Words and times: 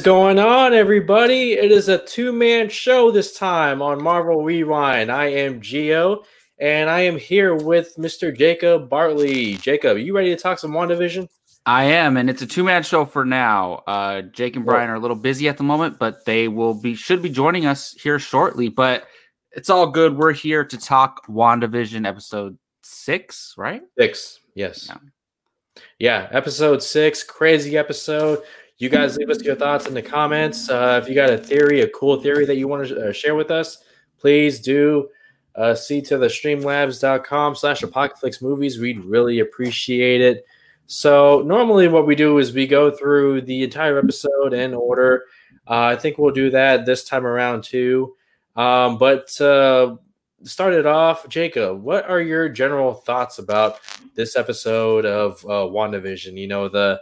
What's 0.00 0.06
going 0.06 0.38
on, 0.38 0.72
everybody? 0.72 1.52
It 1.52 1.70
is 1.70 1.90
a 1.90 1.98
two 1.98 2.32
man 2.32 2.70
show 2.70 3.10
this 3.10 3.36
time 3.36 3.82
on 3.82 4.02
Marvel 4.02 4.42
Rewind. 4.42 5.12
I 5.12 5.26
am 5.26 5.60
Geo, 5.60 6.24
and 6.58 6.88
I 6.88 7.00
am 7.00 7.18
here 7.18 7.54
with 7.54 7.94
Mr. 7.98 8.34
Jacob 8.34 8.88
Bartley. 8.88 9.56
Jacob, 9.56 9.98
you 9.98 10.16
ready 10.16 10.34
to 10.34 10.40
talk 10.40 10.58
some 10.58 10.72
WandaVision? 10.72 11.28
I 11.66 11.84
am, 11.84 12.16
and 12.16 12.30
it's 12.30 12.40
a 12.40 12.46
two 12.46 12.64
man 12.64 12.82
show 12.82 13.04
for 13.04 13.26
now. 13.26 13.82
Uh, 13.86 14.22
Jake 14.22 14.56
and 14.56 14.64
Brian 14.64 14.88
are 14.88 14.94
a 14.94 14.98
little 14.98 15.18
busy 15.18 15.50
at 15.50 15.58
the 15.58 15.64
moment, 15.64 15.98
but 15.98 16.24
they 16.24 16.48
will 16.48 16.72
be 16.72 16.94
should 16.94 17.20
be 17.20 17.28
joining 17.28 17.66
us 17.66 17.92
here 17.92 18.18
shortly. 18.18 18.70
But 18.70 19.04
it's 19.52 19.68
all 19.68 19.86
good. 19.86 20.16
We're 20.16 20.32
here 20.32 20.64
to 20.64 20.78
talk 20.78 21.26
WandaVision 21.26 22.08
episode 22.08 22.56
six, 22.80 23.52
right? 23.58 23.82
Six, 23.98 24.40
yes. 24.54 24.88
Yeah. 24.88 25.82
yeah, 25.98 26.28
episode 26.30 26.82
six, 26.82 27.22
crazy 27.22 27.76
episode. 27.76 28.42
You 28.80 28.88
guys 28.88 29.18
leave 29.18 29.28
us 29.28 29.42
your 29.42 29.56
thoughts 29.56 29.86
in 29.86 29.92
the 29.92 30.00
comments. 30.00 30.70
Uh, 30.70 30.98
if 31.02 31.06
you 31.06 31.14
got 31.14 31.28
a 31.28 31.36
theory, 31.36 31.82
a 31.82 31.88
cool 31.90 32.18
theory 32.18 32.46
that 32.46 32.56
you 32.56 32.66
want 32.66 32.88
to 32.88 33.10
uh, 33.10 33.12
share 33.12 33.34
with 33.34 33.50
us, 33.50 33.84
please 34.16 34.58
do 34.58 35.10
uh, 35.54 35.74
see 35.74 36.00
to 36.00 36.16
the 36.16 36.28
streamlabs.com 36.28 37.56
slash 37.56 37.82
apocalypse 37.82 38.40
movies. 38.40 38.78
We'd 38.78 39.04
really 39.04 39.40
appreciate 39.40 40.22
it. 40.22 40.46
So 40.86 41.42
normally 41.42 41.88
what 41.88 42.06
we 42.06 42.14
do 42.14 42.38
is 42.38 42.54
we 42.54 42.66
go 42.66 42.90
through 42.90 43.42
the 43.42 43.64
entire 43.64 43.98
episode 43.98 44.54
in 44.54 44.72
order. 44.72 45.26
Uh, 45.68 45.84
I 45.84 45.96
think 45.96 46.16
we'll 46.16 46.32
do 46.32 46.48
that 46.48 46.86
this 46.86 47.04
time 47.04 47.26
around 47.26 47.64
too. 47.64 48.16
Um, 48.56 48.96
but 48.96 49.38
uh, 49.42 49.96
start 50.44 50.72
it 50.72 50.86
off, 50.86 51.28
Jacob. 51.28 51.82
What 51.82 52.08
are 52.08 52.22
your 52.22 52.48
general 52.48 52.94
thoughts 52.94 53.40
about 53.40 53.78
this 54.14 54.36
episode 54.36 55.04
of 55.04 55.44
uh, 55.44 55.68
WandaVision? 55.70 56.38
You 56.38 56.48
know 56.48 56.70
the 56.70 56.98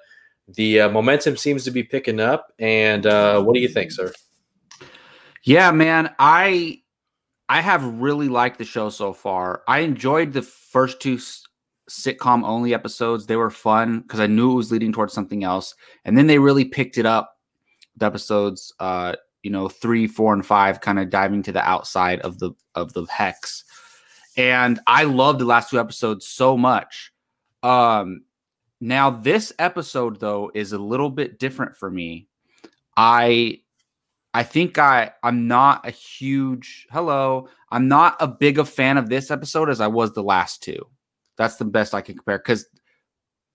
the 0.49 0.81
uh, 0.81 0.89
momentum 0.89 1.37
seems 1.37 1.65
to 1.65 1.71
be 1.71 1.83
picking 1.83 2.21
up. 2.21 2.53
And 2.59 3.07
uh, 3.07 3.43
what 3.43 3.55
do 3.55 3.61
you 3.61 3.69
think, 3.69 3.93
sir? 3.93 4.13
Yeah, 5.45 5.71
man, 5.71 6.15
I 6.19 6.83
I 7.49 7.61
have 7.61 8.01
really 8.01 8.29
liked 8.29 8.59
the 8.59 8.65
show 8.65 8.91
so 8.91 9.13
far. 9.13 9.63
I 9.69 9.81
enjoyed 9.81 10.33
the 10.33 10.43
first 10.43 11.01
two 11.01 11.19
sitcom 11.89 12.45
only 12.45 12.75
episodes. 12.75 13.27
They 13.27 13.37
were 13.37 13.51
fun 13.51 14.01
because 14.01 14.21
I 14.21 14.27
knew 14.27 14.53
it 14.53 14.57
was 14.57 14.73
leading 14.73 14.93
towards 14.93 15.13
something 15.13 15.45
else, 15.45 15.75
and 16.05 16.17
then 16.17 16.27
they 16.27 16.39
really 16.39 16.65
picked 16.65 16.99
it 16.99 17.07
up. 17.07 17.37
The 17.97 18.07
episodes, 18.07 18.73
uh, 18.79 19.17
you 19.43 19.51
know, 19.51 19.69
three, 19.69 20.07
four, 20.07 20.33
and 20.33 20.45
five, 20.45 20.81
kind 20.81 20.99
of 20.99 21.11
diving 21.11 21.43
to 21.45 21.53
the 21.53 21.67
outside 21.67 22.21
of 22.21 22.39
the 22.39 22.53
of 22.75 22.93
the 22.93 23.05
hex. 23.07 23.65
And 24.37 24.79
I 24.87 25.05
loved 25.05 25.41
the 25.41 25.45
last 25.45 25.71
two 25.71 25.81
episodes 25.81 26.27
so 26.27 26.57
much. 26.57 27.13
Um, 27.63 28.23
now, 28.81 29.11
this 29.11 29.53
episode 29.59 30.21
though 30.21 30.51
is 30.55 30.73
a 30.73 30.79
little 30.79 31.11
bit 31.11 31.39
different 31.39 31.77
for 31.77 31.91
me. 31.91 32.29
I 32.97 33.61
I 34.35 34.45
think 34.45 34.79
I 34.79 35.13
I'm 35.23 35.49
not 35.49 35.87
a 35.87 35.91
huge 35.91 36.87
hello. 36.91 37.49
I'm 37.71 37.89
not 37.89 38.17
a 38.21 38.29
big 38.29 38.59
a 38.59 38.65
fan 38.65 38.97
of 38.97 39.09
this 39.09 39.31
episode 39.31 39.69
as 39.69 39.81
I 39.81 39.89
was 39.89 40.13
the 40.13 40.23
last 40.23 40.63
two. 40.63 40.87
That's 41.37 41.57
the 41.57 41.65
best 41.65 41.95
I 41.95 42.03
can 42.03 42.17
compare 42.17 42.39
because 42.39 42.67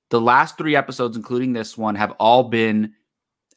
the 0.10 0.22
last 0.22 0.58
three 0.58 0.76
episodes, 0.76 1.16
including 1.16 1.54
this 1.54 1.78
one, 1.78 1.96
have 1.96 2.12
all 2.20 2.44
been 2.44 2.94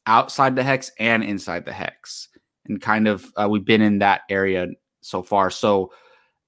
outside 0.07 0.55
the 0.55 0.63
hex 0.63 0.91
and 0.99 1.25
inside 1.25 1.65
the 1.65 1.73
hex, 1.73 2.29
and 2.67 2.81
kind 2.81 3.09
of 3.09 3.27
uh, 3.37 3.49
we've 3.51 3.65
been 3.65 3.83
in 3.83 3.99
that 3.99 4.23
area 4.31 4.69
so 5.01 5.23
far. 5.23 5.51
So 5.51 5.93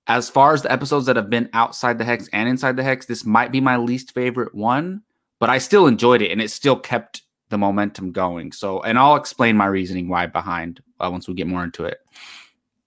as 0.06 0.30
far 0.30 0.54
as 0.54 0.62
the 0.62 0.72
episodes 0.72 1.06
that 1.06 1.16
have 1.16 1.28
been 1.28 1.50
outside 1.52 1.98
the 1.98 2.04
hex 2.04 2.28
and 2.32 2.48
inside 2.48 2.76
the 2.76 2.84
hex, 2.84 3.06
this 3.06 3.26
might 3.26 3.52
be 3.52 3.60
my 3.60 3.76
least 3.76 4.14
favorite 4.14 4.54
one 4.54 5.02
but 5.38 5.50
I 5.50 5.58
still 5.58 5.86
enjoyed 5.86 6.22
it 6.22 6.30
and 6.30 6.40
it 6.40 6.50
still 6.50 6.76
kept 6.76 7.22
the 7.48 7.58
momentum 7.58 8.12
going. 8.12 8.52
So, 8.52 8.82
and 8.82 8.98
I'll 8.98 9.16
explain 9.16 9.56
my 9.56 9.66
reasoning 9.66 10.08
why 10.08 10.26
behind 10.26 10.82
uh, 11.00 11.08
once 11.10 11.28
we 11.28 11.34
get 11.34 11.46
more 11.46 11.64
into 11.64 11.84
it. 11.84 11.98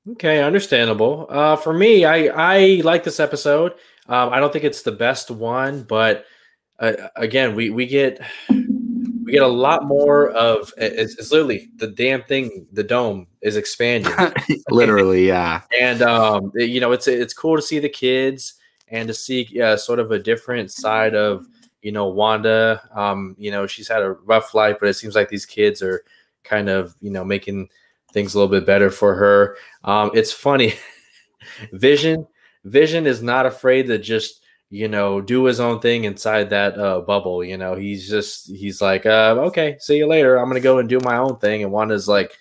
Okay, 0.10 0.42
understandable. 0.42 1.28
Uh, 1.30 1.56
for 1.56 1.74
me, 1.74 2.06
I 2.06 2.28
I 2.34 2.82
like 2.84 3.04
this 3.04 3.20
episode. 3.20 3.74
Um, 4.08 4.34
I 4.34 4.40
don't 4.40 4.52
think 4.52 4.66
it's 4.66 4.82
the 4.82 4.92
best 4.92 5.30
one, 5.30 5.84
but 5.84 6.26
uh, 6.80 6.94
again, 7.16 7.56
we 7.56 7.70
we 7.70 7.86
get 7.86 8.20
we 8.50 9.32
get 9.32 9.44
a 9.44 9.48
lot 9.48 9.86
more 9.86 10.32
of 10.32 10.74
it's, 10.78 11.16
it's, 11.16 11.32
literally 11.32 11.70
the 11.76 11.88
damn 11.88 12.24
thing. 12.24 12.66
The 12.74 12.84
dome 12.84 13.28
is 13.42 13.58
expanding, 13.58 14.12
literally, 14.72 15.28
yeah. 15.28 15.62
And 15.80 16.02
um, 16.02 16.52
you 16.56 16.80
know, 16.80 16.92
it's 16.92 17.08
it's 17.08 17.36
cool 17.36 17.56
to 17.56 17.62
see 17.62 17.78
the 17.78 17.88
kids 17.88 18.56
and 18.88 19.08
to 19.08 19.14
see 19.14 19.62
uh, 19.62 19.78
sort 19.78 20.00
of 20.00 20.10
a 20.10 20.18
different 20.18 20.72
side 20.72 21.14
of 21.14 21.46
you 21.82 21.92
know, 21.92 22.08
Wanda, 22.08 22.88
um, 22.96 23.36
you 23.38 23.52
know, 23.52 23.68
she's 23.68 23.88
had 23.88 24.04
a 24.04 24.12
rough 24.12 24.54
life, 24.54 24.78
but 24.80 24.90
it 24.90 24.94
seems 24.94 25.16
like 25.16 25.30
these 25.30 25.46
kids 25.46 25.82
are 25.82 26.04
kind 26.44 26.70
of, 26.70 26.96
you 27.02 27.12
know, 27.12 27.24
making 27.24 27.70
things 28.14 28.34
a 28.34 28.38
little 28.38 28.52
bit 28.52 28.66
better 28.66 28.90
for 28.90 29.16
her. 29.16 29.58
Um, 29.84 30.12
it's 30.14 30.32
funny. 30.32 30.74
Vision, 31.74 32.28
Vision 32.66 33.08
is 33.08 33.24
not 33.24 33.46
afraid 33.46 33.88
to 33.88 33.98
just, 33.98 34.42
you 34.70 34.88
know, 34.88 35.22
do 35.22 35.44
his 35.46 35.60
own 35.60 35.80
thing 35.80 36.04
inside 36.04 36.50
that 36.50 36.78
uh, 36.78 37.02
bubble. 37.02 37.44
You 37.44 37.58
know, 37.58 37.76
he's 37.76 38.08
just, 38.08 38.48
he's 38.48 38.82
like, 38.82 39.06
uh, 39.06 39.36
okay, 39.40 39.78
see 39.80 39.98
you 39.98 40.08
later. 40.08 40.38
I'm 40.38 40.52
to 40.52 40.60
go 40.60 40.78
and 40.78 40.88
do 40.88 41.00
my 41.00 41.18
own 41.18 41.38
thing. 41.38 41.64
And 41.64 41.72
Wanda's 41.72 42.08
like, 42.08 42.38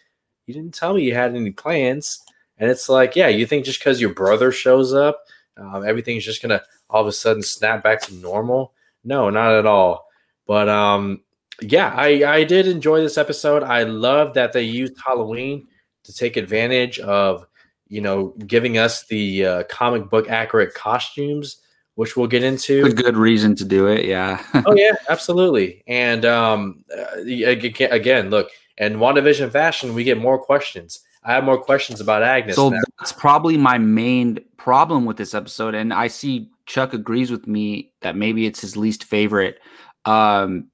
you 0.47 0.55
didn't 0.55 0.75
tell 0.75 0.95
me 0.95 1.03
you 1.03 1.15
had 1.15 1.35
any 1.35 1.51
plans. 1.51 2.21
And 2.59 2.71
it's 2.71 2.89
like, 2.89 3.17
yeah, 3.17 3.29
you 3.29 3.47
think 3.47 3.65
just 3.65 3.81
because 3.81 4.01
your 4.01 4.13
brother 4.13 4.53
shows 4.53 4.93
up, 4.93 5.25
um, 5.57 5.87
everything's 5.87 6.25
just 6.25 6.43
to 6.43 6.63
all 6.89 7.01
of 7.01 7.07
a 7.07 7.13
sudden 7.13 7.43
snap 7.43 7.83
back 7.83 8.03
to 8.03 8.15
normal. 8.15 8.75
No, 9.05 9.31
not 9.31 9.55
at 9.55 9.67
all. 9.67 10.07
But 10.47 10.69
um, 10.69 11.23
yeah, 11.63 11.93
I 11.95 12.25
I 12.25 12.45
did 12.45 12.67
enjoy 12.67 13.01
this 13.01 13.19
episode. 13.19 13.63
I 13.63 13.85
love 13.85 14.35
that 14.35 14.53
they 14.53 14.63
used 14.63 14.95
Halloween 15.05 15.67
to 16.05 16.15
take 16.15 16.37
advantage 16.37 16.99
of 16.99 17.47
you 17.89 18.01
know 18.01 18.35
giving 18.47 18.79
us 18.79 19.05
the 19.07 19.47
uh, 19.47 19.63
comic 19.65 20.11
book 20.11 20.29
accurate 20.29 20.75
costumes, 20.75 21.61
which 21.95 22.17
we'll 22.17 22.27
get 22.27 22.43
into. 22.43 22.85
A 22.85 22.93
good 22.93 23.17
reason 23.17 23.55
to 23.57 23.65
do 23.65 23.87
it, 23.87 24.05
yeah. 24.05 24.45
oh 24.67 24.75
yeah, 24.75 24.95
absolutely. 25.09 25.83
And 25.87 26.25
um, 26.25 26.85
uh, 26.97 27.21
again, 27.21 28.31
look, 28.31 28.51
and 28.79 28.97
WandaVision 28.97 29.53
fashion, 29.53 29.95
we 29.95 30.05
get 30.05 30.19
more 30.19 30.39
questions. 30.39 31.01
I 31.23 31.35
have 31.35 31.45
more 31.45 31.59
questions 31.59 32.01
about 32.01 32.23
Agnes. 32.23 32.57
So 32.57 32.71
now. 32.71 32.81
that's 32.99 33.13
probably 33.13 33.59
my 33.59 33.77
main 33.77 34.39
problem 34.57 35.05
with 35.05 35.19
this 35.19 35.35
episode, 35.35 35.75
and 35.75 35.93
I 35.93 36.09
see 36.09 36.51
Chuck 36.71 36.95
agrees 36.95 37.33
with 37.33 37.49
me 37.49 37.93
that 38.01 38.15
maybe 38.15 38.47
it's 38.47 38.61
his 38.61 38.77
least 38.77 39.03
favorite. 39.03 39.59
Um, 40.05 40.69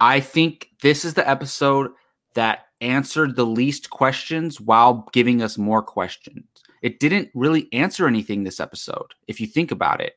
I 0.00 0.18
think 0.18 0.68
this 0.82 1.04
is 1.04 1.14
the 1.14 1.28
episode 1.28 1.92
that 2.34 2.66
answered 2.80 3.36
the 3.36 3.46
least 3.46 3.88
questions 3.88 4.60
while 4.60 5.08
giving 5.12 5.40
us 5.40 5.56
more 5.56 5.80
questions. 5.80 6.44
It 6.82 6.98
didn't 6.98 7.28
really 7.34 7.72
answer 7.72 8.08
anything 8.08 8.42
this 8.42 8.58
episode, 8.58 9.14
if 9.28 9.40
you 9.40 9.46
think 9.46 9.70
about 9.70 10.00
it. 10.00 10.14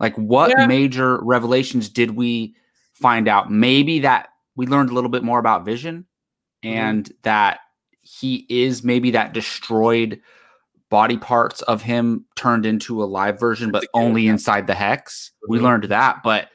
Like, 0.00 0.16
what 0.16 0.50
yeah. 0.50 0.66
major 0.66 1.22
revelations 1.22 1.88
did 1.88 2.16
we 2.16 2.56
find 2.94 3.28
out? 3.28 3.52
Maybe 3.52 4.00
that 4.00 4.30
we 4.56 4.66
learned 4.66 4.90
a 4.90 4.92
little 4.92 5.10
bit 5.10 5.22
more 5.22 5.38
about 5.38 5.64
Vision 5.64 6.04
mm-hmm. 6.64 6.76
and 6.76 7.04
mm-hmm. 7.04 7.16
that 7.22 7.60
he 8.02 8.44
is 8.48 8.82
maybe 8.82 9.12
that 9.12 9.32
destroyed 9.32 10.20
body 10.90 11.16
parts 11.16 11.62
of 11.62 11.82
him 11.82 12.24
turned 12.36 12.66
into 12.66 13.02
a 13.02 13.06
live 13.06 13.38
version, 13.38 13.70
but 13.70 13.86
only 13.94 14.28
inside 14.28 14.66
the 14.66 14.74
hex. 14.74 15.32
Mm-hmm. 15.44 15.52
We 15.52 15.60
learned 15.60 15.84
that, 15.84 16.22
but 16.22 16.48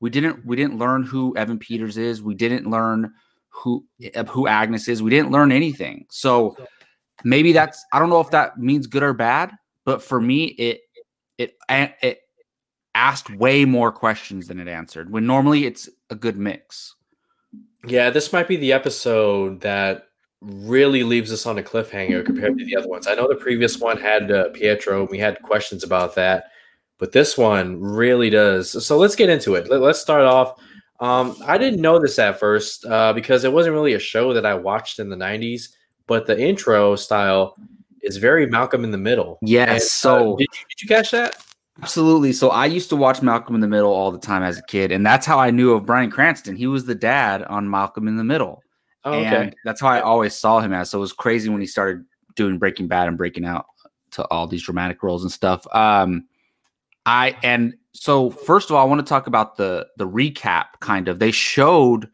we 0.00 0.10
didn't 0.10 0.44
we 0.44 0.56
didn't 0.56 0.78
learn 0.78 1.02
who 1.02 1.36
Evan 1.36 1.58
Peters 1.58 1.96
is. 1.96 2.22
We 2.22 2.34
didn't 2.34 2.70
learn 2.70 3.12
who 3.50 3.84
uh, 4.14 4.24
who 4.24 4.46
Agnes 4.46 4.88
is. 4.88 5.02
We 5.02 5.10
didn't 5.10 5.30
learn 5.30 5.52
anything. 5.52 6.06
So 6.10 6.56
maybe 7.24 7.52
that's 7.52 7.84
I 7.92 7.98
don't 7.98 8.10
know 8.10 8.20
if 8.20 8.30
that 8.30 8.58
means 8.58 8.86
good 8.86 9.02
or 9.02 9.12
bad, 9.12 9.52
but 9.84 10.02
for 10.02 10.20
me 10.20 10.46
it 10.46 10.80
it 11.36 11.56
it 11.68 12.20
asked 12.94 13.30
way 13.30 13.64
more 13.64 13.92
questions 13.92 14.48
than 14.48 14.60
it 14.60 14.68
answered. 14.68 15.10
When 15.10 15.26
normally 15.26 15.66
it's 15.66 15.88
a 16.10 16.14
good 16.14 16.36
mix. 16.36 16.94
Yeah, 17.86 18.10
this 18.10 18.32
might 18.32 18.48
be 18.48 18.56
the 18.56 18.72
episode 18.72 19.60
that 19.60 20.07
really 20.40 21.02
leaves 21.02 21.32
us 21.32 21.46
on 21.46 21.58
a 21.58 21.62
cliffhanger 21.62 22.24
compared 22.24 22.58
to 22.58 22.64
the 22.64 22.76
other 22.76 22.88
ones. 22.88 23.06
I 23.06 23.14
know 23.14 23.28
the 23.28 23.34
previous 23.34 23.78
one 23.78 23.98
had 23.98 24.30
uh, 24.30 24.50
Pietro, 24.50 25.00
and 25.00 25.10
we 25.10 25.18
had 25.18 25.42
questions 25.42 25.82
about 25.82 26.14
that, 26.14 26.50
but 26.98 27.12
this 27.12 27.36
one 27.36 27.80
really 27.80 28.30
does. 28.30 28.84
So 28.84 28.98
let's 28.98 29.16
get 29.16 29.30
into 29.30 29.54
it. 29.54 29.68
Let, 29.68 29.82
us 29.82 30.00
start 30.00 30.22
off. 30.22 30.60
Um, 31.00 31.36
I 31.44 31.58
didn't 31.58 31.80
know 31.80 31.98
this 31.98 32.18
at 32.18 32.38
first 32.38 32.84
uh, 32.86 33.12
because 33.12 33.44
it 33.44 33.52
wasn't 33.52 33.74
really 33.74 33.94
a 33.94 33.98
show 33.98 34.32
that 34.32 34.46
I 34.46 34.54
watched 34.54 34.98
in 34.98 35.08
the 35.08 35.16
90s, 35.16 35.70
but 36.06 36.26
the 36.26 36.40
intro 36.40 36.96
style 36.96 37.56
is 38.02 38.16
very 38.16 38.46
Malcolm 38.46 38.84
in 38.84 38.90
the 38.90 38.98
Middle. 38.98 39.38
Yes. 39.42 39.70
And, 39.70 39.82
so 39.82 40.34
uh, 40.34 40.36
did, 40.36 40.46
you, 40.52 40.64
did 40.68 40.82
you 40.82 40.88
catch 40.88 41.10
that? 41.10 41.36
Absolutely. 41.82 42.32
So 42.32 42.50
I 42.50 42.66
used 42.66 42.88
to 42.90 42.96
watch 42.96 43.22
Malcolm 43.22 43.54
in 43.54 43.60
the 43.60 43.68
Middle 43.68 43.92
all 43.92 44.10
the 44.10 44.18
time 44.18 44.42
as 44.42 44.58
a 44.58 44.62
kid, 44.62 44.90
and 44.90 45.06
that's 45.06 45.26
how 45.26 45.38
I 45.38 45.50
knew 45.50 45.72
of 45.72 45.86
Bryan 45.86 46.10
Cranston. 46.10 46.56
He 46.56 46.66
was 46.66 46.84
the 46.84 46.94
dad 46.94 47.42
on 47.44 47.70
Malcolm 47.70 48.08
in 48.08 48.16
the 48.16 48.24
Middle. 48.24 48.62
Oh, 49.04 49.12
okay. 49.12 49.36
And 49.42 49.56
that's 49.64 49.80
how 49.80 49.88
I 49.88 50.00
always 50.00 50.34
saw 50.34 50.60
him 50.60 50.72
as. 50.72 50.90
So 50.90 50.98
it 50.98 51.00
was 51.00 51.12
crazy 51.12 51.48
when 51.48 51.60
he 51.60 51.66
started 51.66 52.04
doing 52.34 52.58
Breaking 52.58 52.88
Bad 52.88 53.08
and 53.08 53.16
breaking 53.16 53.44
out 53.44 53.66
to 54.12 54.26
all 54.28 54.46
these 54.46 54.62
dramatic 54.62 55.02
roles 55.02 55.22
and 55.22 55.32
stuff. 55.32 55.66
Um, 55.74 56.26
I 57.06 57.36
and 57.42 57.74
so 57.92 58.30
first 58.30 58.70
of 58.70 58.76
all, 58.76 58.82
I 58.82 58.88
want 58.88 59.04
to 59.04 59.08
talk 59.08 59.26
about 59.26 59.56
the 59.56 59.86
the 59.96 60.08
recap. 60.08 60.66
Kind 60.80 61.08
of, 61.08 61.18
they 61.18 61.30
showed 61.30 62.10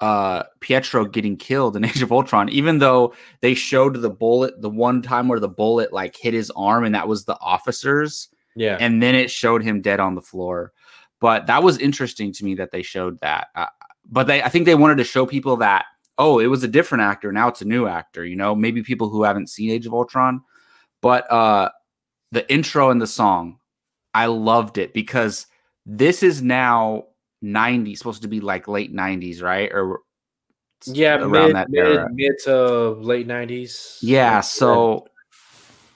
uh 0.00 0.44
Pietro 0.60 1.04
getting 1.04 1.36
killed 1.36 1.76
in 1.76 1.84
Age 1.86 2.02
of 2.02 2.12
Ultron, 2.12 2.48
even 2.48 2.78
though 2.78 3.14
they 3.40 3.54
showed 3.54 4.00
the 4.00 4.10
bullet 4.10 4.60
the 4.62 4.70
one 4.70 5.02
time 5.02 5.28
where 5.28 5.40
the 5.40 5.48
bullet 5.48 5.92
like 5.92 6.16
hit 6.16 6.34
his 6.34 6.50
arm 6.56 6.84
and 6.84 6.94
that 6.94 7.08
was 7.08 7.24
the 7.24 7.38
officers. 7.40 8.28
Yeah. 8.56 8.76
And 8.80 9.02
then 9.02 9.14
it 9.14 9.30
showed 9.30 9.62
him 9.62 9.80
dead 9.80 10.00
on 10.00 10.14
the 10.14 10.22
floor. 10.22 10.72
But 11.20 11.46
that 11.46 11.62
was 11.62 11.78
interesting 11.78 12.32
to 12.32 12.44
me 12.44 12.54
that 12.56 12.70
they 12.70 12.82
showed 12.82 13.20
that. 13.20 13.48
Uh, 13.54 13.66
but 14.10 14.26
they 14.26 14.42
I 14.42 14.48
think 14.48 14.64
they 14.64 14.74
wanted 14.74 14.96
to 14.98 15.04
show 15.04 15.26
people 15.26 15.58
that 15.58 15.84
oh, 16.20 16.38
it 16.38 16.46
was 16.46 16.62
a 16.62 16.68
different 16.68 17.02
actor, 17.02 17.32
now 17.32 17.48
it's 17.48 17.62
a 17.62 17.64
new 17.64 17.86
actor, 17.86 18.24
you 18.24 18.36
know, 18.36 18.54
maybe 18.54 18.82
people 18.82 19.08
who 19.08 19.24
haven't 19.24 19.48
seen 19.48 19.70
Age 19.70 19.86
of 19.86 19.94
Ultron. 19.94 20.42
But 21.02 21.30
uh 21.30 21.70
the 22.32 22.48
intro 22.52 22.90
and 22.90 23.02
the 23.02 23.06
song, 23.08 23.58
I 24.14 24.26
loved 24.26 24.78
it 24.78 24.94
because 24.94 25.46
this 25.84 26.22
is 26.22 26.42
now 26.42 27.06
90s, 27.42 27.98
supposed 27.98 28.22
to 28.22 28.28
be 28.28 28.40
like 28.40 28.68
late 28.68 28.94
90s, 28.94 29.42
right? 29.42 29.70
Or 29.72 30.00
yeah, 30.86 31.16
around 31.16 31.48
mid, 31.48 31.56
that 31.56 31.68
era. 31.74 32.08
Mid, 32.10 32.16
mid 32.16 32.38
to 32.44 32.90
late 32.90 33.26
90s. 33.26 33.98
Yeah, 34.00 34.40
so 34.40 35.08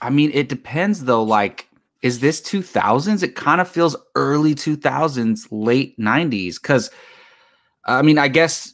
I 0.05 0.11
mean, 0.11 0.31
it 0.35 0.49
depends 0.49 1.05
though. 1.05 1.23
Like, 1.23 1.69
is 2.03 2.21
this 2.21 2.41
2000s? 2.43 3.23
It 3.23 3.35
kind 3.35 3.61
of 3.61 3.69
feels 3.69 3.97
early 4.15 4.55
2000s, 4.55 5.49
late 5.51 5.99
90s. 5.99 6.61
Because, 6.61 6.91
I 7.87 8.03
mean, 8.03 8.19
I 8.19 8.29
guess 8.29 8.74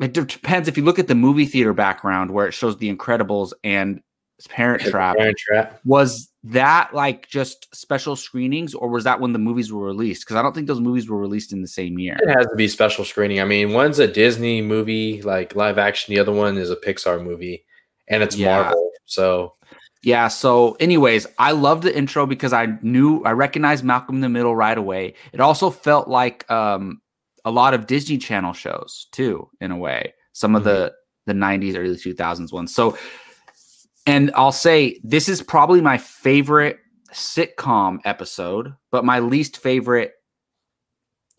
it 0.00 0.12
depends. 0.12 0.68
If 0.68 0.76
you 0.76 0.84
look 0.84 0.98
at 0.98 1.08
the 1.08 1.14
movie 1.14 1.46
theater 1.46 1.74
background 1.74 2.30
where 2.30 2.46
it 2.46 2.52
shows 2.52 2.78
The 2.78 2.94
Incredibles 2.94 3.52
and 3.62 4.00
Parent 4.48 4.82
Trap, 4.82 5.18
Parent 5.18 5.36
Trap, 5.36 5.80
was 5.84 6.30
that 6.44 6.94
like 6.94 7.28
just 7.28 7.74
special 7.74 8.16
screenings 8.16 8.74
or 8.74 8.88
was 8.88 9.04
that 9.04 9.20
when 9.20 9.34
the 9.34 9.38
movies 9.38 9.70
were 9.70 9.84
released? 9.84 10.24
Because 10.24 10.36
i 10.36 10.42
don't 10.42 10.54
think 10.54 10.66
those 10.66 10.80
movies 10.80 11.08
were 11.08 11.18
released 11.18 11.52
in 11.52 11.60
the 11.60 11.68
same 11.68 11.98
year. 11.98 12.16
It 12.18 12.28
has 12.34 12.46
to 12.46 12.56
be 12.56 12.66
special 12.68 13.04
screening. 13.04 13.40
I 13.40 13.44
mean 13.44 13.72
one's 13.72 13.98
a 13.98 14.08
disney 14.08 14.62
movie 14.62 15.20
like 15.22 15.54
live 15.54 15.76
action. 15.76 16.14
The 16.14 16.20
other 16.20 16.32
one 16.32 16.56
is 16.56 16.70
a 16.70 16.76
pixar 16.76 17.22
movie 17.22 17.66
and 18.08 18.22
it's 18.22 18.36
yeah. 18.36 18.62
marvel 18.62 18.90
so. 19.04 19.54
Yeah 20.02 20.28
so 20.28 20.78
anyways 20.80 21.26
i 21.38 21.52
loved 21.52 21.82
the 21.82 21.94
intro 21.94 22.24
because 22.24 22.54
i 22.54 22.78
knew 22.80 23.22
i 23.24 23.32
recognized 23.32 23.84
malcolm 23.84 24.14
in 24.14 24.20
the 24.22 24.30
middle 24.30 24.56
right 24.56 24.78
away. 24.78 25.14
It 25.34 25.40
also 25.40 25.68
felt 25.68 26.08
like 26.08 26.50
um 26.50 27.02
a 27.44 27.50
lot 27.50 27.74
of 27.74 27.86
disney 27.86 28.18
channel 28.18 28.52
shows 28.52 29.06
too 29.12 29.48
in 29.60 29.70
a 29.70 29.76
way 29.76 30.12
some 30.32 30.54
of 30.54 30.62
mm-hmm. 30.62 30.70
the 30.70 30.92
the 31.26 31.32
90s 31.32 31.76
early 31.76 31.96
2000s 31.96 32.52
ones 32.52 32.74
so 32.74 32.96
and 34.06 34.30
I'll 34.34 34.52
say 34.52 34.98
this 35.04 35.28
is 35.28 35.42
probably 35.42 35.80
my 35.80 35.98
favorite 35.98 36.78
sitcom 37.12 37.98
episode, 38.04 38.74
but 38.90 39.04
my 39.04 39.18
least 39.20 39.58
favorite 39.58 40.14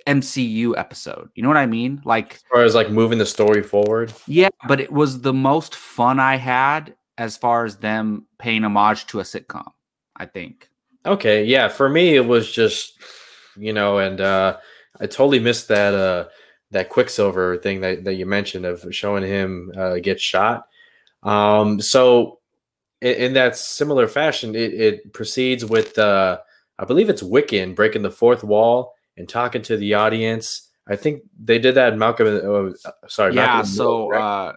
MCU 0.07 0.73
episode. 0.77 1.29
You 1.35 1.43
know 1.43 1.49
what 1.49 1.57
I 1.57 1.65
mean? 1.65 2.01
Like 2.05 2.35
as 2.35 2.43
far 2.51 2.63
as 2.63 2.75
like 2.75 2.89
moving 2.89 3.17
the 3.17 3.25
story 3.25 3.61
forward. 3.61 4.13
Yeah, 4.27 4.49
but 4.67 4.79
it 4.79 4.91
was 4.91 5.21
the 5.21 5.33
most 5.33 5.75
fun 5.75 6.19
I 6.19 6.35
had 6.37 6.95
as 7.17 7.37
far 7.37 7.65
as 7.65 7.77
them 7.77 8.25
paying 8.39 8.63
homage 8.63 9.05
to 9.07 9.19
a 9.19 9.23
sitcom, 9.23 9.67
I 10.15 10.25
think. 10.25 10.69
Okay, 11.05 11.43
yeah, 11.43 11.67
for 11.67 11.89
me 11.89 12.15
it 12.15 12.25
was 12.25 12.51
just 12.51 12.99
you 13.57 13.73
know, 13.73 13.97
and 13.97 14.21
uh 14.21 14.57
I 14.99 15.07
totally 15.07 15.39
missed 15.39 15.67
that 15.69 15.93
uh 15.93 16.25
that 16.71 16.89
Quicksilver 16.89 17.57
thing 17.57 17.81
that, 17.81 18.05
that 18.05 18.13
you 18.13 18.25
mentioned 18.25 18.65
of 18.65 18.85
showing 18.91 19.23
him 19.23 19.71
uh, 19.77 19.95
get 19.95 20.19
shot. 20.19 20.67
Um, 21.21 21.81
so 21.81 22.39
in, 23.01 23.15
in 23.15 23.33
that 23.33 23.57
similar 23.57 24.07
fashion, 24.07 24.55
it, 24.55 24.73
it 24.73 25.13
proceeds 25.13 25.65
with 25.65 25.99
uh, 25.99 26.39
I 26.79 26.85
believe 26.85 27.09
it's 27.09 27.21
Wiccan 27.21 27.75
breaking 27.75 28.01
the 28.01 28.11
fourth 28.11 28.43
wall 28.43 28.93
and 29.17 29.27
talking 29.27 29.61
to 29.63 29.77
the 29.77 29.93
audience. 29.93 30.69
I 30.87 30.95
think 30.95 31.23
they 31.39 31.59
did 31.59 31.75
that. 31.75 31.97
Malcolm, 31.97 32.27
uh, 32.27 32.91
sorry, 33.07 33.35
yeah. 33.35 33.45
Malcolm 33.45 33.65
so, 33.65 33.83
middle, 33.83 34.09
right? 34.09 34.47
uh, 34.47 34.53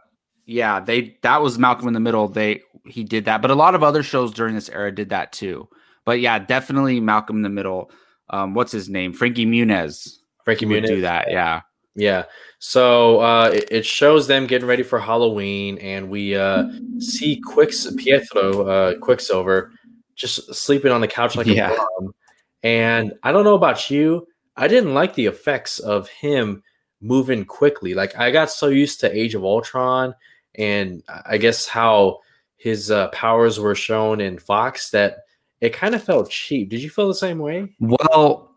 yeah, 0.47 0.81
they 0.81 1.19
that 1.23 1.43
was 1.43 1.59
Malcolm 1.59 1.89
in 1.89 1.95
the 1.95 2.01
Middle. 2.01 2.29
They 2.29 2.63
he 2.87 3.05
did 3.05 3.25
that, 3.27 3.43
but 3.43 3.51
a 3.51 3.55
lot 3.55 3.75
of 3.75 3.83
other 3.83 4.03
shows 4.03 4.33
during 4.33 4.55
this 4.55 4.69
era 4.69 4.95
did 4.95 5.11
that 5.11 5.33
too. 5.33 5.69
But 6.05 6.21
yeah, 6.21 6.39
definitely 6.39 7.01
Malcolm 7.01 7.37
in 7.37 7.43
the 7.43 7.49
Middle. 7.49 7.91
Um, 8.31 8.55
what's 8.55 8.73
his 8.73 8.89
name? 8.89 9.13
Frankie 9.13 9.47
Muniz. 9.47 10.19
Frankie 10.45 10.67
Muniz 10.67 10.87
do 10.87 11.01
that. 11.03 11.31
Yeah. 11.31 11.63
Yeah. 11.97 12.25
So 12.59 13.21
uh, 13.21 13.51
it, 13.53 13.69
it, 13.71 13.87
shows 13.87 14.27
them 14.27 14.47
getting 14.47 14.67
ready 14.67 14.83
for 14.83 14.99
Halloween, 14.99 15.79
and 15.79 16.11
we 16.11 16.35
uh, 16.35 16.65
see 16.99 17.41
Quicks 17.41 17.87
Pietro 17.97 18.67
uh, 18.67 18.99
Quicksilver 18.99 19.73
just 20.17 20.55
sleeping 20.55 20.91
on 20.91 21.01
the 21.01 21.09
couch 21.09 21.37
like 21.37 21.47
yeah. 21.47 21.73
a 21.73 21.77
bum. 21.77 22.15
And 22.63 23.13
I 23.23 23.33
don't 23.33 23.45
know 23.45 23.55
about 23.55 23.91
you, 23.91 24.27
I 24.57 24.69
didn't 24.69 24.95
like 24.95 25.15
the 25.15 25.27
effects 25.27 25.79
of 25.79 26.09
him 26.09 26.63
moving 27.01 27.45
quickly. 27.45 27.95
Like 27.95 28.17
I 28.19 28.31
got 28.31 28.51
so 28.51 28.69
used 28.69 29.01
to 29.01 29.17
Age 29.17 29.35
of 29.35 29.45
Ultron, 29.45 30.15
and 30.55 31.03
I 31.27 31.39
guess 31.39 31.69
how 31.69 32.21
his 32.57 32.91
uh, 32.91 33.09
powers 33.09 33.61
were 33.61 33.75
shown 33.75 34.21
in 34.21 34.39
Fox 34.39 34.91
that 34.91 35.19
it 35.61 35.73
kind 35.73 35.95
of 35.95 36.03
felt 36.03 36.31
cheap. 36.31 36.71
Did 36.71 36.83
you 36.83 36.91
feel 36.91 37.09
the 37.09 37.15
same 37.15 37.39
way? 37.39 37.75
Well, 37.79 38.54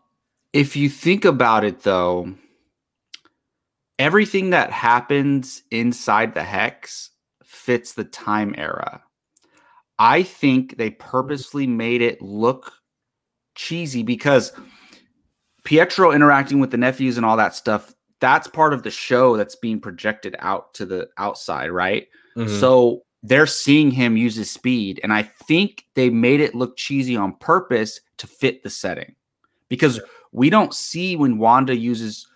if 0.52 0.76
you 0.76 0.88
think 0.88 1.24
about 1.24 1.64
it, 1.64 1.82
though 1.82 2.34
everything 3.98 4.50
that 4.50 4.70
happens 4.70 5.62
inside 5.70 6.34
the 6.34 6.42
hex 6.42 7.10
fits 7.44 7.94
the 7.94 8.04
time 8.04 8.54
era. 8.56 9.02
I 9.98 10.22
think 10.22 10.76
they 10.76 10.90
purposely 10.90 11.66
made 11.66 12.02
it 12.02 12.22
look 12.22 12.72
cheesy 13.56 14.04
because 14.04 14.52
Pietro 15.64 16.12
interacting 16.12 16.60
with 16.60 16.70
the 16.70 16.76
nephews 16.76 17.16
and 17.16 17.26
all 17.26 17.36
that 17.36 17.54
stuff, 17.54 17.92
that's 18.20 18.46
part 18.46 18.72
of 18.72 18.84
the 18.84 18.90
show 18.90 19.36
that's 19.36 19.56
being 19.56 19.80
projected 19.80 20.36
out 20.38 20.72
to 20.74 20.86
the 20.86 21.08
outside, 21.18 21.70
right? 21.70 22.06
Mm-hmm. 22.36 22.60
So 22.60 23.02
they're 23.24 23.46
seeing 23.46 23.90
him 23.90 24.16
use 24.16 24.36
his 24.36 24.50
speed. 24.50 25.00
And 25.02 25.12
I 25.12 25.22
think 25.24 25.84
they 25.94 26.10
made 26.10 26.40
it 26.40 26.54
look 26.54 26.76
cheesy 26.76 27.16
on 27.16 27.34
purpose 27.34 28.00
to 28.18 28.28
fit 28.28 28.62
the 28.62 28.70
setting 28.70 29.16
because 29.68 30.00
we 30.32 30.50
don't 30.50 30.74
see 30.74 31.16
when 31.16 31.38
Wanda 31.38 31.76
uses 31.76 32.26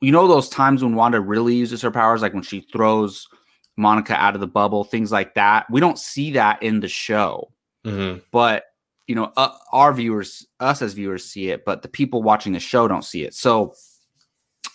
you 0.00 0.12
know 0.12 0.26
those 0.26 0.48
times 0.48 0.82
when 0.82 0.94
Wanda 0.94 1.20
really 1.20 1.54
uses 1.54 1.82
her 1.82 1.90
powers, 1.90 2.22
like 2.22 2.34
when 2.34 2.42
she 2.42 2.60
throws 2.72 3.28
Monica 3.76 4.14
out 4.14 4.34
of 4.34 4.40
the 4.40 4.46
bubble, 4.46 4.84
things 4.84 5.12
like 5.12 5.34
that. 5.34 5.66
We 5.70 5.80
don't 5.80 5.98
see 5.98 6.32
that 6.32 6.62
in 6.62 6.80
the 6.80 6.88
show, 6.88 7.52
mm-hmm. 7.84 8.20
but 8.30 8.64
you 9.06 9.14
know, 9.14 9.32
uh, 9.36 9.50
our 9.72 9.92
viewers, 9.92 10.46
us 10.60 10.82
as 10.82 10.94
viewers, 10.94 11.24
see 11.24 11.50
it, 11.50 11.64
but 11.64 11.82
the 11.82 11.88
people 11.88 12.22
watching 12.22 12.52
the 12.52 12.60
show 12.60 12.86
don't 12.86 13.04
see 13.04 13.24
it. 13.24 13.34
So, 13.34 13.74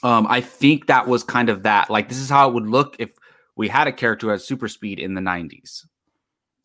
um, 0.04 0.28
I 0.28 0.42
think 0.42 0.88
that 0.88 1.08
was 1.08 1.24
kind 1.24 1.50
of 1.50 1.64
that. 1.64 1.90
Like, 1.90 2.10
this 2.10 2.18
is 2.18 2.30
how 2.30 2.50
it 2.50 2.54
would 2.54 2.68
look 2.68 2.98
if 3.00 3.12
we 3.56 3.70
had 3.70 3.88
a 3.88 3.94
character 3.94 4.28
who 4.28 4.32
had 4.32 4.42
super 4.42 4.68
speed 4.68 5.00
in 5.00 5.14
the 5.14 5.22
'90s. 5.22 5.86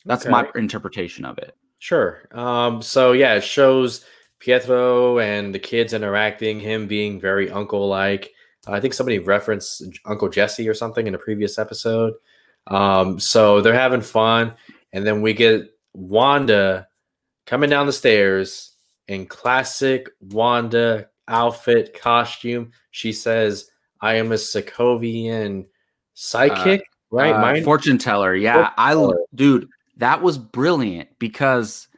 That's 0.05 0.25
okay. 0.25 0.33
my 0.33 0.49
interpretation 0.57 1.25
of 1.25 1.39
it. 1.39 1.55
Sure. 1.79 2.27
Um, 2.33 2.83
so 2.83 3.13
yeah, 3.13 3.35
it 3.35 3.45
shows 3.45 4.05
Pietro 4.41 5.19
and 5.19 5.55
the 5.55 5.59
kids 5.59 5.93
interacting, 5.93 6.59
him 6.59 6.87
being 6.87 7.21
very 7.21 7.51
uncle 7.51 7.89
like. 7.89 8.33
I 8.67 8.81
think 8.81 8.95
somebody 8.95 9.19
referenced 9.19 9.85
Uncle 10.05 10.29
Jesse 10.29 10.69
or 10.69 10.75
something 10.75 11.07
in 11.07 11.15
a 11.15 11.19
previous 11.19 11.59
episode. 11.59 12.15
Um, 12.67 13.19
so 13.19 13.61
they're 13.61 13.75
having 13.75 14.01
fun, 14.01 14.55
and 14.93 15.07
then 15.07 15.23
we 15.23 15.33
get 15.33 15.71
Wanda 15.93 16.89
coming 17.47 17.71
down 17.71 17.87
the 17.87 17.93
stairs 17.93 18.77
in 19.09 19.27
classic 19.27 20.09
Wanda 20.21 21.09
outfit 21.27 21.99
costume. 21.99 22.73
She 22.91 23.13
says, 23.13 23.71
"I 24.01 24.15
am 24.15 24.33
a 24.33 24.37
Sokovian 24.37 25.67
psychic." 26.15 26.81
Uh, 26.81 27.17
right, 27.17 27.35
uh, 27.35 27.41
Mind- 27.41 27.65
fortune 27.65 27.99
teller. 27.99 28.35
Yeah, 28.35 28.55
fortune 28.55 28.75
teller. 28.77 29.15
I 29.15 29.25
dude, 29.35 29.69
that 29.97 30.23
was 30.23 30.39
brilliant 30.39 31.09
because 31.19 31.89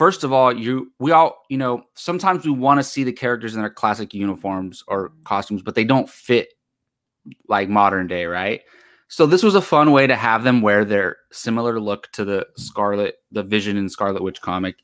first 0.00 0.24
of 0.24 0.32
all, 0.32 0.50
you 0.50 0.90
we 0.98 1.12
all 1.12 1.44
you 1.50 1.58
know 1.58 1.82
sometimes 1.94 2.46
we 2.46 2.50
want 2.50 2.80
to 2.80 2.84
see 2.84 3.04
the 3.04 3.12
characters 3.12 3.54
in 3.54 3.60
their 3.60 3.68
classic 3.68 4.14
uniforms 4.14 4.82
or 4.88 5.12
costumes, 5.24 5.60
but 5.60 5.74
they 5.74 5.84
don't 5.84 6.08
fit 6.08 6.54
like 7.48 7.68
modern 7.68 8.06
day, 8.06 8.24
right? 8.24 8.62
So 9.08 9.26
this 9.26 9.42
was 9.42 9.54
a 9.54 9.60
fun 9.60 9.92
way 9.92 10.06
to 10.06 10.16
have 10.16 10.42
them 10.42 10.62
wear 10.62 10.86
their 10.86 11.18
similar 11.32 11.78
look 11.78 12.10
to 12.12 12.24
the 12.24 12.46
Scarlet, 12.56 13.16
the 13.30 13.42
Vision 13.42 13.76
and 13.76 13.92
Scarlet 13.92 14.22
Witch 14.22 14.40
comic, 14.40 14.76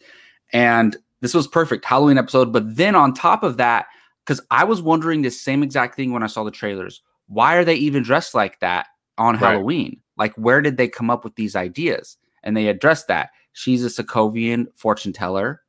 and 0.53 0.95
this 1.23 1.33
was 1.33 1.49
perfect 1.49 1.87
Halloween 1.87 2.19
episode. 2.19 2.53
But 2.53 2.77
then 2.77 2.95
on 2.95 3.15
top 3.15 3.43
of 3.43 3.57
that, 3.57 3.87
because 4.23 4.43
I 4.51 4.65
was 4.65 4.83
wondering 4.83 5.23
the 5.23 5.31
same 5.31 5.63
exact 5.63 5.95
thing 5.95 6.13
when 6.13 6.25
I 6.25 6.27
saw 6.27 6.45
the 6.45 6.51
trailers, 6.51 7.01
why 7.27 7.55
are 7.57 7.65
they 7.65 7.77
even 7.77 8.03
dressed 8.03 8.35
like 8.35 8.61
that 8.61 8.89
on 9.17 9.37
right. 9.37 9.53
Halloween? 9.53 10.03
Like, 10.19 10.35
where 10.35 10.61
did 10.61 10.77
they 10.77 10.89
come 10.89 11.09
up 11.09 11.25
with 11.25 11.37
these 11.37 11.57
ideas? 11.57 12.19
And 12.43 12.55
they 12.55 12.69
addressed 12.69 13.09
that 13.09 13.31
She's 13.57 13.85
a 13.85 13.89
Sokovian 13.89 14.67
fortune 14.75 15.15
teller, 15.15 15.63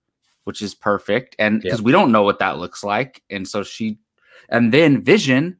which 0.43 0.61
is 0.61 0.75
perfect. 0.75 1.37
And 1.39 1.61
because 1.61 1.79
yep. 1.79 1.85
we 1.85 1.93
don't 1.93 2.11
know 2.11 2.23
what 2.23 2.39
that 2.39 2.57
looks 2.57 2.83
like. 2.83 3.23
And 3.29 3.47
so 3.47 3.63
she, 3.63 3.97
and 4.49 4.73
then 4.73 5.03
Vision 5.03 5.57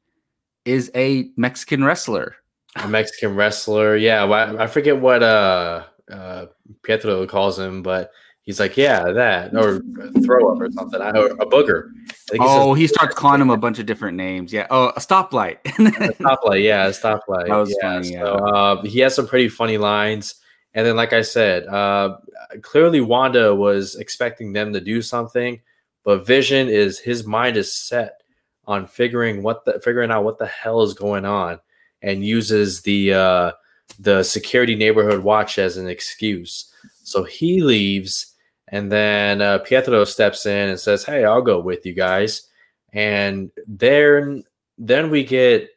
is 0.65 0.91
a 0.93 1.29
Mexican 1.38 1.86
wrestler. 1.86 2.36
A 2.75 2.88
Mexican 2.88 3.36
wrestler. 3.36 3.96
Yeah. 3.96 4.25
I 4.60 4.67
forget 4.67 5.00
what 5.00 5.24
uh, 5.24 5.86
uh, 6.12 6.48
Pietro 6.84 7.25
calls 7.27 7.57
him, 7.57 7.81
but 7.81 8.12
He's 8.48 8.62
like, 8.62 8.77
yeah, 8.77 9.12
that 9.12 9.53
or 9.57 9.81
throw 10.24 10.53
up 10.53 10.62
or 10.62 10.72
something, 10.72 11.01
I, 11.01 11.10
or 11.10 11.27
a 11.31 11.46
booger. 11.46 11.89
He 12.31 12.38
oh, 12.39 12.74
says, 12.74 12.79
he 12.79 12.88
starts 12.88 13.13
calling 13.13 13.41
him 13.41 13.50
a 13.50 13.57
bunch 13.57 13.77
of 13.77 13.86
different 13.86 14.15
names. 14.15 14.53
Yeah. 14.53 14.67
Oh, 14.69 14.88
a 14.96 15.01
stoplight. 15.01 15.57
a 15.65 16.13
stoplight. 16.13 16.63
Yeah, 16.63 16.88
a 16.88 16.91
stoplight. 16.91 17.50
That 17.50 17.57
was 17.57 17.77
yeah. 17.81 17.93
funny. 17.93 18.13
Yeah. 18.13 18.22
So, 18.22 18.34
uh, 18.36 18.81
he 18.84 19.00
has 19.00 19.13
some 19.13 19.27
pretty 19.27 19.50
funny 19.50 19.77
lines. 19.77 20.36
And 20.77 20.86
then, 20.86 20.96
like 20.96 21.12
I 21.12 21.24
said, 21.24 21.65
uh, 21.65 22.17
clearly 22.62 23.01
Wanda 23.01 23.55
was 23.55 23.96
expecting 23.96 24.53
them 24.53 24.72
to 24.74 24.79
do 24.79 25.01
something, 25.01 25.60
but 26.03 26.27
Vision 26.27 26.69
is 26.69 27.00
his 27.00 27.25
mind 27.25 27.57
is 27.57 27.75
set 27.75 28.22
on 28.67 28.86
figuring 28.86 29.41
what 29.41 29.65
the 29.65 29.79
figuring 29.84 30.12
out 30.12 30.24
what 30.24 30.38
the 30.38 30.46
hell 30.46 30.84
is 30.84 30.93
going 30.93 31.25
on, 31.25 31.60
and 32.03 32.24
uses 32.24 32.81
the 32.84 33.12
uh, 33.12 33.51
the 33.98 34.22
security 34.22 34.75
neighborhood 34.75 35.24
watch 35.24 35.57
as 35.57 35.77
an 35.77 35.88
excuse. 35.88 36.72
So 37.01 37.24
he 37.24 37.60
leaves, 37.63 38.36
and 38.67 38.91
then 38.91 39.41
uh, 39.41 39.57
Pietro 39.57 40.03
steps 40.03 40.46
in 40.46 40.69
and 40.69 40.79
says, 40.79 41.03
"Hey, 41.03 41.25
I'll 41.25 41.41
go 41.41 41.60
with 41.60 41.88
you 41.88 41.96
guys." 41.96 42.48
And 42.93 43.50
then 43.65 44.43
then 44.77 45.10
we 45.10 45.24
get 45.24 45.72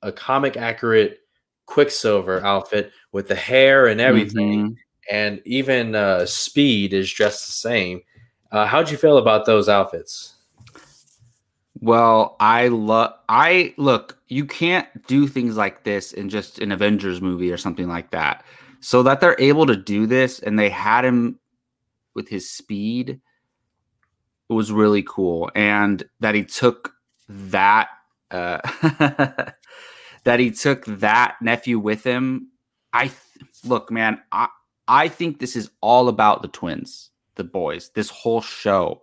a 0.00 0.10
comic 0.10 0.56
accurate 0.56 1.20
Quicksilver 1.66 2.42
outfit 2.42 2.90
with 3.16 3.28
the 3.28 3.34
hair 3.34 3.86
and 3.86 3.98
everything, 3.98 4.72
mm-hmm. 4.72 4.74
and 5.10 5.40
even 5.46 5.94
uh, 5.94 6.26
Speed 6.26 6.92
is 6.92 7.10
dressed 7.10 7.46
the 7.46 7.52
same. 7.52 8.02
Uh, 8.52 8.66
how'd 8.66 8.90
you 8.90 8.98
feel 8.98 9.16
about 9.16 9.46
those 9.46 9.70
outfits? 9.70 10.34
Well, 11.80 12.36
I 12.40 12.68
love. 12.68 13.14
I 13.26 13.72
look. 13.78 14.18
You 14.28 14.44
can't 14.44 14.86
do 15.06 15.26
things 15.26 15.56
like 15.56 15.82
this 15.82 16.12
in 16.12 16.28
just 16.28 16.58
an 16.58 16.72
Avengers 16.72 17.22
movie 17.22 17.50
or 17.50 17.56
something 17.56 17.88
like 17.88 18.10
that. 18.10 18.44
So 18.80 19.02
that 19.04 19.22
they're 19.22 19.40
able 19.40 19.64
to 19.64 19.76
do 19.76 20.06
this, 20.06 20.38
and 20.38 20.58
they 20.58 20.68
had 20.68 21.06
him 21.06 21.38
with 22.14 22.28
his 22.28 22.50
speed, 22.50 23.18
it 24.50 24.52
was 24.52 24.70
really 24.70 25.02
cool, 25.02 25.50
and 25.54 26.04
that 26.20 26.34
he 26.34 26.44
took 26.44 26.92
that. 27.30 27.88
Uh, 28.30 28.58
that 30.24 30.38
he 30.38 30.50
took 30.50 30.84
that 30.84 31.36
nephew 31.40 31.78
with 31.78 32.04
him. 32.04 32.48
I 32.92 33.08
th- 33.08 33.20
look, 33.64 33.90
man. 33.90 34.20
I 34.32 34.48
I 34.88 35.08
think 35.08 35.38
this 35.38 35.56
is 35.56 35.70
all 35.80 36.08
about 36.08 36.42
the 36.42 36.48
twins, 36.48 37.10
the 37.34 37.44
boys. 37.44 37.90
This 37.94 38.10
whole 38.10 38.40
show 38.40 39.02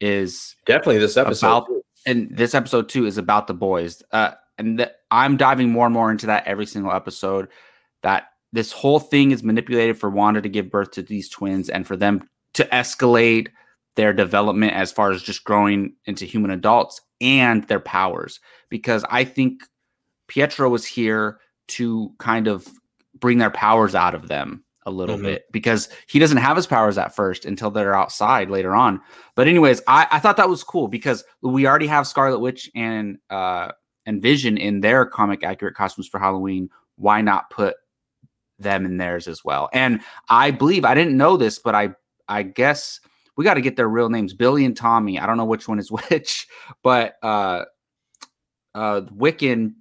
is 0.00 0.56
definitely 0.66 0.98
this 0.98 1.16
episode. 1.16 1.46
About, 1.46 1.68
and 2.06 2.34
this 2.34 2.54
episode 2.54 2.88
too 2.88 3.06
is 3.06 3.18
about 3.18 3.46
the 3.46 3.54
boys. 3.54 4.02
Uh, 4.12 4.32
and 4.58 4.78
th- 4.78 4.90
I'm 5.10 5.36
diving 5.36 5.70
more 5.70 5.86
and 5.86 5.94
more 5.94 6.10
into 6.10 6.26
that 6.26 6.46
every 6.46 6.66
single 6.66 6.92
episode. 6.92 7.48
That 8.02 8.28
this 8.52 8.72
whole 8.72 8.98
thing 8.98 9.30
is 9.30 9.42
manipulated 9.42 9.98
for 9.98 10.10
Wanda 10.10 10.40
to 10.40 10.48
give 10.48 10.70
birth 10.70 10.92
to 10.92 11.02
these 11.02 11.28
twins 11.28 11.68
and 11.68 11.86
for 11.86 11.96
them 11.96 12.28
to 12.54 12.64
escalate 12.66 13.48
their 13.96 14.12
development 14.12 14.72
as 14.72 14.90
far 14.90 15.12
as 15.12 15.22
just 15.22 15.44
growing 15.44 15.94
into 16.06 16.24
human 16.24 16.50
adults 16.50 17.00
and 17.20 17.64
their 17.64 17.80
powers. 17.80 18.40
Because 18.70 19.04
I 19.10 19.24
think 19.24 19.62
Pietro 20.28 20.70
was 20.70 20.86
here 20.86 21.38
to 21.68 22.12
kind 22.18 22.48
of 22.48 22.66
bring 23.20 23.38
their 23.38 23.50
powers 23.50 23.94
out 23.94 24.14
of 24.14 24.28
them 24.28 24.64
a 24.86 24.90
little 24.90 25.16
mm-hmm. 25.16 25.26
bit 25.26 25.44
because 25.52 25.88
he 26.08 26.18
doesn't 26.18 26.38
have 26.38 26.56
his 26.56 26.66
powers 26.66 26.98
at 26.98 27.14
first 27.14 27.44
until 27.44 27.70
they're 27.70 27.94
outside 27.94 28.50
later 28.50 28.74
on. 28.74 29.00
But 29.34 29.46
anyways, 29.46 29.82
I, 29.86 30.06
I 30.10 30.18
thought 30.18 30.36
that 30.38 30.48
was 30.48 30.64
cool 30.64 30.88
because 30.88 31.22
we 31.42 31.66
already 31.66 31.86
have 31.86 32.06
Scarlet 32.06 32.40
Witch 32.40 32.70
and 32.74 33.18
uh 33.28 33.72
and 34.06 34.22
Vision 34.22 34.56
in 34.56 34.80
their 34.80 35.04
comic 35.04 35.44
accurate 35.44 35.74
costumes 35.74 36.08
for 36.08 36.18
Halloween. 36.18 36.70
Why 36.96 37.20
not 37.20 37.50
put 37.50 37.76
them 38.58 38.84
in 38.84 38.96
theirs 38.96 39.28
as 39.28 39.44
well? 39.44 39.68
And 39.72 40.00
I 40.28 40.50
believe 40.50 40.84
I 40.84 40.94
didn't 40.94 41.16
know 41.16 41.36
this, 41.36 41.58
but 41.58 41.74
I 41.74 41.90
I 42.26 42.42
guess 42.42 43.00
we 43.36 43.44
got 43.44 43.54
to 43.54 43.60
get 43.60 43.76
their 43.76 43.88
real 43.88 44.08
names, 44.08 44.34
Billy 44.34 44.64
and 44.64 44.76
Tommy. 44.76 45.18
I 45.18 45.26
don't 45.26 45.36
know 45.36 45.44
which 45.44 45.68
one 45.68 45.78
is 45.78 45.90
which, 46.10 46.48
but 46.82 47.14
uh 47.22 47.64
uh 48.74 49.02
Wiccan 49.14 49.74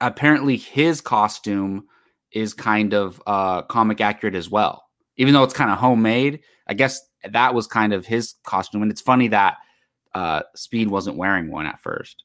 apparently 0.00 0.56
his 0.56 1.00
costume 1.00 1.86
is 2.36 2.52
kind 2.52 2.92
of 2.92 3.20
uh, 3.26 3.62
comic 3.62 4.00
accurate 4.02 4.34
as 4.34 4.50
well. 4.50 4.84
Even 5.16 5.32
though 5.32 5.42
it's 5.42 5.54
kind 5.54 5.70
of 5.70 5.78
homemade, 5.78 6.40
I 6.68 6.74
guess 6.74 7.00
that 7.24 7.54
was 7.54 7.66
kind 7.66 7.94
of 7.94 8.04
his 8.04 8.34
costume. 8.44 8.82
And 8.82 8.90
it's 8.90 9.00
funny 9.00 9.28
that 9.28 9.56
uh, 10.14 10.42
Speed 10.54 10.88
wasn't 10.88 11.16
wearing 11.16 11.50
one 11.50 11.64
at 11.64 11.80
first. 11.80 12.24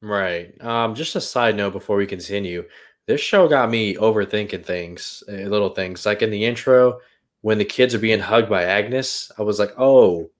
Right. 0.00 0.58
Um, 0.62 0.94
just 0.94 1.14
a 1.14 1.20
side 1.20 1.56
note 1.56 1.74
before 1.74 1.96
we 1.98 2.06
continue, 2.06 2.64
this 3.06 3.20
show 3.20 3.46
got 3.48 3.70
me 3.70 3.96
overthinking 3.96 4.64
things, 4.64 5.22
uh, 5.28 5.32
little 5.32 5.68
things. 5.68 6.06
Like 6.06 6.22
in 6.22 6.30
the 6.30 6.46
intro, 6.46 6.98
when 7.42 7.58
the 7.58 7.64
kids 7.66 7.94
are 7.94 7.98
being 7.98 8.20
hugged 8.20 8.48
by 8.48 8.64
Agnes, 8.64 9.30
I 9.38 9.42
was 9.42 9.58
like, 9.58 9.72
oh, 9.76 10.30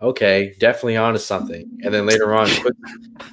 okay, 0.00 0.54
definitely 0.58 0.96
onto 0.96 1.18
something. 1.18 1.68
And 1.84 1.92
then 1.92 2.06
later 2.06 2.34
on, 2.34 2.48
Quick, 2.62 2.76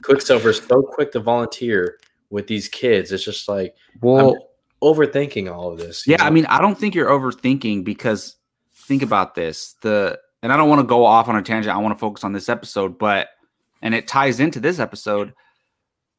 Quicksilver's 0.02 0.62
so 0.66 0.82
quick 0.82 1.14
to 1.14 1.22
volunteer 1.22 2.00
with 2.30 2.48
these 2.48 2.68
kids. 2.68 3.14
It's 3.14 3.24
just 3.24 3.48
like, 3.48 3.76
well, 4.02 4.32
I'm, 4.32 4.40
overthinking 4.86 5.52
all 5.52 5.72
of 5.72 5.80
this. 5.80 6.06
Yeah, 6.06 6.18
know? 6.18 6.26
I 6.26 6.30
mean, 6.30 6.46
I 6.46 6.62
don't 6.62 6.78
think 6.78 6.94
you're 6.94 7.10
overthinking 7.10 7.84
because 7.84 8.38
think 8.74 9.02
about 9.02 9.34
this. 9.34 9.76
The 9.82 10.20
and 10.44 10.54
I 10.54 10.58
don't 10.58 10.70
want 10.70 10.80
to 10.80 10.88
go 10.88 11.04
off 11.04 11.28
on 11.28 11.36
a 11.36 11.42
tangent. 11.42 11.76
I 11.76 11.80
want 11.80 11.96
to 11.96 12.00
focus 12.00 12.24
on 12.24 12.34
this 12.34 12.50
episode, 12.50 12.98
but 13.00 13.30
and 13.82 13.96
it 13.96 14.08
ties 14.08 14.40
into 14.40 14.60
this 14.60 14.80
episode 14.80 15.34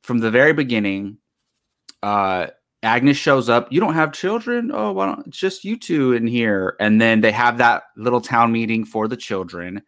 from 0.03 0.19
the 0.19 0.31
very 0.31 0.53
beginning. 0.53 1.19
Uh 2.03 2.49
Agnes 2.83 3.17
shows 3.17 3.49
up. 3.49 3.73
You 3.73 3.81
don't 3.81 3.95
have 3.95 4.13
children? 4.13 4.71
Oh, 4.73 4.93
why 4.93 5.07
don't 5.07 5.27
it's 5.27 5.39
just 5.39 5.65
you 5.65 5.77
two 5.77 6.13
in 6.13 6.27
here? 6.27 6.77
And 6.79 7.01
then 7.01 7.21
they 7.21 7.33
have 7.33 7.59
that 7.59 7.85
little 7.97 8.21
town 8.21 8.53
meeting 8.53 8.85
for 8.85 9.09
the 9.09 9.17
children. 9.17 9.83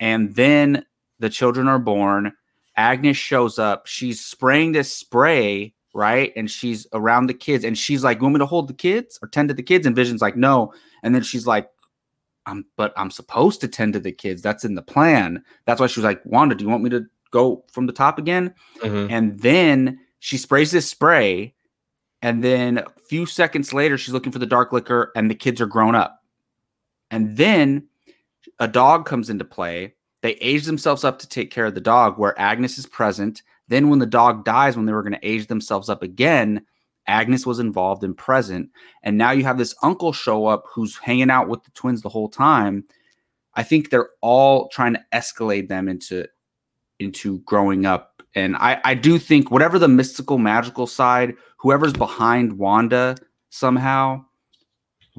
And 0.00 0.34
then 0.34 0.84
the 1.18 1.28
children 1.28 1.68
are 1.68 1.78
born. 1.78 2.32
Agnes 2.76 3.18
shows 3.18 3.58
up. 3.58 3.86
She's 3.86 4.24
spraying 4.24 4.72
this 4.72 4.92
spray 4.92 5.74
right? 5.94 6.32
And 6.36 6.50
she's 6.50 6.86
around 6.92 7.26
the 7.26 7.34
kids 7.34 7.64
and 7.64 7.76
she's 7.76 8.04
like, 8.04 8.18
You 8.18 8.22
want 8.22 8.34
me 8.34 8.38
to 8.40 8.46
hold 8.46 8.68
the 8.68 8.74
kids 8.74 9.18
or 9.22 9.28
tend 9.28 9.48
to 9.48 9.54
the 9.54 9.62
kids? 9.62 9.86
And 9.86 9.96
Vision's 9.96 10.22
like, 10.22 10.36
No. 10.36 10.72
And 11.02 11.14
then 11.14 11.22
she's 11.22 11.46
like, 11.46 11.68
I'm 12.46 12.64
but 12.76 12.92
I'm 12.96 13.10
supposed 13.10 13.60
to 13.60 13.68
tend 13.68 13.92
to 13.94 14.00
the 14.00 14.12
kids. 14.12 14.42
That's 14.42 14.64
in 14.64 14.74
the 14.74 14.82
plan. 14.82 15.42
That's 15.66 15.80
why 15.80 15.86
she 15.86 16.00
was 16.00 16.04
like, 16.04 16.20
Wanda, 16.24 16.54
do 16.54 16.64
you 16.64 16.70
want 16.70 16.82
me 16.82 16.90
to 16.90 17.06
go 17.30 17.64
from 17.72 17.86
the 17.86 17.92
top 17.92 18.18
again? 18.18 18.54
Mm-hmm. 18.82 19.12
And 19.12 19.40
then 19.40 20.00
she 20.20 20.36
sprays 20.36 20.70
this 20.70 20.88
spray. 20.88 21.54
And 22.22 22.44
then 22.44 22.78
a 22.78 23.00
few 23.08 23.24
seconds 23.24 23.72
later, 23.72 23.96
she's 23.96 24.12
looking 24.12 24.32
for 24.32 24.38
the 24.38 24.46
dark 24.46 24.72
liquor, 24.72 25.10
and 25.16 25.30
the 25.30 25.34
kids 25.34 25.58
are 25.60 25.66
grown 25.66 25.94
up. 25.94 26.22
And 27.10 27.36
then 27.36 27.88
a 28.58 28.68
dog 28.68 29.06
comes 29.06 29.30
into 29.30 29.44
play. 29.44 29.94
They 30.22 30.32
age 30.34 30.66
themselves 30.66 31.02
up 31.02 31.18
to 31.20 31.28
take 31.28 31.50
care 31.50 31.64
of 31.64 31.74
the 31.74 31.80
dog, 31.80 32.18
where 32.18 32.38
Agnes 32.38 32.76
is 32.76 32.84
present. 32.84 33.42
Then, 33.70 33.88
when 33.88 34.00
the 34.00 34.06
dog 34.06 34.44
dies, 34.44 34.76
when 34.76 34.84
they 34.84 34.92
were 34.92 35.02
going 35.02 35.14
to 35.14 35.26
age 35.26 35.46
themselves 35.46 35.88
up 35.88 36.02
again, 36.02 36.66
Agnes 37.06 37.46
was 37.46 37.58
involved 37.58 38.04
and 38.04 38.16
present. 38.16 38.70
And 39.02 39.16
now 39.16 39.30
you 39.30 39.44
have 39.44 39.58
this 39.58 39.74
uncle 39.82 40.12
show 40.12 40.46
up 40.46 40.64
who's 40.72 40.96
hanging 40.98 41.30
out 41.30 41.48
with 41.48 41.64
the 41.64 41.70
twins 41.72 42.02
the 42.02 42.08
whole 42.08 42.28
time. 42.28 42.84
I 43.54 43.62
think 43.62 43.90
they're 43.90 44.10
all 44.20 44.68
trying 44.68 44.94
to 44.94 45.04
escalate 45.12 45.68
them 45.68 45.88
into 45.88 46.26
into 46.98 47.40
growing 47.40 47.86
up. 47.86 48.22
And 48.34 48.56
I, 48.56 48.80
I 48.84 48.94
do 48.94 49.18
think 49.18 49.50
whatever 49.50 49.78
the 49.78 49.88
mystical, 49.88 50.38
magical 50.38 50.86
side, 50.86 51.34
whoever's 51.56 51.94
behind 51.94 52.58
Wanda 52.58 53.16
somehow 53.48 54.24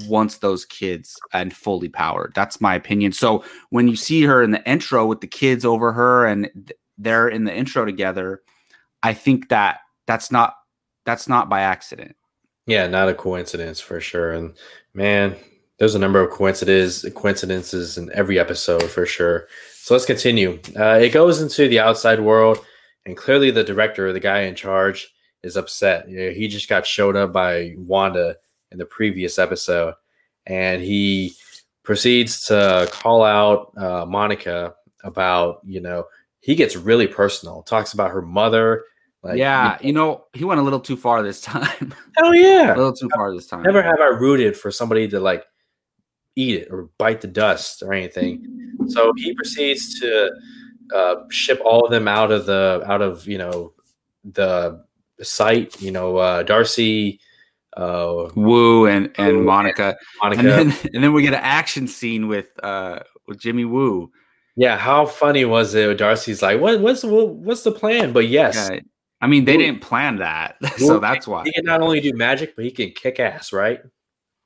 wants 0.08 0.38
those 0.38 0.64
kids 0.64 1.20
and 1.34 1.54
fully 1.54 1.90
powered. 1.90 2.34
That's 2.36 2.62
my 2.62 2.76
opinion. 2.76 3.12
So 3.12 3.44
when 3.72 3.88
you 3.88 3.96
see 3.96 4.22
her 4.24 4.42
in 4.42 4.52
the 4.52 4.70
intro 4.70 5.06
with 5.06 5.22
the 5.22 5.28
kids 5.28 5.66
over 5.66 5.92
her 5.92 6.26
and 6.26 6.72
they're 7.02 7.28
in 7.28 7.44
the 7.44 7.56
intro 7.56 7.86
together, 7.86 8.42
I 9.04 9.14
think 9.14 9.50
that 9.50 9.80
that's 10.08 10.32
not 10.32 10.56
that's 11.06 11.28
not 11.28 11.50
by 11.50 11.62
accident. 11.62 12.16
Yeah, 12.68 12.88
not 12.88 13.10
a 13.10 13.14
coincidence 13.14 13.80
for 13.80 14.00
sure. 14.00 14.32
And 14.32 14.54
man, 14.94 15.36
there's 15.80 15.96
a 15.96 16.00
number 16.00 16.22
of 16.22 16.32
coincidences 16.32 17.12
coincidences 17.16 17.98
in 17.98 18.12
every 18.14 18.40
episode 18.40 18.84
for 18.84 19.06
sure. 19.06 19.48
So 19.74 19.96
let's 19.96 20.06
continue. 20.06 20.60
Uh, 20.80 21.00
it 21.02 21.12
goes 21.12 21.42
into 21.42 21.68
the 21.68 21.80
outside 21.80 22.20
world, 22.20 22.64
and 23.06 23.18
clearly 23.18 23.50
the 23.50 23.64
director, 23.64 24.14
the 24.14 24.20
guy 24.20 24.42
in 24.42 24.56
charge, 24.56 25.12
is 25.42 25.58
upset. 25.58 26.08
You 26.08 26.18
know, 26.18 26.32
he 26.32 26.48
just 26.48 26.70
got 26.70 26.86
showed 26.86 27.16
up 27.16 27.34
by 27.34 27.74
Wanda 27.78 28.38
in 28.72 28.78
the 28.78 28.86
previous 28.86 29.40
episode, 29.40 29.96
and 30.46 30.84
he 30.84 31.34
proceeds 31.84 32.46
to 32.46 32.88
call 32.92 33.24
out 33.24 33.74
uh, 33.76 34.06
Monica 34.06 34.76
about 35.04 35.62
you 35.66 35.82
know 35.82 36.06
he 36.42 36.56
gets 36.56 36.76
really 36.76 37.08
personal. 37.08 37.64
Talks 37.64 37.94
about 37.94 38.12
her 38.12 38.22
mother. 38.22 38.84
Like, 39.24 39.38
yeah, 39.38 39.78
you 39.82 39.94
know, 39.94 40.10
you 40.10 40.10
know, 40.10 40.26
he 40.34 40.44
went 40.44 40.60
a 40.60 40.64
little 40.64 40.80
too 40.80 40.98
far 40.98 41.22
this 41.22 41.42
time. 41.42 41.94
Hell 42.18 42.36
yeah, 42.36 42.74
a 42.74 42.78
little 42.78 42.94
too 42.94 43.10
far 43.16 43.34
this 43.34 43.48
time. 43.48 43.64
Never 43.64 43.82
have 43.82 44.00
I 44.00 44.08
rooted 44.08 44.58
for 44.58 44.72
somebody 44.72 45.08
to 45.10 45.20
like 45.20 45.46
eat 46.36 46.62
it 46.62 46.68
or 46.72 46.90
bite 46.98 47.22
the 47.22 47.28
dust 47.28 47.84
or 47.84 47.94
anything. 47.94 48.78
So 48.88 49.14
he 49.16 49.34
proceeds 49.36 50.00
to 50.00 50.32
uh, 50.94 51.16
ship 51.30 51.62
all 51.64 51.86
of 51.86 51.92
them 51.92 52.08
out 52.08 52.32
of 52.32 52.46
the 52.46 52.84
out 52.88 53.02
of 53.02 53.28
you 53.28 53.38
know 53.38 53.74
the 54.24 54.84
site. 55.22 55.80
You 55.82 55.92
know, 55.92 56.18
uh, 56.18 56.44
Darcy, 56.44 57.20
uh, 57.78 58.30
Woo 58.36 58.88
and 58.88 59.12
and 59.18 59.38
Woo 59.38 59.44
Monica. 59.44 59.96
Monica. 60.22 60.40
And 60.40 60.50
then 60.50 60.78
and 60.94 61.04
then 61.04 61.14
we 61.14 61.22
get 61.22 61.34
an 61.34 61.42
action 61.44 61.88
scene 61.88 62.28
with 62.28 62.50
uh 62.64 63.00
with 63.28 63.40
Jimmy 63.40 63.66
Woo. 63.66 64.12
Yeah, 64.62 64.78
how 64.78 65.08
funny 65.08 65.44
was 65.44 65.74
it? 65.74 65.98
Darcy's 65.98 66.44
like, 66.44 66.62
"What? 66.62 66.82
What's 66.82 67.04
what, 67.04 67.30
what's 67.30 67.64
the 67.64 67.72
plan?" 67.72 68.14
But 68.14 68.28
yes, 68.28 68.70
Yeah. 68.72 68.80
I 69.20 69.26
mean, 69.26 69.44
they 69.44 69.58
Woo. 69.58 69.64
didn't 69.64 69.82
plan 69.82 70.18
that, 70.18 70.58
so 70.78 71.00
that's 71.00 71.28
why. 71.28 71.46
he 71.46 71.52
can 71.52 71.66
not 71.66 71.82
only 71.82 72.00
do 72.00 72.14
magic, 72.14 72.56
but 72.56 72.64
he 72.64 72.70
can 72.70 72.92
kick 72.92 73.20
ass, 73.20 73.52
right? 73.52 73.82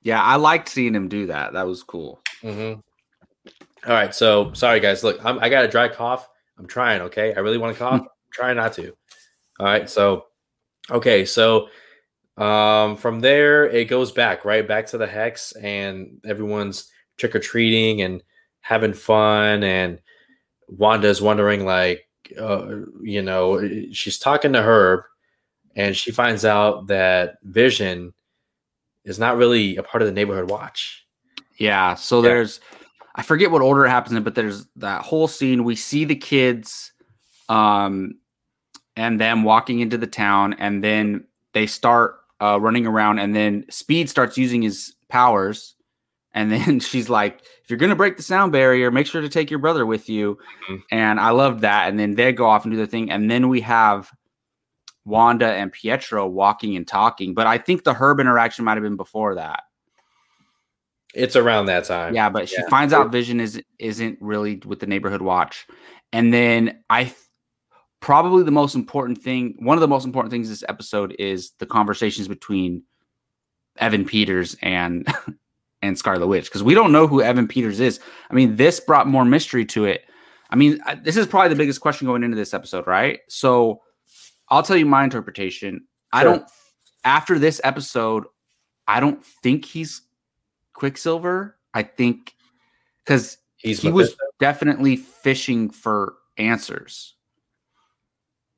Yeah, 0.03 0.23
I 0.23 0.37
liked 0.37 0.69
seeing 0.69 0.95
him 0.95 1.09
do 1.09 1.27
that. 1.27 1.51
That 1.51 1.67
was 1.67 1.83
cool. 1.83 2.21
Mm-hmm. 2.41 2.79
All 3.89 3.93
right, 3.93 4.15
so 4.15 4.53
sorry 4.53 4.79
guys. 4.79 5.03
Look, 5.03 5.23
I'm, 5.25 5.37
I 5.39 5.49
got 5.49 5.65
a 5.65 5.67
dry 5.67 5.89
cough. 5.89 6.29
I'm 6.57 6.65
trying. 6.65 7.01
Okay, 7.01 7.33
I 7.33 7.39
really 7.39 7.57
want 7.57 7.75
to 7.75 7.79
cough. 7.79 7.99
I'm 7.99 8.07
trying 8.31 8.55
not 8.55 8.71
to. 8.73 8.93
All 9.59 9.65
right, 9.65 9.89
so 9.89 10.27
okay, 10.89 11.25
so 11.25 11.67
um, 12.37 12.95
from 12.95 13.19
there 13.19 13.67
it 13.67 13.89
goes 13.89 14.13
back 14.13 14.45
right 14.45 14.65
back 14.65 14.87
to 14.87 14.97
the 14.97 15.07
hex, 15.07 15.51
and 15.51 16.21
everyone's 16.25 16.89
trick 17.17 17.35
or 17.35 17.39
treating 17.39 18.01
and 18.01 18.23
having 18.61 18.93
fun, 18.93 19.61
and 19.63 19.99
Wanda's 20.67 21.21
wondering 21.21 21.65
like, 21.65 22.07
uh, 22.39 22.67
you 23.01 23.21
know, 23.21 23.61
she's 23.91 24.17
talking 24.17 24.53
to 24.53 24.61
Herb, 24.61 25.01
and 25.75 25.95
she 25.95 26.11
finds 26.11 26.45
out 26.45 26.87
that 26.87 27.35
Vision 27.43 28.13
is 29.03 29.19
not 29.19 29.37
really 29.37 29.77
a 29.77 29.83
part 29.83 30.01
of 30.01 30.07
the 30.07 30.13
neighborhood 30.13 30.49
watch. 30.49 31.05
Yeah. 31.57 31.93
So 31.95 32.21
Yeah. 32.21 32.29
there's, 32.29 32.59
I 33.15 33.21
forget 33.21 33.51
what 33.51 33.61
order 33.61 33.85
it 33.85 33.89
happens 33.89 34.15
in, 34.15 34.23
but 34.23 34.35
there's 34.35 34.65
that 34.77 35.03
whole 35.03 35.27
scene. 35.27 35.63
We 35.63 35.75
see 35.75 36.03
the 36.05 36.15
kids, 36.15 36.91
um, 37.49 38.15
and 38.95 39.21
them 39.21 39.43
walking 39.43 39.79
into 39.81 39.97
the 39.97 40.07
town, 40.07 40.53
and 40.53 40.83
then 40.83 41.25
they 41.53 41.67
start 41.67 42.15
uh, 42.41 42.59
running 42.59 42.87
around, 42.87 43.19
and 43.19 43.35
then 43.35 43.65
Speed 43.69 44.09
starts 44.09 44.37
using 44.37 44.61
his 44.61 44.95
powers, 45.09 45.74
and 46.35 46.51
then 46.51 46.79
she's 46.79 47.09
like, 47.09 47.41
"If 47.63 47.69
you're 47.69 47.79
gonna 47.79 47.95
break 47.95 48.17
the 48.17 48.23
sound 48.23 48.51
barrier, 48.51 48.91
make 48.91 49.07
sure 49.07 49.21
to 49.21 49.29
take 49.29 49.49
your 49.49 49.59
brother 49.59 49.87
with 49.87 50.07
you." 50.07 50.37
Mhm. 50.69 50.83
And 50.91 51.19
I 51.19 51.31
love 51.31 51.61
that. 51.61 51.89
And 51.89 51.99
then 51.99 52.13
they 52.13 52.31
go 52.31 52.45
off 52.45 52.65
and 52.65 52.71
do 52.71 52.77
their 52.77 52.85
thing, 52.85 53.09
and 53.09 53.31
then 53.31 53.49
we 53.49 53.61
have. 53.61 54.11
Wanda 55.07 55.45
and 55.45 55.71
Pietro 55.71 56.25
walking 56.25 56.75
and 56.75 56.87
talking, 56.87 57.35
but 57.35 57.45
I 57.45 57.59
think 57.59 57.83
the 57.83 57.93
Herb 57.93 58.19
interaction 58.19 58.65
might 58.65 58.73
have 58.73 58.81
been 58.81 58.95
before 58.95 59.35
that. 59.35 59.61
It's 61.13 61.35
around 61.35 61.67
that 61.67 61.83
time. 61.85 62.15
Yeah, 62.15 62.27
but 62.29 62.49
she 62.49 62.59
finds 62.71 62.91
out 62.91 63.11
Vision 63.11 63.39
is 63.39 63.61
isn't 63.77 64.17
really 64.19 64.63
with 64.65 64.79
the 64.79 64.87
neighborhood 64.87 65.21
watch, 65.21 65.67
and 66.11 66.33
then 66.33 66.83
I 66.89 67.03
th- 67.03 67.15
probably 67.99 68.41
the 68.41 68.49
most 68.51 68.73
important 68.73 69.21
thing, 69.21 69.55
one 69.59 69.77
of 69.77 69.81
the 69.81 69.87
most 69.87 70.05
important 70.05 70.31
things 70.31 70.49
this 70.49 70.63
episode 70.67 71.15
is 71.19 71.51
the 71.59 71.67
conversations 71.67 72.27
between 72.27 72.81
Evan 73.77 74.05
Peters 74.05 74.55
and 74.63 75.07
and 75.81 75.97
Scarlet 75.97 76.27
Witch 76.27 76.45
because 76.45 76.63
we 76.63 76.73
don't 76.73 76.91
know 76.91 77.07
who 77.07 77.21
Evan 77.21 77.47
Peters 77.47 77.79
is. 77.79 77.99
I 78.29 78.33
mean, 78.33 78.55
this 78.55 78.79
brought 78.79 79.07
more 79.07 79.25
mystery 79.25 79.65
to 79.67 79.85
it. 79.85 80.01
I 80.49 80.55
mean, 80.55 80.79
I- 80.85 80.95
this 80.95 81.17
is 81.17 81.27
probably 81.27 81.49
the 81.49 81.55
biggest 81.55 81.81
question 81.81 82.07
going 82.07 82.23
into 82.23 82.37
this 82.37 82.53
episode, 82.53 82.87
right? 82.87 83.19
So, 83.27 83.81
I'll 84.49 84.63
tell 84.63 84.77
you 84.77 84.85
my 84.85 85.03
interpretation. 85.03 85.85
I 86.13 86.23
don't. 86.23 86.43
After 87.03 87.37
this 87.39 87.59
episode, 87.63 88.25
I 88.87 88.99
don't 88.99 89.23
think 89.25 89.65
he's 89.65 90.01
Quicksilver. 90.73 91.57
I 91.73 91.83
think 91.83 92.33
because 93.03 93.37
He's 93.57 93.81
he 93.81 93.89
was 93.89 94.15
definitely 94.39 94.97
fishing 94.97 95.71
for 95.71 96.15
answers, 96.37 97.15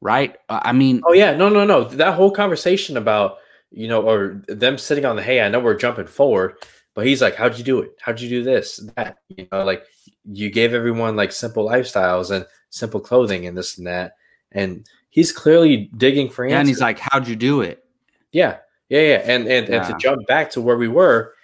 right? 0.01 0.35
I 0.49 0.73
mean, 0.73 1.01
Oh 1.05 1.13
yeah, 1.13 1.35
no, 1.35 1.47
no, 1.49 1.65
no. 1.65 1.85
That 1.85 2.15
whole 2.15 2.31
conversation 2.31 2.97
about 2.97 3.37
you 3.71 3.87
know, 3.87 4.01
or 4.01 4.41
them 4.47 4.77
sitting 4.77 5.05
on 5.05 5.15
the 5.15 5.23
hay. 5.23 5.41
I 5.41 5.49
know 5.49 5.59
we're 5.59 5.75
jumping 5.75 6.07
forward, 6.07 6.55
but 6.97 7.05
he's 7.05 7.21
like, 7.21 7.35
"How'd 7.35 7.59
you 7.59 7.63
do 7.63 7.79
it? 7.79 7.91
How'd 8.01 8.19
you 8.19 8.27
do 8.27 8.41
this? 8.43 8.77
That?" 8.95 9.19
You 9.29 9.47
know, 9.51 9.63
like 9.63 9.83
you 10.25 10.49
gave 10.49 10.73
everyone 10.73 11.15
like 11.15 11.31
simple 11.31 11.63
lifestyles 11.63 12.31
and 12.31 12.43
simple 12.71 12.99
clothing 12.99 13.45
and 13.45 13.55
this 13.55 13.77
and 13.77 13.85
that, 13.85 14.13
and 14.51 14.83
he's 15.11 15.31
clearly 15.31 15.91
digging 15.95 16.27
for 16.27 16.43
answers. 16.43 16.53
yeah, 16.53 16.59
and 16.59 16.67
he's 16.67 16.81
like, 16.81 16.97
"How'd 16.97 17.27
you 17.27 17.35
do 17.35 17.61
it?" 17.61 17.83
Yeah, 18.31 18.57
yeah, 18.89 19.01
yeah. 19.01 19.21
And 19.25 19.47
and, 19.47 19.69
and 19.69 19.85
to 19.85 19.95
jump 19.99 20.25
back 20.25 20.49
to 20.51 20.61
where 20.61 20.75
we 20.75 20.87
were, 20.87 21.35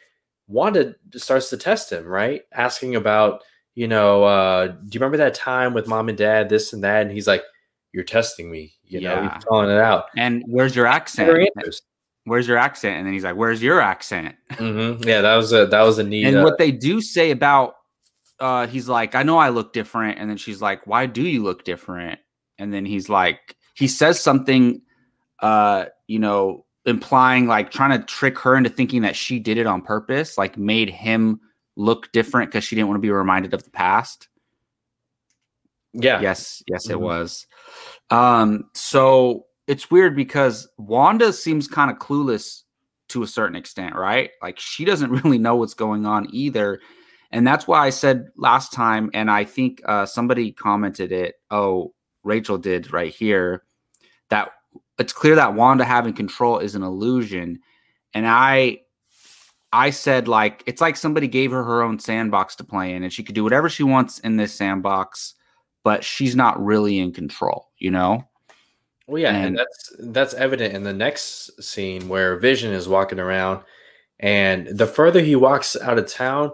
Wanda 0.47 0.95
starts 1.15 1.51
to 1.51 1.57
test 1.57 1.91
him, 1.91 2.03
right? 2.07 2.41
Asking 2.51 2.95
about, 2.95 3.43
you 3.75 3.87
know, 3.87 4.23
uh, 4.23 4.67
do 4.69 4.73
you 4.91 4.99
remember 4.99 5.17
that 5.17 5.35
time 5.35 5.75
with 5.75 5.85
mom 5.87 6.09
and 6.09 6.17
dad, 6.17 6.49
this 6.49 6.73
and 6.73 6.83
that? 6.83 7.03
And 7.03 7.11
he's 7.11 7.27
like, 7.27 7.43
You're 7.91 8.03
testing 8.05 8.49
me, 8.49 8.73
you 8.85 9.01
know, 9.01 9.13
Yeah. 9.13 9.35
he's 9.35 9.43
calling 9.43 9.69
it 9.69 9.77
out. 9.79 10.05
And 10.17 10.43
where's 10.47 10.75
your 10.75 10.87
accent? 10.87 11.29
Where's 12.25 12.47
your 12.47 12.57
accent? 12.57 12.97
And 12.97 13.05
then 13.05 13.13
he's 13.13 13.23
like, 13.23 13.35
"Where's 13.35 13.61
your 13.61 13.81
accent?" 13.81 14.35
Mhm. 14.51 15.05
Yeah, 15.05 15.21
that 15.21 15.35
was 15.35 15.51
a 15.53 15.65
that 15.67 15.81
was 15.81 15.97
a 15.99 16.03
neat 16.03 16.25
and 16.25 16.37
uh, 16.37 16.43
what 16.43 16.57
they 16.57 16.71
do 16.71 17.01
say 17.01 17.31
about 17.31 17.75
uh 18.39 18.65
he's 18.65 18.89
like 18.89 19.13
i 19.13 19.21
know 19.21 19.37
i 19.37 19.49
look 19.49 19.73
different 19.73 20.17
and 20.17 20.27
then 20.27 20.37
she's 20.37 20.59
like 20.59 20.87
why 20.87 21.05
do 21.05 21.21
you 21.21 21.43
look 21.43 21.63
different 21.63 22.19
and 22.57 22.73
then 22.73 22.83
he's 22.83 23.07
like 23.07 23.55
he 23.75 23.87
says 23.87 24.19
something 24.19 24.81
uh 25.39 25.85
you 26.07 26.17
know 26.17 26.65
implying 26.85 27.45
like 27.45 27.69
trying 27.69 27.97
to 27.97 28.03
trick 28.07 28.39
her 28.39 28.55
into 28.55 28.71
thinking 28.71 29.03
that 29.03 29.15
she 29.15 29.37
did 29.39 29.57
it 29.59 29.67
on 29.67 29.81
purpose 29.81 30.35
like 30.35 30.57
made 30.57 30.89
him 30.89 31.39
look 31.75 32.11
different 32.11 32.49
because 32.49 32.63
she 32.63 32.75
didn't 32.75 32.87
want 32.87 32.97
to 32.97 33.01
be 33.01 33.11
reminded 33.11 33.53
of 33.53 33.63
the 33.63 33.69
past 33.69 34.27
yeah. 35.93 36.19
yes 36.19 36.63
yes 36.67 36.89
it 36.89 36.97
Mhm. 36.97 37.01
was 37.01 37.45
um 38.09 38.63
so 38.73 39.45
it's 39.67 39.89
weird 39.89 40.15
because 40.15 40.67
wanda 40.77 41.31
seems 41.31 41.67
kind 41.67 41.89
of 41.89 41.97
clueless 41.97 42.61
to 43.09 43.23
a 43.23 43.27
certain 43.27 43.55
extent 43.55 43.95
right? 43.95 44.31
Like 44.41 44.59
she 44.59 44.85
doesn't 44.85 45.11
really 45.23 45.37
know 45.37 45.55
what's 45.55 45.73
going 45.73 46.05
on 46.05 46.27
either. 46.33 46.79
And 47.31 47.47
that's 47.47 47.67
why 47.67 47.85
i 47.85 47.89
said 47.89 48.27
last 48.37 48.71
time 48.71 49.09
and 49.15 49.31
i 49.31 49.43
think 49.43 49.81
uh 49.85 50.05
somebody 50.05 50.51
commented 50.51 51.11
it 51.11 51.33
oh 51.49 51.91
rachel 52.23 52.59
did 52.59 52.93
right 52.93 53.11
here 53.11 53.63
that 54.29 54.51
it's 54.99 55.13
clear 55.13 55.35
that 55.35 55.55
wanda 55.55 55.83
having 55.83 56.13
control 56.13 56.59
is 56.59 56.75
an 56.75 56.83
illusion. 56.83 57.59
And 58.13 58.27
i 58.27 58.81
i 59.71 59.89
said 59.89 60.27
like 60.27 60.61
it's 60.67 60.79
like 60.79 60.95
somebody 60.95 61.27
gave 61.27 61.49
her 61.49 61.63
her 61.63 61.81
own 61.81 61.97
sandbox 61.97 62.55
to 62.57 62.63
play 62.63 62.93
in 62.93 63.01
and 63.01 63.11
she 63.11 63.23
could 63.23 63.33
do 63.33 63.43
whatever 63.43 63.67
she 63.67 63.81
wants 63.83 64.19
in 64.19 64.37
this 64.37 64.53
sandbox 64.53 65.33
but 65.83 66.03
she's 66.03 66.35
not 66.35 66.63
really 66.63 66.99
in 66.99 67.11
control, 67.11 67.69
you 67.77 67.91
know? 67.91 68.23
Well, 69.07 69.21
yeah, 69.21 69.35
and, 69.35 69.45
And- 69.47 69.57
that's 69.57 69.95
that's 69.99 70.33
evident 70.33 70.73
in 70.73 70.83
the 70.83 70.93
next 70.93 71.61
scene 71.61 72.07
where 72.07 72.37
Vision 72.37 72.73
is 72.73 72.87
walking 72.87 73.19
around, 73.19 73.63
and 74.19 74.67
the 74.67 74.87
further 74.87 75.19
he 75.21 75.35
walks 75.35 75.75
out 75.75 75.99
of 75.99 76.07
town, 76.07 76.51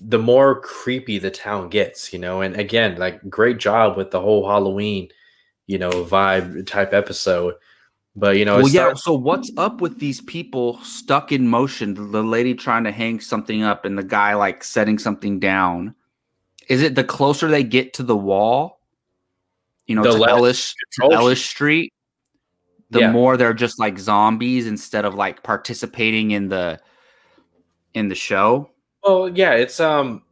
the 0.00 0.18
more 0.18 0.60
creepy 0.60 1.18
the 1.18 1.30
town 1.30 1.68
gets. 1.68 2.12
You 2.12 2.18
know, 2.20 2.40
and 2.42 2.56
again, 2.56 2.96
like 2.96 3.28
great 3.28 3.58
job 3.58 3.96
with 3.96 4.10
the 4.10 4.20
whole 4.20 4.46
Halloween, 4.46 5.08
you 5.66 5.78
know, 5.78 5.90
vibe 5.90 6.66
type 6.66 6.92
episode. 6.92 7.54
But 8.14 8.36
you 8.36 8.44
know, 8.44 8.56
well, 8.58 8.68
yeah. 8.68 8.94
So 8.94 9.12
what's 9.12 9.50
up 9.56 9.80
with 9.80 9.98
these 9.98 10.20
people 10.20 10.78
stuck 10.82 11.30
in 11.32 11.48
motion? 11.48 12.12
The 12.12 12.22
lady 12.22 12.54
trying 12.54 12.84
to 12.84 12.92
hang 12.92 13.20
something 13.20 13.62
up 13.62 13.84
and 13.84 13.98
the 13.98 14.02
guy 14.02 14.34
like 14.34 14.64
setting 14.64 14.98
something 14.98 15.38
down. 15.40 15.94
Is 16.68 16.82
it 16.82 16.94
the 16.94 17.04
closer 17.04 17.48
they 17.48 17.62
get 17.62 17.94
to 17.94 18.02
the 18.02 18.16
wall? 18.16 18.77
You 19.88 19.96
know, 19.96 20.02
The 20.02 20.12
to 20.12 20.18
less 20.18 20.30
Ellis, 20.30 20.74
Ellis 21.02 21.44
Street. 21.44 21.92
The 22.90 23.00
Yeah. 23.00 23.10
more 23.10 23.36
they're 23.36 23.52
just 23.52 23.78
like 23.78 23.98
zombies 23.98 24.66
instead 24.66 25.04
of 25.04 25.14
like 25.14 25.42
participating 25.42 26.30
in 26.30 26.48
the 26.48 26.78
in 27.94 28.08
the 28.08 28.14
show. 28.14 28.70
Well, 29.02 29.28
yeah, 29.28 29.52
it's 29.52 29.80
um, 29.80 30.22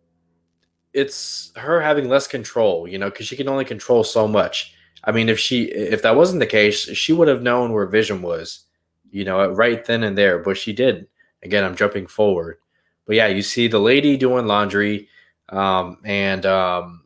it's 0.92 1.52
her 1.56 1.80
having 1.80 2.08
less 2.08 2.26
control, 2.26 2.86
you 2.88 2.98
know, 2.98 3.10
because 3.10 3.26
she 3.26 3.36
can 3.36 3.48
only 3.48 3.64
control 3.64 4.04
so 4.04 4.28
much. 4.28 4.74
I 5.04 5.12
mean, 5.12 5.28
if 5.28 5.38
she 5.38 5.64
if 5.64 6.02
that 6.02 6.16
wasn't 6.16 6.40
the 6.40 6.46
case, 6.46 6.80
she 6.96 7.12
would 7.12 7.28
have 7.28 7.42
known 7.42 7.72
where 7.72 7.86
Vision 7.86 8.22
was, 8.22 8.64
you 9.10 9.24
know, 9.24 9.50
right 9.50 9.84
then 9.84 10.02
and 10.02 10.16
there. 10.16 10.38
But 10.38 10.56
she 10.56 10.72
did. 10.72 11.06
Again, 11.42 11.64
I'm 11.64 11.76
jumping 11.76 12.06
forward, 12.06 12.58
but 13.06 13.16
yeah, 13.16 13.26
you 13.28 13.42
see 13.42 13.68
the 13.68 13.78
lady 13.78 14.16
doing 14.16 14.46
laundry, 14.46 15.08
um, 15.50 15.98
and 16.04 16.44
um, 16.44 17.04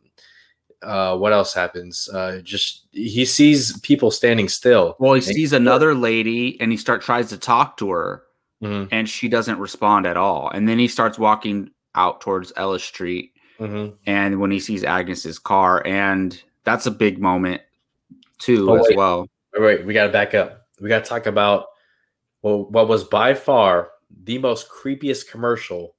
uh, 0.83 1.16
what 1.16 1.33
else 1.33 1.53
happens? 1.53 2.09
Uh, 2.09 2.40
just 2.43 2.87
he 2.93 3.25
sees 3.25 3.79
people 3.81 4.11
standing 4.11 4.49
still. 4.49 4.97
Well, 4.99 5.14
he 5.14 5.21
sees 5.21 5.53
another 5.53 5.95
lady 5.95 6.61
and 6.61 6.71
he 6.71 6.77
start 6.77 7.03
tries 7.03 7.29
to 7.31 7.38
talk 7.38 7.77
to 7.79 7.90
her. 7.90 8.23
Mhm, 8.62 8.88
and 8.93 9.09
she 9.09 9.29
doesn't 9.29 9.59
respond 9.59 10.07
at 10.07 10.16
all. 10.19 10.51
And 10.51 10.69
then 10.69 10.79
he 10.79 10.87
starts 10.88 11.19
walking 11.19 11.71
out 11.95 12.21
towards 12.21 12.53
Ellis 12.57 12.85
Street, 12.85 13.33
mhm. 13.59 13.95
and 14.07 14.38
when 14.38 14.51
he 14.51 14.61
sees 14.61 14.85
Agnes's 14.85 15.38
car, 15.38 15.83
and 15.87 16.40
that's 16.64 16.87
a 16.87 16.90
big 16.90 17.19
moment 17.19 17.62
too, 18.38 18.71
Oh, 18.71 18.75
as 18.77 18.87
wait. 18.88 18.97
well. 18.97 19.27
Wait, 19.55 19.62
wait, 19.62 19.87
we 19.87 19.95
got 19.95 20.07
to 20.07 20.12
back 20.12 20.35
up. 20.35 20.66
We 20.81 20.88
got 20.88 21.05
to 21.05 21.09
talk 21.09 21.27
about 21.27 21.66
well, 22.43 22.66
what 22.71 22.88
was 22.88 23.05
by 23.05 23.35
far 23.35 23.90
the 24.25 24.38
most 24.38 24.69
creepiest 24.71 25.31
commercial 25.31 25.95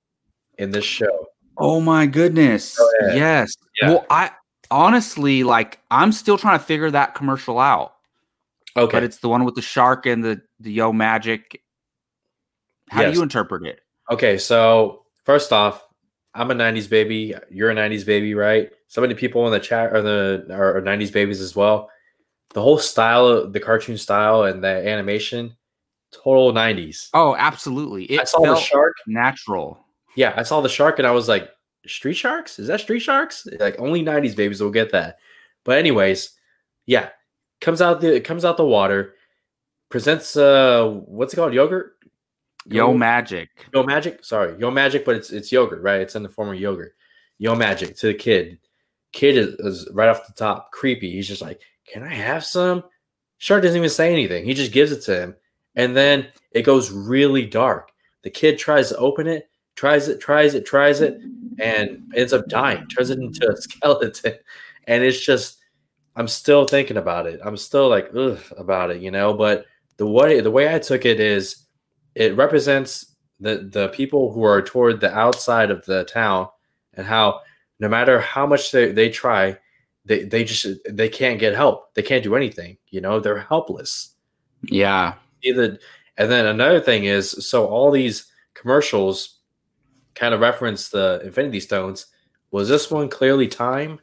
in 0.58 0.72
this 0.72 0.86
show. 0.86 1.28
Oh 1.58 1.80
my 1.82 2.06
goodness! 2.06 2.78
Go. 2.78 2.90
Yes. 3.14 3.54
Yeah. 3.82 3.90
Well, 3.90 4.06
I 4.10 4.32
honestly 4.72 5.44
like 5.44 5.80
I'm 5.92 6.12
still 6.12 6.38
trying 6.38 6.58
to 6.58 6.64
figure 6.66 6.90
that 6.92 7.14
commercial 7.14 7.60
out, 7.60 7.94
Okay, 8.76 8.92
but 8.92 9.04
it's 9.04 9.18
the 9.18 9.30
one 9.30 9.44
with 9.46 9.56
the 9.56 9.62
shark 9.62 10.06
and 10.06 10.24
the 10.24 10.42
the 10.60 10.72
Yo 10.72 10.92
Magic. 10.94 11.62
How 12.90 13.02
Yes. 13.02 13.12
do 13.12 13.18
you 13.18 13.24
interpret 13.24 13.64
it? 13.66 13.82
Okay, 14.10 14.38
so 14.38 15.06
first 15.24 15.54
off, 15.54 15.86
I'm 16.34 16.50
a 16.52 16.56
'90s 16.56 16.90
baby. 16.90 17.36
You're 17.50 17.70
a 17.70 17.76
'90s 17.76 18.04
baby, 18.06 18.34
right? 18.34 18.72
So 18.88 19.02
many 19.02 19.14
people 19.14 19.46
in 19.46 19.52
the 19.52 19.60
chat 19.60 19.94
are 19.94 20.02
the 20.02 20.46
are, 20.50 20.78
are 20.78 20.82
'90s 20.82 21.12
babies 21.12 21.42
as 21.42 21.56
well. 21.56 21.90
The 22.54 22.62
whole 22.62 22.78
style, 22.80 23.50
the 23.50 23.60
cartoon 23.60 23.98
style, 23.98 24.44
and 24.44 24.64
the 24.64 24.68
animation, 24.88 25.56
total 26.12 26.52
'90s. 26.54 27.10
Oh, 27.14 27.36
absolutely. 27.38 28.06
It 28.06 28.22
I 28.22 28.24
saw 28.26 28.42
the 28.42 28.56
shark. 28.60 28.94
natural. 29.08 29.86
Yeah, 30.16 30.34
I 30.36 30.44
saw 30.44 30.60
the 30.62 30.70
shark, 30.70 31.00
and 31.00 31.08
I 31.08 31.12
was 31.12 31.30
like, 31.30 31.50
"Street 31.88 32.14
sharks? 32.14 32.60
Is 32.60 32.68
that 32.68 32.82
street 32.82 33.00
sharks?" 33.00 33.48
Like 33.60 33.80
only 33.80 34.04
'90s 34.04 34.36
babies 34.36 34.62
will 34.62 34.72
get 34.72 34.92
that. 34.92 35.18
But 35.64 35.78
anyways, 35.78 36.32
yeah, 36.86 37.10
comes 37.60 37.82
out 37.82 38.02
the 38.02 38.16
it 38.16 38.24
comes 38.24 38.44
out 38.46 38.58
the 38.58 38.66
water, 38.66 39.16
presents 39.90 40.36
uh, 40.36 40.88
what's 41.06 41.34
it 41.34 41.38
called? 41.38 41.54
Yogurt. 41.54 41.98
Yo, 42.66 42.86
Yogurt? 42.86 43.00
magic. 43.00 43.50
Yo 43.74 43.84
Magic, 43.84 44.24
sorry, 44.24 44.56
Yo 44.60 44.70
Magic, 44.70 45.06
but 45.06 45.16
it's 45.16 45.32
it's 45.32 45.52
yogurt, 45.52 45.82
right? 45.82 46.02
It's 46.02 46.16
in 46.16 46.24
the 46.24 46.30
form 46.30 46.50
of 46.50 46.60
yogurt. 46.60 46.96
Yo 47.38 47.56
Magic 47.56 47.96
to 47.98 48.08
the 48.08 48.14
kid. 48.14 48.60
Kid 49.14 49.36
is, 49.36 49.56
is 49.56 49.90
right 49.94 50.10
off 50.10 50.28
the 50.28 50.34
top 50.34 50.72
creepy. 50.72 51.12
He's 51.12 51.28
just 51.28 51.42
like, 51.42 51.62
"Can 51.92 52.04
I 52.04 52.14
have 52.14 52.46
some?" 52.46 52.84
Shark 53.40 53.64
doesn't 53.64 53.78
even 53.78 53.90
say 53.90 54.12
anything. 54.12 54.46
He 54.46 54.54
just 54.54 54.72
gives 54.72 54.92
it 54.92 55.02
to 55.04 55.20
him, 55.20 55.36
and 55.76 55.96
then 55.96 56.28
it 56.52 56.62
goes 56.62 56.92
really 56.92 57.46
dark. 57.46 57.92
The 58.22 58.30
kid 58.30 58.60
tries 58.60 58.90
to 58.90 58.98
open 58.98 59.26
it, 59.26 59.50
tries 59.76 60.08
it, 60.08 60.20
tries 60.20 60.54
it, 60.54 60.66
tries 60.66 61.02
it, 61.02 61.20
and 61.60 62.12
ends 62.16 62.34
up 62.34 62.48
dying. 62.48 62.88
Turns 62.88 63.10
it 63.10 63.20
into 63.20 63.50
a 63.50 63.56
skeleton, 63.62 64.34
and 64.88 65.04
it's 65.04 65.20
just. 65.24 65.58
I'm 66.18 66.28
still 66.28 66.66
thinking 66.68 66.98
about 66.98 67.26
it. 67.26 67.40
I'm 67.42 67.56
still 67.56 67.88
like 67.88 68.10
ugh 68.14 68.38
about 68.58 68.92
it, 68.92 69.02
you 69.02 69.12
know. 69.12 69.34
But 69.34 69.66
the 69.96 70.06
way 70.06 70.42
the 70.42 70.52
way 70.52 70.74
I 70.74 70.78
took 70.78 71.06
it 71.06 71.22
is, 71.22 71.66
it 72.16 72.36
represents 72.36 73.16
the 73.40 73.70
the 73.72 73.88
people 73.90 74.34
who 74.34 74.44
are 74.44 74.62
toward 74.62 75.00
the 75.00 75.18
outside 75.18 75.72
of 75.72 75.86
the 75.86 76.04
town 76.04 76.50
and 76.96 77.08
how 77.08 77.40
no 77.80 77.88
matter 77.88 78.20
how 78.20 78.46
much 78.46 78.72
they, 78.72 78.92
they 78.92 79.10
try 79.10 79.58
they, 80.06 80.24
they 80.26 80.44
just 80.44 80.68
they 80.90 81.08
can't 81.10 81.40
get 81.40 81.56
help 81.56 81.94
they 81.96 82.02
can't 82.04 82.24
do 82.24 82.36
anything 82.36 82.78
you 82.90 83.02
know 83.02 83.20
they're 83.20 83.40
helpless 83.40 84.16
Yeah. 84.64 85.14
either 85.44 85.80
and 86.18 86.30
then 86.32 86.46
another 86.46 86.80
thing 86.82 87.06
is 87.06 87.48
so 87.48 87.66
all 87.66 87.90
these 87.90 88.28
commercials 88.54 89.40
kind 90.16 90.34
of 90.34 90.40
reference 90.40 90.90
the 90.90 91.22
infinity 91.24 91.60
stones 91.60 92.08
was 92.52 92.68
this 92.68 92.92
one 92.92 93.08
clearly 93.10 93.48
time 93.48 94.00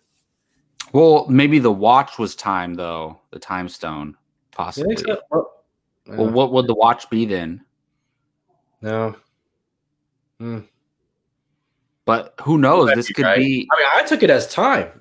Well, 0.93 1.27
maybe 1.29 1.59
the 1.59 1.73
watch 1.73 2.19
was 2.19 2.35
time 2.35 2.75
though. 2.75 3.19
The 3.31 3.39
time 3.39 3.69
stone, 3.69 4.17
possibly. 4.53 4.97
Well, 5.31 5.53
Well, 6.07 6.29
uh, 6.29 6.31
what 6.31 6.53
would 6.53 6.67
the 6.67 6.75
watch 6.75 7.09
be 7.11 7.25
then? 7.27 7.63
no 8.81 9.15
Hmm. 10.39 10.61
But 12.05 12.35
who 12.43 12.57
knows? 12.59 12.87
That'd 12.87 12.99
This 13.05 13.11
could 13.13 13.25
right. 13.25 13.39
be. 13.39 13.69
i 13.71 13.79
mean 13.81 13.89
i 13.95 14.07
took 14.07 14.23
it 14.23 14.31
as 14.31 14.47
time 14.53 14.99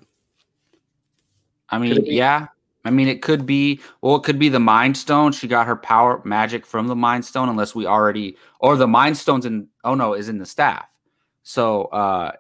I 1.69 1.77
mean, 1.79 2.05
yeah. 2.05 2.47
I 2.85 2.89
mean, 2.91 3.09
it 3.09 3.21
could 3.21 3.45
be. 3.45 3.81
Well, 4.01 4.15
it 4.15 4.23
could 4.23 4.39
be 4.39 4.47
the 4.49 4.59
Mind 4.59 4.95
Stone. 4.95 5.33
She 5.33 5.47
got 5.47 5.67
her 5.67 5.75
power 5.75 6.21
magic 6.23 6.65
from 6.65 6.87
the 6.87 6.95
Mind 6.95 7.25
Stone, 7.25 7.49
unless 7.49 7.75
we 7.75 7.85
already, 7.85 8.37
or 8.61 8.77
the 8.77 8.87
Mind 8.87 9.17
Stone's 9.17 9.45
in. 9.45 9.67
Oh 9.83 9.93
no, 9.93 10.13
is 10.13 10.29
in 10.29 10.37
the 10.37 10.45
staff. 10.45 10.87
So 11.47 11.85
uh 11.85 12.33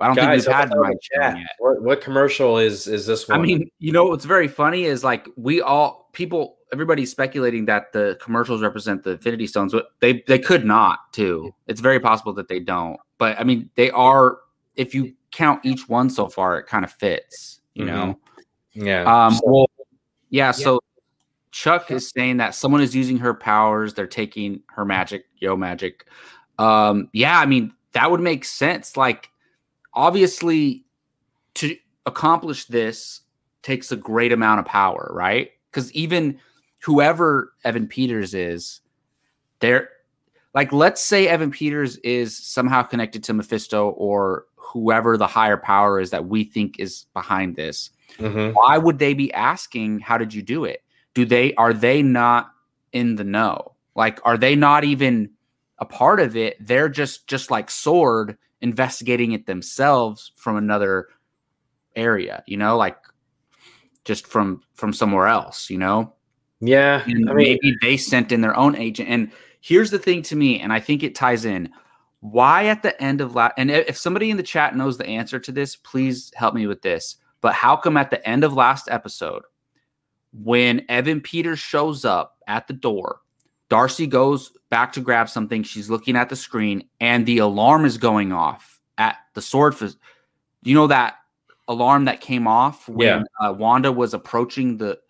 I 0.00 0.06
don't 0.06 0.16
guys 0.16 0.44
think 0.44 0.46
we've 0.46 0.54
had 0.56 0.64
us 0.64 0.70
the 0.70 0.76
out 0.76 0.76
in 0.76 0.80
Mind 0.80 0.94
the 0.94 1.04
Stone 1.04 1.20
chat. 1.22 1.38
yet. 1.38 1.46
what, 1.58 1.82
what 1.82 2.00
commercial 2.00 2.56
is 2.58 2.86
is 2.86 3.04
this 3.04 3.28
one 3.28 3.38
I 3.38 3.42
mean, 3.42 3.70
you 3.78 3.92
know 3.92 4.06
what's 4.06 4.24
very 4.24 4.48
funny 4.48 4.84
is 4.84 5.04
like 5.04 5.28
we 5.36 5.60
all 5.60 6.08
people 6.14 6.56
everybody's 6.72 7.10
speculating 7.10 7.66
that 7.66 7.92
the 7.92 8.18
commercials 8.22 8.62
represent 8.62 9.02
the 9.02 9.10
Infinity 9.10 9.46
Stones, 9.48 9.72
but 9.74 9.88
they 10.00 10.24
they 10.26 10.38
could 10.38 10.64
not 10.64 11.12
too. 11.12 11.54
It's 11.66 11.82
very 11.82 12.00
possible 12.00 12.32
that 12.32 12.48
they 12.48 12.58
don't. 12.58 12.98
But 13.18 13.38
I 13.38 13.44
mean, 13.44 13.68
they 13.74 13.90
are 13.90 14.38
if 14.76 14.94
you 14.94 15.12
count 15.30 15.60
each 15.66 15.86
one 15.86 16.08
so 16.08 16.28
far, 16.28 16.58
it 16.58 16.66
kind 16.66 16.86
of 16.86 16.92
fits, 16.92 17.60
you 17.74 17.84
know. 17.84 18.18
yeah 18.72 19.02
Um 19.26 19.34
So- 19.34 19.40
well 19.44 19.70
yeah, 20.30 20.52
so 20.52 20.80
Chuck 21.50 21.90
is 21.90 22.08
saying 22.08 22.38
that 22.38 22.54
someone 22.54 22.80
is 22.80 22.96
using 22.96 23.18
her 23.18 23.34
powers, 23.34 23.92
they're 23.92 24.06
taking 24.06 24.62
her 24.68 24.86
magic, 24.86 25.26
yo 25.36 25.54
magic. 25.54 26.06
Um 26.58 27.10
yeah, 27.12 27.38
I 27.38 27.44
mean, 27.44 27.74
that 27.94 28.10
would 28.10 28.20
make 28.20 28.44
sense 28.44 28.96
like 28.96 29.30
obviously 29.94 30.84
to 31.54 31.76
accomplish 32.06 32.66
this 32.66 33.22
takes 33.62 33.90
a 33.90 33.96
great 33.96 34.32
amount 34.32 34.60
of 34.60 34.66
power, 34.66 35.10
right? 35.12 35.52
Because 35.70 35.90
even 35.92 36.38
whoever 36.82 37.52
Evan 37.64 37.86
Peters 37.88 38.34
is, 38.34 38.80
they're 39.60 39.88
like, 40.52 40.72
let's 40.72 41.02
say 41.02 41.26
Evan 41.26 41.50
Peters 41.50 41.96
is 41.98 42.36
somehow 42.36 42.82
connected 42.82 43.24
to 43.24 43.32
Mephisto 43.32 43.90
or 43.90 44.44
whoever 44.56 45.16
the 45.16 45.26
higher 45.26 45.56
power 45.56 45.98
is 45.98 46.10
that 46.10 46.26
we 46.26 46.44
think 46.44 46.78
is 46.78 47.06
behind 47.14 47.56
this. 47.56 47.90
Mhm. 48.18 48.52
Why 48.54 48.76
would 48.78 48.98
they 48.98 49.14
be 49.14 49.32
asking, 49.32 50.00
How 50.00 50.18
did 50.18 50.34
you 50.34 50.42
do 50.42 50.64
it? 50.64 50.82
Do 51.14 51.24
they 51.24 51.54
are 51.54 51.72
they 51.72 52.02
not 52.02 52.50
in 52.92 53.16
the 53.16 53.24
know? 53.24 53.72
Like, 53.94 54.20
are 54.24 54.36
they 54.36 54.56
not 54.56 54.84
even 54.84 55.30
a 55.84 55.88
part 55.88 56.20
of 56.20 56.36
it? 56.36 56.56
They're 56.60 56.88
just 56.88 57.26
just 57.26 57.50
like 57.50 57.70
Sword 57.70 58.36
investigating 58.60 59.32
it 59.32 59.46
themselves 59.46 60.32
from 60.36 60.56
another 60.56 61.08
area, 61.94 62.42
you 62.46 62.56
know, 62.56 62.76
like 62.76 62.96
just 64.04 64.26
from 64.26 64.62
from 64.74 64.92
somewhere 64.92 65.26
else, 65.26 65.70
you 65.70 65.78
know. 65.78 66.12
Yeah, 66.60 67.02
And 67.06 67.28
I 67.28 67.34
mean, 67.34 67.58
maybe 67.62 67.76
they 67.82 67.96
sent 67.96 68.32
in 68.32 68.40
their 68.40 68.56
own 68.56 68.74
agent. 68.76 69.10
And 69.10 69.30
here's 69.60 69.90
the 69.90 69.98
thing 69.98 70.22
to 70.22 70.36
me, 70.36 70.60
and 70.60 70.72
I 70.72 70.80
think 70.80 71.02
it 71.02 71.14
ties 71.14 71.44
in. 71.44 71.68
Why 72.20 72.66
at 72.66 72.82
the 72.82 73.00
end 73.02 73.20
of 73.20 73.34
last, 73.34 73.54
and 73.58 73.70
if 73.70 73.88
if 73.90 73.98
somebody 73.98 74.30
in 74.30 74.38
the 74.38 74.42
chat 74.42 74.74
knows 74.74 74.96
the 74.96 75.06
answer 75.06 75.38
to 75.38 75.52
this, 75.52 75.76
please 75.76 76.32
help 76.34 76.54
me 76.54 76.66
with 76.66 76.80
this. 76.80 77.16
But 77.42 77.52
how 77.52 77.76
come 77.76 77.98
at 77.98 78.10
the 78.10 78.26
end 78.26 78.44
of 78.44 78.54
last 78.54 78.88
episode, 78.90 79.42
when 80.32 80.86
Evan 80.88 81.20
Peters 81.20 81.58
shows 81.58 82.06
up 82.06 82.38
at 82.46 82.66
the 82.66 82.72
door, 82.72 83.20
Darcy 83.74 84.06
goes 84.06 84.52
back 84.70 84.92
to 84.92 85.00
grab 85.00 85.28
something. 85.28 85.64
She's 85.64 85.90
looking 85.90 86.14
at 86.14 86.28
the 86.28 86.36
screen, 86.36 86.84
and 87.00 87.26
the 87.26 87.38
alarm 87.38 87.84
is 87.84 87.98
going 87.98 88.30
off 88.32 88.78
at 88.98 89.16
the 89.34 89.42
sword. 89.42 89.74
Phys- 89.74 89.96
you 90.62 90.76
know 90.76 90.86
that 90.86 91.16
alarm 91.66 92.04
that 92.04 92.20
came 92.20 92.46
off 92.46 92.88
when 92.88 93.08
Yeah. 93.40 93.48
uh, 93.48 93.52
Wanda 93.52 93.90
was 93.90 94.14
approaching 94.14 94.76
the 94.76 95.00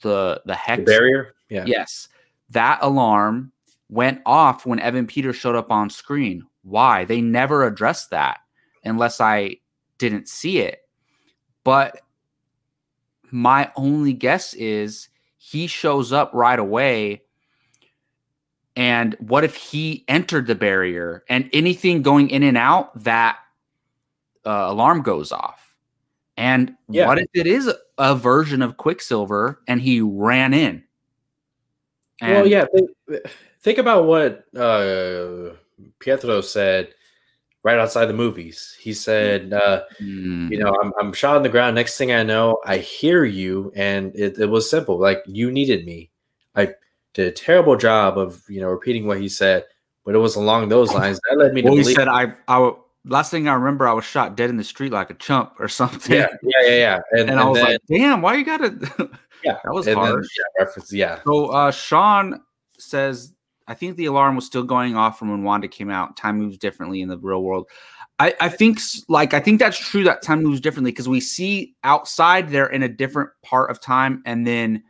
the 0.00 0.42
the 0.46 0.54
hex 0.56 0.80
the 0.80 0.84
barrier. 0.84 1.34
Yeah. 1.48 1.62
Yes. 1.64 2.08
That 2.50 2.80
alarm 2.82 3.52
went 3.88 4.20
off 4.26 4.66
when 4.66 4.80
Evan 4.80 5.06
Peters 5.06 5.36
showed 5.36 5.54
up 5.54 5.70
on 5.70 5.88
screen. 5.88 6.42
Why? 6.62 7.04
They 7.04 7.20
never 7.20 7.64
addressed 7.64 8.10
that 8.10 8.40
unless 8.84 9.20
I 9.20 9.58
didn't 9.98 10.28
see 10.28 10.58
it. 10.58 10.80
But 11.62 12.00
my 13.30 13.70
only 13.76 14.12
guess 14.12 14.54
is 14.54 15.08
he 15.36 15.68
shows 15.68 16.12
up 16.12 16.32
right 16.34 16.58
away. 16.58 17.22
And 18.78 19.16
what 19.18 19.42
if 19.42 19.56
he 19.56 20.04
entered 20.06 20.46
the 20.46 20.54
barrier 20.54 21.24
and 21.28 21.50
anything 21.52 22.00
going 22.00 22.30
in 22.30 22.44
and 22.44 22.56
out, 22.56 22.96
that 23.02 23.38
uh, 24.46 24.66
alarm 24.68 25.02
goes 25.02 25.32
off? 25.32 25.74
And 26.36 26.76
Yeah. 26.88 27.08
what 27.08 27.18
if 27.18 27.26
it 27.34 27.48
is 27.48 27.74
a, 27.98 28.14
version 28.14 28.62
of 28.62 28.76
Quicksilver 28.76 29.60
and 29.66 29.80
he 29.80 30.00
ran 30.00 30.54
in? 30.54 30.84
well, 32.22 32.46
yeah. 32.46 32.66
Think, 32.72 32.90
think 33.62 33.78
about 33.78 34.04
what 34.04 34.44
uh, 34.56 35.56
Pietro 35.98 36.40
said 36.40 36.94
right 37.64 37.80
outside 37.80 38.06
the 38.06 38.14
movies. 38.14 38.76
He 38.80 38.92
said, 38.92 39.52
uh, 39.52 39.82
Mm, 40.00 40.52
"You 40.52 40.58
know, 40.58 40.72
I'm, 40.80 40.92
I'm 41.00 41.12
shot 41.12 41.34
on 41.34 41.42
the 41.42 41.48
ground. 41.48 41.74
Next 41.74 41.98
thing 41.98 42.12
I 42.12 42.22
know, 42.22 42.58
I 42.64 42.78
hear 42.78 43.24
you, 43.24 43.72
and 43.74 44.14
it, 44.14 44.38
it 44.38 44.46
was 44.46 44.70
simple. 44.70 45.00
Like 45.00 45.24
you 45.26 45.50
needed 45.50 45.84
me. 45.84 46.12
Did 47.18 47.26
a 47.26 47.32
terrible 47.32 47.76
job 47.76 48.16
of 48.16 48.44
you 48.48 48.60
know 48.60 48.68
repeating 48.68 49.04
what 49.04 49.20
he 49.20 49.28
said, 49.28 49.64
but 50.04 50.14
it 50.14 50.18
was 50.18 50.36
along 50.36 50.68
those 50.68 50.94
lines 50.94 51.18
that 51.28 51.36
led 51.36 51.52
me 51.52 51.62
to 51.62 51.68
well, 51.68 51.76
he 51.76 51.82
said, 51.82 52.06
"I, 52.06 52.32
I, 52.46 52.72
last 53.04 53.32
thing 53.32 53.48
I 53.48 53.54
remember, 53.54 53.88
I 53.88 53.92
was 53.92 54.04
shot 54.04 54.36
dead 54.36 54.50
in 54.50 54.56
the 54.56 54.62
street 54.62 54.92
like 54.92 55.10
a 55.10 55.14
chump 55.14 55.54
or 55.58 55.66
something. 55.68 56.14
yeah, 56.14 56.28
yeah, 56.42 56.62
yeah, 56.62 56.74
yeah. 56.76 57.00
And, 57.10 57.30
And, 57.30 57.40
I 57.40 57.44
was 57.44 57.58
then, 57.58 57.64
like, 57.66 57.80
damn, 57.88 58.22
why 58.22 58.36
you 58.36 58.44
gotta? 58.44 58.68
yeah, 59.44 59.58
that 59.64 59.72
was 59.74 59.88
and 59.88 60.00
then, 60.00 60.14
yeah, 60.14 60.64
reference, 60.64 60.92
yeah, 60.92 61.20
So 61.26 61.46
uh, 61.46 61.72
Sean 61.72 62.40
says, 62.78 63.32
I 63.66 63.74
think 63.74 63.96
the 63.96 64.06
alarm 64.06 64.36
was 64.36 64.46
still 64.46 64.62
going 64.62 64.94
off 64.94 65.18
from 65.18 65.32
when 65.32 65.42
Wanda 65.42 65.66
came 65.66 65.90
out. 65.90 66.16
Time 66.16 66.38
moves 66.38 66.56
differently 66.56 67.02
in 67.02 67.08
the 67.08 67.18
real 67.18 67.42
world. 67.42 67.68
I, 68.20 68.34
I 68.40 68.48
think 68.48 68.78
like 69.08 69.34
I 69.34 69.40
think 69.40 69.60
that's 69.60 69.78
true 69.78 70.04
that 70.04 70.22
time 70.22 70.42
moves 70.42 70.60
differently 70.60 70.90
because 70.90 71.08
we 71.08 71.20
see 71.20 71.74
outside 71.84 72.50
they're 72.50 72.70
in 72.70 72.82
a 72.82 72.88
different 72.88 73.30
part 73.44 73.70
of 73.70 73.80
time, 73.80 74.22
and 74.24 74.46
then 74.46 74.84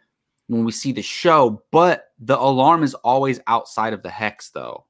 when 0.46 0.64
we 0.64 0.72
see 0.72 0.92
the 0.92 1.02
show, 1.02 1.62
but 1.70 2.04
the 2.18 2.38
alarm 2.38 2.82
is 2.82 2.94
always 2.94 3.40
outside 3.46 3.92
of 3.92 4.02
the 4.02 4.10
hex 4.10 4.50
though. 4.50 4.84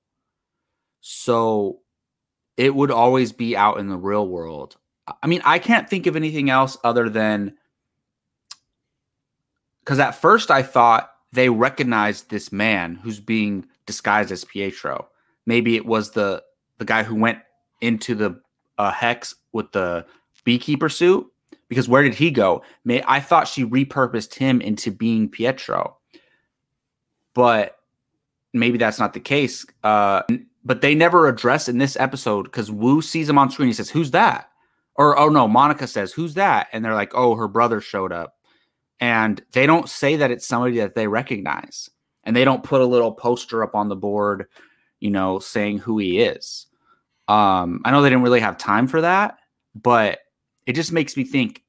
So 1.00 1.80
it 2.56 2.74
would 2.74 2.90
always 2.90 3.32
be 3.32 3.56
out 3.56 3.78
in 3.78 3.88
the 3.88 3.96
real 3.96 4.26
world. 4.26 4.76
I 5.22 5.26
mean, 5.26 5.40
I 5.44 5.58
can't 5.58 5.88
think 5.88 6.06
of 6.06 6.16
anything 6.16 6.50
else 6.50 6.76
other 6.84 7.08
than 7.08 7.54
because 9.80 9.98
at 9.98 10.12
first 10.12 10.50
I 10.50 10.62
thought 10.62 11.10
they 11.32 11.48
recognized 11.48 12.30
this 12.30 12.52
man 12.52 12.96
who's 12.96 13.20
being 13.20 13.66
disguised 13.86 14.30
as 14.32 14.44
Pietro. 14.44 15.08
maybe 15.46 15.76
it 15.76 15.86
was 15.86 16.10
the 16.10 16.42
the 16.78 16.84
guy 16.84 17.02
who 17.02 17.14
went 17.14 17.38
into 17.80 18.14
the 18.14 18.40
uh, 18.76 18.90
hex 18.90 19.34
with 19.52 19.72
the 19.72 20.04
beekeeper 20.44 20.88
suit 20.88 21.26
because 21.68 21.88
where 21.88 22.02
did 22.02 22.14
he 22.14 22.30
go? 22.30 22.62
May 22.84 23.02
I 23.06 23.20
thought 23.20 23.48
she 23.48 23.64
repurposed 23.64 24.34
him 24.34 24.60
into 24.60 24.90
being 24.90 25.28
Pietro, 25.28 25.97
but 27.38 27.78
maybe 28.52 28.78
that's 28.78 28.98
not 28.98 29.12
the 29.12 29.20
case. 29.20 29.64
Uh, 29.84 30.22
but 30.64 30.80
they 30.80 30.92
never 30.92 31.28
address 31.28 31.68
in 31.68 31.78
this 31.78 31.96
episode 31.96 32.42
because 32.42 32.68
Woo 32.68 33.00
sees 33.00 33.28
him 33.28 33.38
on 33.38 33.48
screen. 33.48 33.68
He 33.68 33.74
says, 33.74 33.90
"Who's 33.90 34.10
that?" 34.10 34.50
Or 34.96 35.16
oh 35.16 35.28
no, 35.28 35.46
Monica 35.46 35.86
says, 35.86 36.12
"Who's 36.12 36.34
that?" 36.34 36.66
And 36.72 36.84
they're 36.84 36.96
like, 36.96 37.12
"Oh, 37.14 37.36
her 37.36 37.46
brother 37.46 37.80
showed 37.80 38.10
up." 38.10 38.34
And 38.98 39.40
they 39.52 39.66
don't 39.66 39.88
say 39.88 40.16
that 40.16 40.32
it's 40.32 40.48
somebody 40.48 40.78
that 40.78 40.96
they 40.96 41.06
recognize, 41.06 41.88
and 42.24 42.34
they 42.34 42.44
don't 42.44 42.64
put 42.64 42.80
a 42.80 42.86
little 42.86 43.12
poster 43.12 43.62
up 43.62 43.76
on 43.76 43.88
the 43.88 43.94
board, 43.94 44.46
you 44.98 45.10
know, 45.12 45.38
saying 45.38 45.78
who 45.78 45.96
he 45.98 46.18
is. 46.18 46.66
Um, 47.28 47.82
I 47.84 47.92
know 47.92 48.02
they 48.02 48.10
didn't 48.10 48.24
really 48.24 48.40
have 48.40 48.58
time 48.58 48.88
for 48.88 49.02
that, 49.02 49.38
but 49.76 50.18
it 50.66 50.72
just 50.72 50.90
makes 50.90 51.16
me 51.16 51.22
think. 51.22 51.62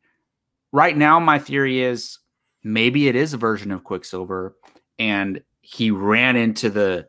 Right 0.72 0.98
now, 0.98 1.20
my 1.20 1.38
theory 1.38 1.84
is 1.84 2.18
maybe 2.64 3.08
it 3.08 3.16
is 3.16 3.36
a 3.36 3.38
version 3.38 3.72
of 3.72 3.84
Quicksilver, 3.84 4.56
and 4.98 5.42
he 5.72 5.92
ran 5.92 6.36
into 6.36 6.70
the 6.70 7.08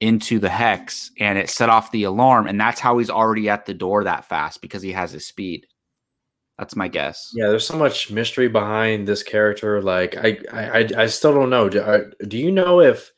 into 0.00 0.38
the 0.38 0.48
hex 0.48 1.10
and 1.18 1.38
it 1.38 1.48
set 1.48 1.70
off 1.70 1.90
the 1.90 2.02
alarm. 2.02 2.46
And 2.46 2.60
that's 2.60 2.80
how 2.80 2.98
he's 2.98 3.08
already 3.08 3.48
at 3.48 3.64
the 3.66 3.72
door 3.72 4.04
that 4.04 4.28
fast 4.28 4.60
because 4.60 4.82
he 4.82 4.92
has 4.92 5.12
his 5.12 5.26
speed. 5.26 5.66
That's 6.58 6.76
my 6.76 6.88
guess. 6.88 7.30
Yeah 7.34 7.48
there's 7.48 7.66
so 7.66 7.78
much 7.78 8.10
mystery 8.10 8.48
behind 8.48 9.08
this 9.08 9.22
character. 9.22 9.80
Like 9.80 10.16
i 10.16 10.38
i 10.52 10.88
i 10.96 11.06
still 11.06 11.34
don't 11.34 11.50
know. 11.50 11.68
Do, 11.68 11.80
uh, 11.80 12.04
do 12.28 12.36
you 12.36 12.52
know 12.52 12.80
if 12.80 13.10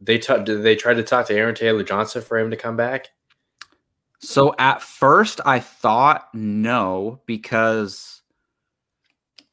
they 0.00 0.18
t- 0.18 0.44
did 0.44 0.62
they 0.62 0.76
try 0.76 0.94
to 0.94 1.02
talk 1.02 1.26
to 1.26 1.34
aaron 1.34 1.54
taylor 1.54 1.82
johnson 1.82 2.22
for 2.22 2.38
him 2.38 2.50
to 2.50 2.56
come 2.56 2.76
back? 2.76 3.08
So 4.20 4.54
at 4.58 4.82
first 4.82 5.40
i 5.44 5.58
thought 5.58 6.28
no 6.32 7.20
because 7.26 8.19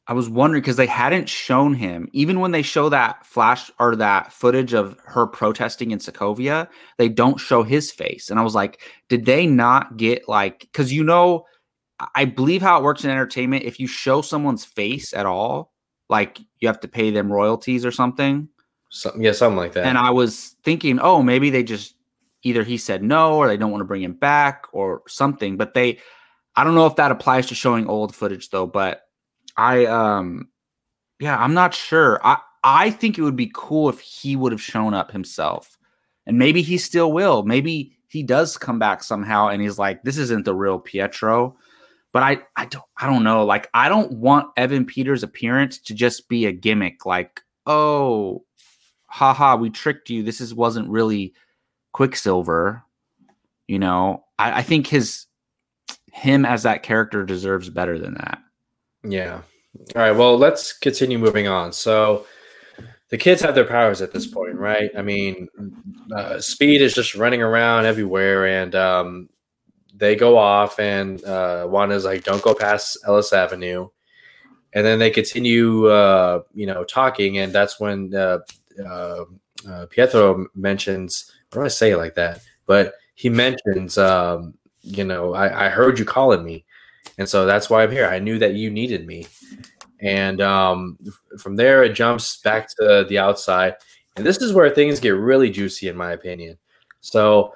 I 0.08 0.14
was 0.14 0.28
wondering 0.28 0.62
because 0.62 0.76
they 0.76 0.86
hadn't 0.86 1.28
shown 1.28 1.74
him, 1.74 2.08
even 2.12 2.40
when 2.40 2.50
they 2.50 2.62
show 2.62 2.88
that 2.88 3.26
flash 3.26 3.70
or 3.78 3.94
that 3.96 4.32
footage 4.32 4.72
of 4.72 4.96
her 5.04 5.26
protesting 5.26 5.90
in 5.90 5.98
Sokovia, 5.98 6.66
they 6.96 7.10
don't 7.10 7.38
show 7.38 7.62
his 7.62 7.92
face. 7.92 8.30
And 8.30 8.40
I 8.40 8.42
was 8.42 8.54
like, 8.54 8.80
did 9.10 9.26
they 9.26 9.46
not 9.46 9.98
get 9.98 10.26
like, 10.26 10.60
because 10.60 10.94
you 10.94 11.04
know, 11.04 11.44
I 12.14 12.24
believe 12.24 12.62
how 12.62 12.78
it 12.78 12.84
works 12.84 13.04
in 13.04 13.10
entertainment. 13.10 13.64
If 13.64 13.78
you 13.78 13.86
show 13.86 14.22
someone's 14.22 14.64
face 14.64 15.12
at 15.12 15.26
all, 15.26 15.72
like 16.08 16.38
you 16.58 16.68
have 16.68 16.80
to 16.80 16.88
pay 16.88 17.10
them 17.10 17.30
royalties 17.30 17.84
or 17.84 17.90
something. 17.90 18.48
Some, 18.88 19.20
yeah, 19.20 19.32
something 19.32 19.58
like 19.58 19.72
that. 19.72 19.84
And 19.84 19.98
I 19.98 20.10
was 20.10 20.56
thinking, 20.62 21.00
oh, 21.00 21.22
maybe 21.22 21.50
they 21.50 21.62
just 21.62 21.96
either 22.44 22.62
he 22.62 22.78
said 22.78 23.02
no 23.02 23.36
or 23.36 23.46
they 23.46 23.58
don't 23.58 23.72
want 23.72 23.82
to 23.82 23.86
bring 23.86 24.02
him 24.02 24.14
back 24.14 24.66
or 24.72 25.02
something. 25.06 25.58
But 25.58 25.74
they, 25.74 25.98
I 26.56 26.64
don't 26.64 26.74
know 26.74 26.86
if 26.86 26.96
that 26.96 27.10
applies 27.10 27.46
to 27.48 27.54
showing 27.54 27.88
old 27.88 28.14
footage 28.14 28.48
though, 28.48 28.66
but 28.66 29.07
I 29.58 29.84
um 29.86 30.48
yeah, 31.20 31.36
I'm 31.36 31.52
not 31.52 31.74
sure. 31.74 32.20
I 32.24 32.38
I 32.64 32.90
think 32.90 33.18
it 33.18 33.22
would 33.22 33.36
be 33.36 33.50
cool 33.52 33.88
if 33.88 34.00
he 34.00 34.36
would 34.36 34.52
have 34.52 34.62
shown 34.62 34.94
up 34.94 35.10
himself. 35.10 35.76
And 36.26 36.38
maybe 36.38 36.62
he 36.62 36.78
still 36.78 37.12
will. 37.12 37.42
Maybe 37.42 37.96
he 38.08 38.22
does 38.22 38.56
come 38.56 38.78
back 38.78 39.02
somehow 39.02 39.48
and 39.48 39.60
he's 39.60 39.78
like, 39.78 40.02
this 40.02 40.18
isn't 40.18 40.44
the 40.44 40.54
real 40.54 40.78
Pietro. 40.78 41.56
But 42.12 42.22
I 42.22 42.42
I 42.56 42.66
don't 42.66 42.84
I 42.96 43.06
don't 43.06 43.24
know. 43.24 43.44
Like 43.44 43.68
I 43.74 43.88
don't 43.88 44.12
want 44.12 44.50
Evan 44.56 44.86
Peters' 44.86 45.22
appearance 45.22 45.78
to 45.80 45.94
just 45.94 46.28
be 46.28 46.46
a 46.46 46.52
gimmick 46.52 47.04
like, 47.04 47.42
oh, 47.66 48.44
haha, 49.06 49.56
we 49.56 49.70
tricked 49.70 50.08
you. 50.08 50.22
This 50.22 50.40
is 50.40 50.54
wasn't 50.54 50.88
really 50.88 51.34
Quicksilver. 51.92 52.82
You 53.66 53.78
know, 53.78 54.24
I, 54.38 54.60
I 54.60 54.62
think 54.62 54.86
his 54.86 55.26
him 56.12 56.44
as 56.44 56.62
that 56.62 56.82
character 56.82 57.24
deserves 57.24 57.70
better 57.70 57.98
than 57.98 58.14
that. 58.14 58.38
Yeah. 59.08 59.42
All 59.94 60.02
right. 60.02 60.10
Well, 60.12 60.36
let's 60.36 60.72
continue 60.72 61.18
moving 61.18 61.48
on. 61.48 61.72
So 61.72 62.26
the 63.10 63.18
kids 63.18 63.40
have 63.42 63.54
their 63.54 63.64
powers 63.64 64.02
at 64.02 64.12
this 64.12 64.26
point, 64.26 64.56
right? 64.56 64.90
I 64.96 65.02
mean, 65.02 65.48
uh, 66.14 66.40
Speed 66.40 66.82
is 66.82 66.94
just 66.94 67.14
running 67.14 67.42
around 67.42 67.86
everywhere, 67.86 68.46
and 68.46 68.74
um, 68.74 69.28
they 69.94 70.16
go 70.16 70.36
off, 70.36 70.78
and 70.78 71.24
uh, 71.24 71.66
Wanda's 71.68 72.04
like, 72.04 72.24
"Don't 72.24 72.42
go 72.42 72.54
past 72.54 72.98
Ellis 73.06 73.32
Avenue," 73.32 73.88
and 74.74 74.86
then 74.86 74.98
they 74.98 75.10
continue, 75.10 75.86
uh, 75.88 76.42
you 76.54 76.66
know, 76.66 76.84
talking, 76.84 77.38
and 77.38 77.52
that's 77.52 77.80
when 77.80 78.14
uh, 78.14 78.40
uh, 78.84 79.24
uh, 79.68 79.86
Pietro 79.90 80.46
mentions, 80.54 81.32
"What 81.52 81.62
do 81.62 81.66
I 81.66 81.68
say 81.68 81.92
it 81.92 81.96
like 81.98 82.14
that?" 82.16 82.40
But 82.66 82.94
he 83.14 83.30
mentions, 83.30 83.98
um, 83.98 84.54
you 84.82 85.04
know, 85.04 85.34
I, 85.34 85.66
I 85.66 85.68
heard 85.70 85.98
you 85.98 86.04
calling 86.04 86.44
me 86.44 86.64
and 87.18 87.28
so 87.28 87.44
that's 87.44 87.68
why 87.68 87.82
I'm 87.82 87.90
here. 87.90 88.06
I 88.06 88.20
knew 88.20 88.38
that 88.38 88.54
you 88.54 88.70
needed 88.70 89.06
me, 89.06 89.26
and 90.00 90.40
um, 90.40 90.98
from 91.38 91.56
there 91.56 91.82
it 91.82 91.94
jumps 91.94 92.38
back 92.38 92.68
to 92.76 93.04
the 93.08 93.18
outside, 93.18 93.74
and 94.16 94.24
this 94.24 94.38
is 94.38 94.52
where 94.52 94.70
things 94.70 95.00
get 95.00 95.10
really 95.10 95.50
juicy, 95.50 95.88
in 95.88 95.96
my 95.96 96.12
opinion. 96.12 96.56
So 97.00 97.54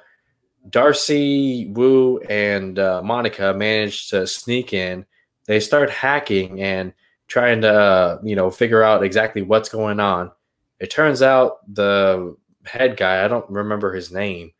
Darcy, 0.68 1.68
Woo, 1.68 2.18
and 2.28 2.78
uh, 2.78 3.02
Monica 3.02 3.54
managed 3.54 4.10
to 4.10 4.26
sneak 4.26 4.72
in. 4.72 5.06
They 5.46 5.60
start 5.60 5.90
hacking 5.90 6.60
and 6.60 6.92
trying 7.26 7.62
to, 7.62 7.72
uh, 7.72 8.18
you 8.22 8.36
know, 8.36 8.50
figure 8.50 8.82
out 8.82 9.02
exactly 9.02 9.42
what's 9.42 9.68
going 9.68 9.98
on. 9.98 10.30
It 10.78 10.90
turns 10.90 11.22
out 11.22 11.58
the 11.72 12.36
head 12.64 12.96
guy, 12.96 13.24
I 13.24 13.28
don't 13.28 13.48
remember 13.50 13.92
his 13.92 14.12
name, 14.12 14.52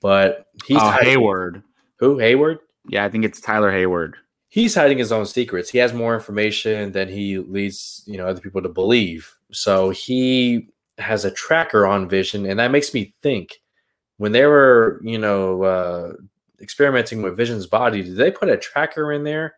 but 0.00 0.46
he's 0.64 0.78
oh, 0.80 0.90
Hayward. 0.90 1.62
Who 1.98 2.18
Hayward? 2.18 2.58
Yeah, 2.88 3.04
I 3.04 3.08
think 3.08 3.24
it's 3.24 3.40
Tyler 3.40 3.70
Hayward 3.70 4.16
he's 4.56 4.74
hiding 4.74 4.96
his 4.96 5.12
own 5.12 5.26
secrets. 5.26 5.68
He 5.68 5.76
has 5.76 5.92
more 5.92 6.14
information 6.14 6.90
than 6.92 7.10
he 7.10 7.36
leads, 7.36 8.02
you 8.06 8.16
know, 8.16 8.26
other 8.26 8.40
people 8.40 8.62
to 8.62 8.70
believe. 8.70 9.30
So 9.52 9.90
he 9.90 10.68
has 10.96 11.26
a 11.26 11.30
tracker 11.30 11.86
on 11.86 12.08
Vision, 12.08 12.46
and 12.46 12.58
that 12.58 12.70
makes 12.70 12.94
me 12.94 13.12
think 13.20 13.60
when 14.16 14.32
they 14.32 14.46
were, 14.46 14.98
you 15.04 15.18
know, 15.18 15.62
uh, 15.62 16.12
experimenting 16.58 17.20
with 17.20 17.36
Vision's 17.36 17.66
body, 17.66 18.02
did 18.02 18.16
they 18.16 18.30
put 18.30 18.48
a 18.48 18.56
tracker 18.56 19.12
in 19.12 19.24
there 19.24 19.56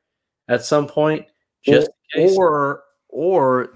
at 0.49 0.65
some 0.65 0.89
point? 0.89 1.27
Just 1.65 1.91
or 2.17 2.83
or 3.09 3.69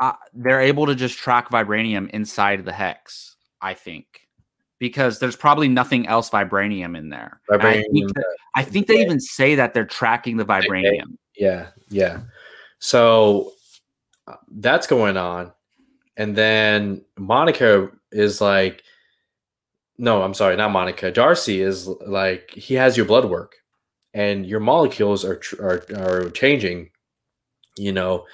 uh, 0.00 0.14
they're 0.32 0.60
able 0.60 0.86
to 0.86 0.96
just 0.96 1.18
track 1.18 1.50
vibranium 1.50 2.10
inside 2.10 2.64
the 2.64 2.72
hex. 2.72 3.36
I 3.60 3.74
think 3.74 4.23
because 4.84 5.18
there's 5.18 5.34
probably 5.34 5.66
nothing 5.66 6.06
else 6.06 6.28
vibranium 6.28 6.94
in 6.94 7.08
there. 7.08 7.40
Vibranium. 7.50 7.78
I 7.78 7.82
think, 7.90 8.14
that, 8.14 8.36
I 8.54 8.62
think 8.62 8.86
they 8.86 9.00
even 9.00 9.18
say 9.18 9.54
that 9.54 9.72
they're 9.72 9.86
tracking 9.86 10.36
the 10.36 10.44
vibranium. 10.44 11.16
Yeah, 11.34 11.68
yeah. 11.88 12.20
So 12.80 13.52
uh, 14.26 14.36
that's 14.58 14.86
going 14.86 15.16
on, 15.16 15.52
and 16.18 16.36
then 16.36 17.02
Monica 17.16 17.90
is 18.12 18.42
like, 18.42 18.82
no, 19.96 20.22
I'm 20.22 20.34
sorry, 20.34 20.54
not 20.54 20.70
Monica. 20.70 21.10
Darcy 21.10 21.62
is 21.62 21.88
like, 22.06 22.50
he 22.50 22.74
has 22.74 22.94
your 22.94 23.06
blood 23.06 23.24
work, 23.24 23.54
and 24.12 24.44
your 24.44 24.60
molecules 24.60 25.24
are 25.24 25.40
are 25.60 25.82
are 25.96 26.28
changing, 26.28 26.90
you 27.78 27.92
know, 27.92 28.26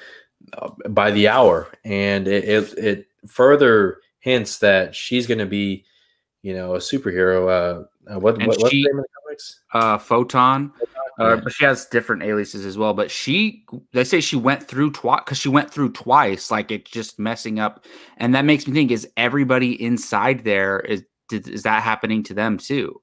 uh, 0.54 0.70
by 0.88 1.12
the 1.12 1.28
hour, 1.28 1.68
and 1.84 2.26
it 2.26 2.42
it, 2.42 2.74
it 2.76 3.06
further 3.28 3.98
hints 4.18 4.58
that 4.58 4.96
she's 4.96 5.28
going 5.28 5.38
to 5.38 5.46
be 5.46 5.84
you 6.42 6.54
know, 6.54 6.74
a 6.74 6.78
superhero. 6.78 7.48
Uh, 7.48 8.12
uh 8.12 8.18
what, 8.18 8.38
what 8.38 8.46
what's 8.48 8.70
she, 8.70 8.82
the 8.82 8.88
name 8.88 8.98
of 8.98 9.04
the 9.04 9.08
comics? 9.22 9.60
Uh, 9.72 9.98
Photon. 9.98 10.70
Photon 10.70 11.00
uh, 11.20 11.36
but 11.36 11.52
she 11.52 11.64
has 11.64 11.84
different 11.86 12.22
aliases 12.22 12.64
as 12.64 12.78
well. 12.78 12.94
But 12.94 13.10
she, 13.10 13.64
they 13.92 14.04
say 14.04 14.20
she 14.20 14.36
went 14.36 14.66
through 14.66 14.92
twice 14.92 15.20
because 15.24 15.38
she 15.38 15.50
went 15.50 15.70
through 15.70 15.92
twice. 15.92 16.50
Like 16.50 16.70
it's 16.70 16.90
just 16.90 17.18
messing 17.18 17.58
up, 17.58 17.84
and 18.16 18.34
that 18.34 18.44
makes 18.44 18.66
me 18.66 18.72
think: 18.72 18.90
is 18.90 19.06
everybody 19.16 19.82
inside 19.82 20.44
there 20.44 20.80
is 20.80 21.04
is 21.30 21.62
that 21.62 21.82
happening 21.82 22.22
to 22.24 22.34
them 22.34 22.56
too? 22.56 23.00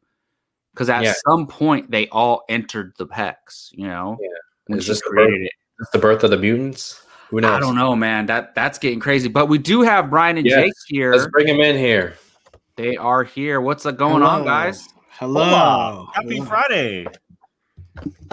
Because 0.74 0.90
at 0.90 1.04
yeah. 1.04 1.14
some 1.28 1.48
point 1.48 1.92
they 1.92 2.08
all 2.10 2.44
entered 2.50 2.94
the 2.98 3.08
hex. 3.12 3.70
You 3.74 3.88
know, 3.88 4.18
yeah. 4.20 4.28
When 4.66 4.80
is 4.80 4.86
she 4.86 5.00
created 5.02 5.44
it. 5.44 5.52
The 5.94 6.00
birth 6.00 6.24
of 6.24 6.32
the 6.32 6.38
mutants? 6.38 7.04
Who 7.30 7.42
knows? 7.42 7.52
I 7.52 7.60
don't 7.60 7.76
know, 7.76 7.96
man. 7.96 8.26
That 8.26 8.56
that's 8.56 8.80
getting 8.80 9.00
crazy. 9.00 9.28
But 9.28 9.46
we 9.46 9.60
do 9.60 9.82
have 9.82 10.10
Brian 10.10 10.38
and 10.38 10.46
yes. 10.46 10.64
Jake 10.64 10.74
here. 10.88 11.12
Let's 11.12 11.28
bring 11.28 11.48
him 11.48 11.60
in 11.60 11.78
here. 11.78 12.16
They 12.78 12.96
are 12.96 13.24
here. 13.24 13.60
What's 13.60 13.86
going 13.86 13.96
Hello. 13.98 14.26
on, 14.28 14.46
guys? 14.46 14.88
Hello. 15.10 15.44
Hola. 15.44 16.12
Happy 16.14 16.36
Hello. 16.36 16.46
Friday. 16.46 17.08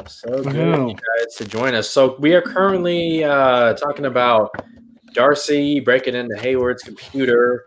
So 0.07 0.43
good, 0.43 0.89
you 0.91 0.95
guys, 0.95 1.35
to 1.37 1.47
join 1.47 1.75
us. 1.75 1.89
So 1.89 2.17
we 2.19 2.35
are 2.35 2.43
currently 2.43 3.25
uh, 3.25 3.73
talking 3.73 4.05
about 4.05 4.55
Darcy 5.15 5.81
breaking 5.81 6.15
into 6.15 6.37
Hayward's 6.37 6.83
computer 6.83 7.65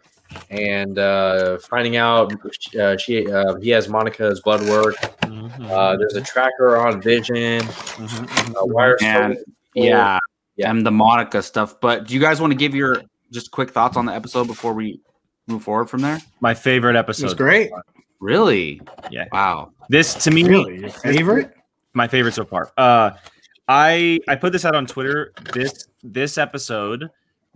and 0.52 1.00
uh, 1.00 1.58
finding 1.58 1.96
out 1.96 2.32
uh, 2.76 2.96
she 2.98 3.26
uh, 3.26 3.56
he 3.56 3.72
has 3.72 3.90
Monica's 3.90 4.40
blood 4.42 4.62
work. 4.70 4.98
Mm-hmm. 5.22 5.66
Uh, 5.66 5.96
there's 5.98 6.14
a 6.14 6.22
tracker 6.22 6.78
on 6.78 7.02
Vision. 7.02 7.62
Mm-hmm. 7.64 8.26
mm-hmm. 8.26 8.56
Uh, 8.56 8.66
wire 8.66 8.98
and, 9.02 9.40
yeah, 9.74 10.20
yeah, 10.58 10.70
and 10.70 10.86
the 10.86 10.92
Monica 10.92 11.42
stuff. 11.42 11.82
But 11.82 12.06
do 12.06 12.14
you 12.14 12.20
guys 12.20 12.40
want 12.40 12.52
to 12.52 12.58
give 12.58 12.76
your 12.76 13.02
just 13.32 13.50
quick 13.50 13.72
thoughts 13.72 13.98
on 13.98 14.06
the 14.06 14.14
episode 14.14 14.46
before 14.46 14.74
we 14.74 15.02
move 15.48 15.64
forward 15.64 15.90
from 15.90 16.02
there. 16.02 16.20
My 16.42 16.54
favorite 16.54 16.96
episode. 16.96 17.26
It's 17.26 17.34
great. 17.34 17.72
Really? 18.20 18.82
Yeah. 19.12 19.26
Wow. 19.32 19.72
This 19.90 20.14
to 20.24 20.32
me, 20.32 20.44
Really, 20.44 20.80
your 20.82 20.90
favorite? 20.90 21.54
my 21.94 22.08
favorite 22.08 22.34
so 22.34 22.46
far. 22.46 22.72
Uh, 22.78 23.12
I 23.68 24.20
I 24.28 24.36
put 24.36 24.52
this 24.54 24.66
out 24.66 24.76
on 24.76 24.86
Twitter. 24.86 25.34
This 25.54 25.88
this 26.04 26.38
episode 26.38 27.10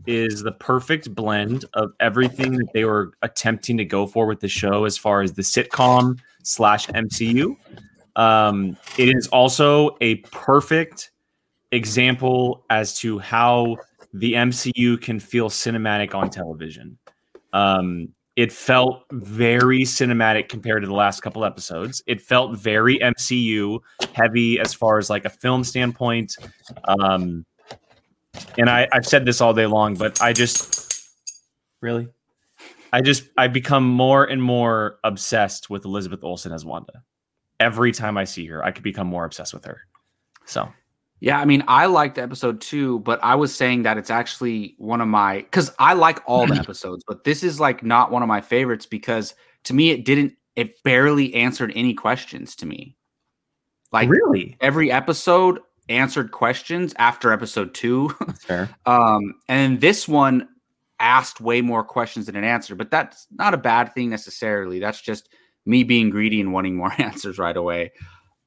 is 0.07 0.41
the 0.41 0.51
perfect 0.53 1.13
blend 1.13 1.65
of 1.73 1.93
everything 1.99 2.53
that 2.57 2.67
they 2.73 2.85
were 2.85 3.11
attempting 3.21 3.77
to 3.77 3.85
go 3.85 4.07
for 4.07 4.25
with 4.25 4.39
the 4.39 4.47
show, 4.47 4.85
as 4.85 4.97
far 4.97 5.21
as 5.21 5.33
the 5.33 5.41
sitcom 5.43 6.19
slash 6.43 6.87
MCU. 6.87 7.55
Um, 8.15 8.75
it 8.97 9.15
is 9.15 9.27
also 9.27 9.95
a 10.01 10.15
perfect 10.31 11.11
example 11.71 12.65
as 12.69 12.97
to 12.99 13.19
how 13.19 13.77
the 14.13 14.33
MCU 14.33 14.99
can 15.01 15.19
feel 15.19 15.49
cinematic 15.49 16.13
on 16.13 16.29
television. 16.29 16.97
Um, 17.53 18.09
it 18.35 18.51
felt 18.51 19.03
very 19.11 19.81
cinematic 19.81 20.47
compared 20.47 20.83
to 20.83 20.87
the 20.87 20.93
last 20.93 21.21
couple 21.21 21.43
episodes. 21.43 22.01
It 22.07 22.21
felt 22.21 22.57
very 22.57 22.97
MCU 22.99 23.79
heavy 24.13 24.59
as 24.59 24.73
far 24.73 24.97
as 24.97 25.09
like 25.09 25.25
a 25.25 25.29
film 25.29 25.63
standpoint. 25.63 26.35
Um, 26.85 27.45
and 28.57 28.69
I, 28.69 28.87
I've 28.93 29.05
said 29.05 29.25
this 29.25 29.41
all 29.41 29.53
day 29.53 29.65
long, 29.65 29.95
but 29.95 30.21
I 30.21 30.31
just 30.31 31.09
really, 31.81 32.07
I 32.93 33.01
just 33.01 33.23
I 33.37 33.47
become 33.47 33.87
more 33.87 34.23
and 34.23 34.41
more 34.41 34.97
obsessed 35.03 35.69
with 35.69 35.83
Elizabeth 35.83 36.23
Olsen 36.23 36.53
as 36.53 36.63
Wanda. 36.63 37.03
Every 37.59 37.91
time 37.91 38.17
I 38.17 38.23
see 38.23 38.45
her, 38.47 38.63
I 38.63 38.71
could 38.71 38.83
become 38.83 39.07
more 39.07 39.25
obsessed 39.25 39.53
with 39.53 39.65
her. 39.65 39.81
So 40.45 40.69
Yeah, 41.21 41.39
I 41.39 41.45
mean, 41.45 41.63
I 41.67 41.85
liked 41.85 42.17
episode 42.17 42.61
two, 42.61 42.99
but 43.01 43.23
I 43.23 43.35
was 43.35 43.53
saying 43.53 43.83
that 43.83 43.99
it's 43.99 44.09
actually 44.09 44.73
one 44.79 45.01
of 45.01 45.07
my 45.07 45.37
because 45.37 45.71
I 45.77 45.93
like 45.93 46.19
all 46.25 46.47
the 46.47 46.55
episodes, 46.55 47.03
but 47.07 47.23
this 47.23 47.43
is 47.43 47.59
like 47.59 47.83
not 47.83 48.11
one 48.11 48.23
of 48.23 48.27
my 48.27 48.41
favorites 48.41 48.87
because 48.87 49.35
to 49.65 49.75
me 49.75 49.91
it 49.91 50.03
didn't 50.03 50.33
it 50.55 50.81
barely 50.83 51.33
answered 51.35 51.71
any 51.75 51.93
questions 51.93 52.55
to 52.57 52.65
me. 52.65 52.97
Like 53.91 54.09
really, 54.09 54.57
every 54.61 54.91
episode 54.91 55.59
answered 55.89 56.31
questions 56.31 56.95
after 56.97 57.31
episode 57.31 57.75
two. 57.75 58.09
fair. 58.41 58.69
um, 58.87 59.35
and 59.47 59.79
this 59.79 60.07
one 60.07 60.49
asked 60.99 61.39
way 61.39 61.61
more 61.61 61.83
questions 61.83 62.25
than 62.25 62.35
it 62.35 62.43
answered, 62.43 62.79
but 62.79 62.89
that's 62.89 63.27
not 63.29 63.53
a 63.53 63.57
bad 63.57 63.93
thing 63.93 64.09
necessarily. 64.09 64.79
That's 64.79 65.01
just 65.01 65.29
me 65.67 65.83
being 65.83 66.09
greedy 66.09 66.41
and 66.41 66.51
wanting 66.51 66.75
more 66.75 66.93
answers 66.97 67.37
right 67.37 67.55
away. 67.55 67.91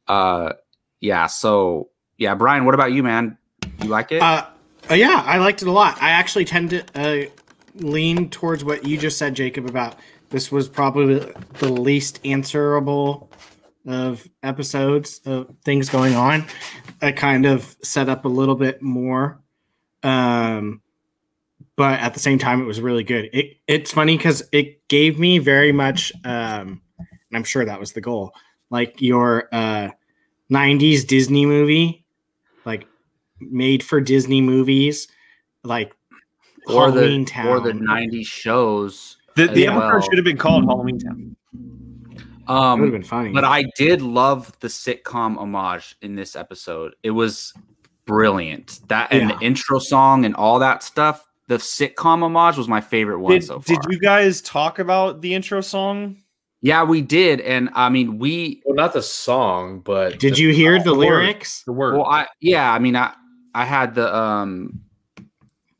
Uh 0.09 0.55
yeah, 1.01 1.27
so 1.27 1.91
yeah, 2.19 2.35
Brian, 2.35 2.65
what 2.65 2.75
about 2.75 2.93
you, 2.93 3.03
man? 3.03 3.39
You 3.83 3.89
like 3.89 4.13
it? 4.13 4.23
Uh, 4.23 4.47
uh, 4.91 4.95
yeah, 4.95 5.23
I 5.25 5.39
liked 5.39 5.63
it 5.63 5.69
a 5.69 5.73
lot. 5.73 6.01
I 6.03 6.11
actually 6.11 6.45
tend 6.45 6.71
to 6.71 6.85
uh, 6.95 7.31
lean 7.75 8.31
towards 8.31 8.65
what 8.65 8.85
you 8.87 8.99
just 8.99 9.19
said, 9.19 9.35
Jacob. 9.35 9.67
About 9.67 9.97
this 10.31 10.53
was 10.53 10.69
probably 10.69 11.19
the 11.55 11.69
least 11.73 12.21
answerable 12.25 13.31
of 13.87 14.27
episodes 14.43 15.21
of 15.27 15.55
things 15.65 15.89
going 15.89 16.15
on. 16.15 16.45
I 17.03 17.13
kind 17.13 17.47
of 17.47 17.77
set 17.83 18.09
up 18.09 18.25
a 18.25 18.29
little 18.29 18.55
bit 18.55 18.83
more, 18.83 19.41
um, 20.03 20.83
but 21.77 22.01
at 22.01 22.15
the 22.15 22.21
same 22.21 22.39
time, 22.39 22.61
it 22.61 22.67
was 22.67 22.81
really 22.81 23.05
good. 23.05 23.31
It, 23.33 23.57
it's 23.67 23.91
funny 23.91 24.17
because 24.17 24.43
it 24.53 24.87
gave 24.89 25.19
me 25.19 25.39
very 25.39 25.73
much, 25.73 26.13
um, 26.25 26.83
and 26.99 27.35
I'm 27.35 27.45
sure 27.45 27.65
that 27.65 27.81
was 27.81 27.93
the 27.93 28.01
goal, 28.01 28.33
like 28.71 29.01
your 29.01 29.49
uh, 29.51 29.91
'90s 30.51 31.07
Disney 31.07 31.47
movie, 31.47 32.04
made 33.41 33.83
for 33.83 34.01
Disney 34.01 34.41
movies, 34.41 35.09
like 35.63 35.95
or 36.67 36.91
the 36.91 37.01
Halloween 37.01 37.25
Town, 37.25 37.47
or 37.47 37.61
the 37.61 37.73
90s 37.73 38.27
shows. 38.27 39.17
The, 39.37 39.49
the 39.49 39.67
as 39.67 39.73
episode 39.77 40.05
should 40.05 40.19
have 40.19 40.25
been 40.25 40.37
called 40.39 40.65
Halloween 40.65 40.99
Town. 40.99 41.37
That 42.47 42.53
would 42.53 42.57
have 42.63 42.81
Um 42.85 42.91
been 42.91 43.03
funny. 43.03 43.31
but 43.33 43.45
I 43.45 43.65
did 43.77 44.03
love 44.03 44.53
the 44.61 44.69
sitcom 44.69 45.37
homage 45.39 45.97
in 46.03 46.15
this 46.15 46.37
episode. 46.37 46.95
It 47.03 47.11
was 47.11 47.53
brilliant. 48.07 48.81
That 48.89 49.13
and 49.13 49.31
Yeah. 49.31 49.37
the 49.39 49.45
intro 49.45 49.79
song 49.79 50.25
and 50.25 50.35
all 50.37 50.59
that 50.59 50.83
stuff. 50.83 51.27
The 51.49 51.57
sitcom 51.57 52.23
homage 52.23 52.57
was 52.57 52.69
my 52.69 52.81
favorite 52.81 53.19
one 53.19 53.33
Did, 53.33 53.45
so 53.45 53.61
far. 53.61 53.77
did 53.77 53.79
you 53.93 53.99
guys 53.99 54.41
talk 54.43 54.79
about 54.79 55.21
the 55.21 55.35
intro 55.35 55.61
song? 55.61 56.17
Yeah, 56.63 56.83
we 56.85 57.03
did, 57.03 57.43
and 57.43 57.69
I 57.75 57.91
mean, 57.91 58.19
we. 58.19 58.63
Well, 58.65 58.75
not 58.75 58.95
the 58.95 59.03
song, 59.03 59.81
but 59.81 60.19
Did 60.19 60.37
the- 60.37 60.41
you 60.43 60.49
hear 60.55 60.79
the 60.79 60.85
the 60.85 60.95
word. 60.95 61.01
lyrics? 61.25 61.63
The 61.65 61.73
word. 61.73 61.97
Well, 61.97 62.07
I 62.07 62.27
yeah, 62.41 62.73
I 62.73 62.79
mean, 62.79 62.97
I 62.97 63.13
I 63.55 63.65
had 63.65 63.95
the 63.95 64.15
um 64.15 64.81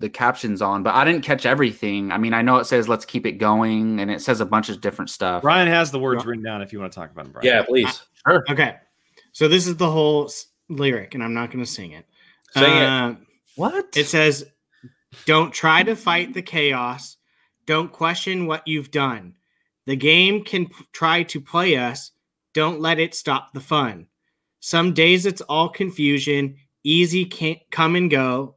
the 0.01 0.09
captions 0.11 0.61
on, 0.61 0.83
but 0.83 0.95
I 0.95 1.05
didn't 1.05 1.23
catch 1.23 1.47
everything. 1.47 2.13
I 2.13 2.19
mean, 2.19 2.35
I 2.35 2.43
know 2.43 2.57
it 2.59 2.65
says 2.65 2.89
"Let's 2.89 3.05
keep 3.05 3.27
it 3.27 3.33
going," 3.33 4.01
and 4.01 4.11
it 4.11 4.21
says 4.21 4.41
a 4.41 4.47
bunch 4.47 4.69
of 4.69 4.81
different 4.81 5.11
stuff. 5.11 5.45
Ryan 5.45 5.69
has 5.69 5.91
the 5.91 5.99
words 5.99 6.25
written 6.27 6.45
down 6.45 6.63
if 6.63 6.73
you 6.73 6.81
want 6.81 6.93
to 6.93 6.99
talk 6.99 7.11
about 7.11 7.25
them, 7.25 7.33
Brian. 7.33 7.47
Yeah, 7.47 7.63
please 7.63 8.03
Sure. 8.27 8.45
Okay, 8.51 8.77
so 9.33 9.49
this 9.49 9.67
is 9.67 9.77
the 9.77 9.91
whole 9.91 10.25
s- 10.25 10.47
lyric, 10.69 11.15
and 11.15 11.23
I'm 11.23 11.35
not 11.35 11.51
going 11.51 11.65
to 11.65 11.71
sing 11.71 11.93
it. 11.93 12.07
sing 12.53 12.65
it. 12.65 12.83
Uh, 12.89 13.15
What? 13.57 13.97
It 13.97 14.07
says, 14.07 14.47
Don't 15.27 15.53
try 15.53 15.83
to 15.83 15.95
fight 15.95 16.33
the 16.35 16.43
chaos. 16.43 17.17
Don't 17.67 17.93
question 17.93 18.47
what 18.47 18.67
you've 18.67 18.91
done. 18.91 19.35
The 19.87 19.97
game 19.97 20.43
can 20.43 20.67
p- 20.67 20.87
try 20.93 21.23
to 21.25 21.41
play 21.41 21.77
us. 21.77 22.11
Don't 22.55 22.81
let 22.81 22.99
it 22.99 23.15
stop 23.15 23.53
the 23.53 23.61
fun. 23.61 24.07
Some 24.61 24.93
days 24.95 25.27
it's 25.27 25.43
all 25.43 25.69
confusion. 25.69 26.57
Easy 26.85 27.25
can't 27.25 27.59
come 27.71 27.97
and 27.97 28.11
go. 28.11 28.57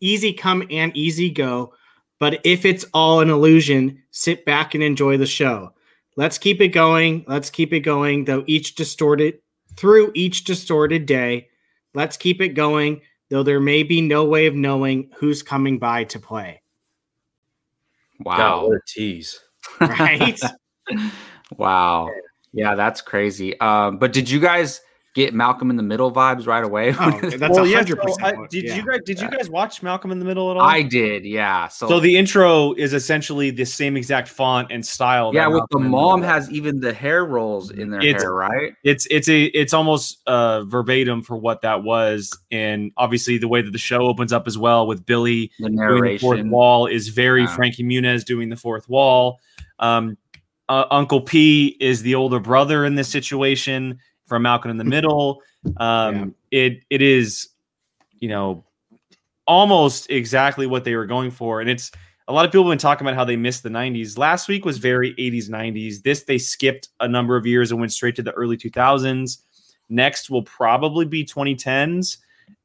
Easy 0.00 0.32
come 0.32 0.64
and 0.70 0.96
easy 0.96 1.30
go. 1.30 1.74
But 2.18 2.40
if 2.44 2.64
it's 2.64 2.84
all 2.92 3.20
an 3.20 3.30
illusion, 3.30 4.02
sit 4.10 4.44
back 4.44 4.74
and 4.74 4.82
enjoy 4.82 5.16
the 5.16 5.26
show. 5.26 5.72
Let's 6.16 6.38
keep 6.38 6.60
it 6.60 6.68
going. 6.68 7.24
Let's 7.26 7.50
keep 7.50 7.72
it 7.72 7.80
going, 7.80 8.26
though 8.26 8.44
each 8.46 8.74
distorted 8.74 9.38
through 9.76 10.12
each 10.14 10.44
distorted 10.44 11.06
day. 11.06 11.48
Let's 11.94 12.16
keep 12.16 12.40
it 12.40 12.50
going 12.50 13.00
though 13.32 13.42
there 13.42 13.60
may 13.60 13.82
be 13.82 14.02
no 14.02 14.26
way 14.26 14.44
of 14.44 14.54
knowing 14.54 15.08
who's 15.16 15.42
coming 15.42 15.78
by 15.78 16.04
to 16.04 16.18
play. 16.18 16.60
God, 18.22 18.38
wow. 18.38 18.66
what 18.66 18.76
a 18.76 18.80
tease. 18.86 19.40
Right? 19.80 20.38
wow. 21.56 22.10
Yeah, 22.52 22.74
that's 22.74 23.00
crazy. 23.00 23.58
Um, 23.58 23.96
but 23.96 24.12
did 24.12 24.28
you 24.28 24.38
guys 24.38 24.82
get 25.14 25.34
Malcolm 25.34 25.68
in 25.70 25.76
the 25.76 25.82
Middle 25.82 26.10
vibes 26.10 26.46
right 26.46 26.64
away? 26.64 26.94
oh, 26.98 27.10
that's 27.22 27.34
a 27.42 27.48
Well, 27.50 27.66
yeah, 27.66 27.76
hundred 27.76 27.98
so 27.98 28.02
I- 28.24 28.30
percent. 28.32 28.50
did 28.50 28.64
yeah. 28.64 28.76
you 28.76 28.86
guys 28.86 28.98
did 29.04 29.20
you 29.20 29.28
guys 29.30 29.50
watch 29.50 29.82
Malcolm 29.82 30.10
in 30.10 30.18
the 30.18 30.24
Middle 30.24 30.50
at 30.50 30.56
all? 30.56 30.62
I 30.62 30.82
did, 30.82 31.24
yeah. 31.24 31.68
So, 31.68 31.88
so 31.88 32.00
the 32.00 32.16
intro 32.16 32.72
is 32.74 32.94
essentially 32.94 33.50
the 33.50 33.64
same 33.66 33.96
exact 33.96 34.28
font 34.28 34.68
and 34.70 34.84
style. 34.84 35.32
yeah, 35.34 35.46
with 35.48 35.64
the 35.70 35.78
Malcolm 35.78 35.84
in 35.84 35.90
mom 35.90 36.20
Middle 36.20 36.34
has 36.34 36.50
even 36.50 36.80
the 36.80 36.92
hair 36.92 37.24
rolls 37.24 37.70
in 37.70 37.90
their 37.90 38.00
It's- 38.02 38.22
hair, 38.22 38.32
right? 38.34 38.72
it's 38.84 39.06
it's 39.10 39.28
a 39.28 39.44
it's 39.46 39.74
almost 39.74 40.20
uh 40.26 40.64
verbatim 40.64 41.22
for 41.22 41.36
what 41.36 41.60
that 41.62 41.82
was 41.82 42.30
and 42.50 42.90
obviously 42.96 43.38
the 43.38 43.48
way 43.48 43.60
that 43.62 43.70
the 43.72 43.78
show 43.78 44.06
opens 44.06 44.32
up 44.32 44.46
as 44.46 44.56
well 44.58 44.86
with 44.86 45.04
billy 45.06 45.50
The 45.58 45.68
doing 45.70 46.02
the 46.04 46.18
fourth 46.18 46.42
wall 46.44 46.86
is 46.86 47.08
very 47.08 47.42
Yeah. 47.42 47.54
frankie 47.54 47.84
muniz 47.84 48.24
doing 48.24 48.48
the 48.48 48.56
fourth 48.56 48.88
wall 48.88 49.38
um 49.78 50.16
uh, 50.68 50.84
uncle 50.90 51.20
p 51.20 51.76
is 51.80 52.02
the 52.02 52.14
older 52.14 52.40
brother 52.40 52.84
in 52.84 52.94
this 52.94 53.08
situation 53.08 53.98
from 54.26 54.42
malcolm 54.42 54.70
in 54.70 54.76
the 54.76 54.84
middle 54.84 55.40
um 55.78 56.34
it 56.50 56.82
it 56.90 57.02
is 57.02 57.48
you 58.18 58.28
know 58.28 58.64
almost 59.46 60.10
exactly 60.10 60.66
what 60.66 60.84
they 60.84 60.94
were 60.94 61.06
going 61.06 61.30
for 61.30 61.60
and 61.60 61.68
it's 61.68 61.90
a 62.28 62.32
lot 62.32 62.44
of 62.44 62.52
people 62.52 62.64
have 62.64 62.70
been 62.70 62.78
talking 62.78 63.04
about 63.06 63.16
how 63.16 63.24
they 63.24 63.36
missed 63.36 63.62
the 63.64 63.68
90s 63.68 64.16
last 64.16 64.48
week 64.48 64.64
was 64.64 64.78
very 64.78 65.12
80s 65.14 65.48
90s 65.50 66.02
this 66.02 66.22
they 66.22 66.38
skipped 66.38 66.88
a 67.00 67.08
number 67.08 67.36
of 67.36 67.44
years 67.46 67.70
and 67.72 67.80
went 67.80 67.92
straight 67.92 68.14
to 68.16 68.22
the 68.22 68.32
early 68.32 68.56
2000s 68.56 69.38
next 69.88 70.30
will 70.30 70.44
probably 70.44 71.04
be 71.04 71.24
2010s 71.24 72.18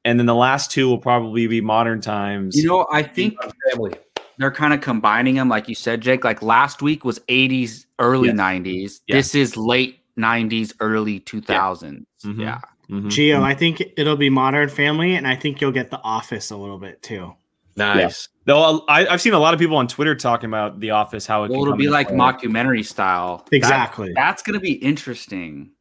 and 0.06 0.20
then 0.20 0.26
the 0.28 0.36
last 0.36 0.72
two 0.72 0.88
will 0.88 1.00
probably 1.00 1.48
be 1.48 1.60
modern 1.60 2.00
times 2.00 2.56
You 2.56 2.68
know, 2.68 2.88
I 2.92 3.04
think 3.04 3.36
family. 3.72 3.94
they're 4.38 4.52
kind 4.52 4.74
of 4.74 4.80
combining 4.80 5.36
them, 5.36 5.50
like 5.50 5.68
you 5.68 5.76
said, 5.76 6.00
Jake. 6.00 6.24
Like 6.24 6.42
last 6.42 6.82
week 6.82 7.04
was 7.04 7.20
80s, 7.28 7.88
early 8.00 8.30
Yes. 8.30 8.38
90s. 8.38 9.02
Yeah. 9.08 9.16
This 9.16 9.36
is 9.36 9.58
late 9.58 10.00
90s, 10.18 10.74
early 10.80 11.20
2000s. 11.20 12.06
Mhm. 12.26 12.42
Yeah. 12.42 12.60
Mhm. 12.90 13.10
Geo, 13.10 13.42
I 13.44 13.54
think 13.54 13.84
it'll 13.98 14.16
be 14.16 14.30
Modern 14.30 14.70
Family, 14.70 15.16
and 15.16 15.28
I 15.28 15.36
think 15.36 15.60
you'll 15.62 15.72
get 15.74 15.90
The 15.92 16.02
Office 16.02 16.52
a 16.52 16.58
little 16.58 16.78
bit 16.80 17.02
too. 17.02 17.34
Nice. 17.76 18.30
Though 18.46 18.84
I, 18.88 19.06
I've 19.08 19.22
seen 19.22 19.34
a 19.34 19.40
lot 19.40 19.54
of 19.54 19.60
people 19.60 19.78
on 19.78 19.88
Twitter 19.88 20.16
talking 20.16 20.48
about 20.50 20.80
The 20.80 20.92
Office, 20.92 21.28
how 21.28 21.44
it 21.44 21.52
Well, 21.52 21.60
can 21.60 21.68
it'll 21.68 21.78
be 21.78 21.90
like 21.90 22.08
play. 22.08 22.18
mockumentary 22.18 22.84
style. 22.86 23.46
That- 23.52 23.56
Exactly. 23.58 24.14
that's 24.16 24.42
going 24.42 24.56
to 24.56 24.60
be 24.60 24.72
interesting. 24.74 25.72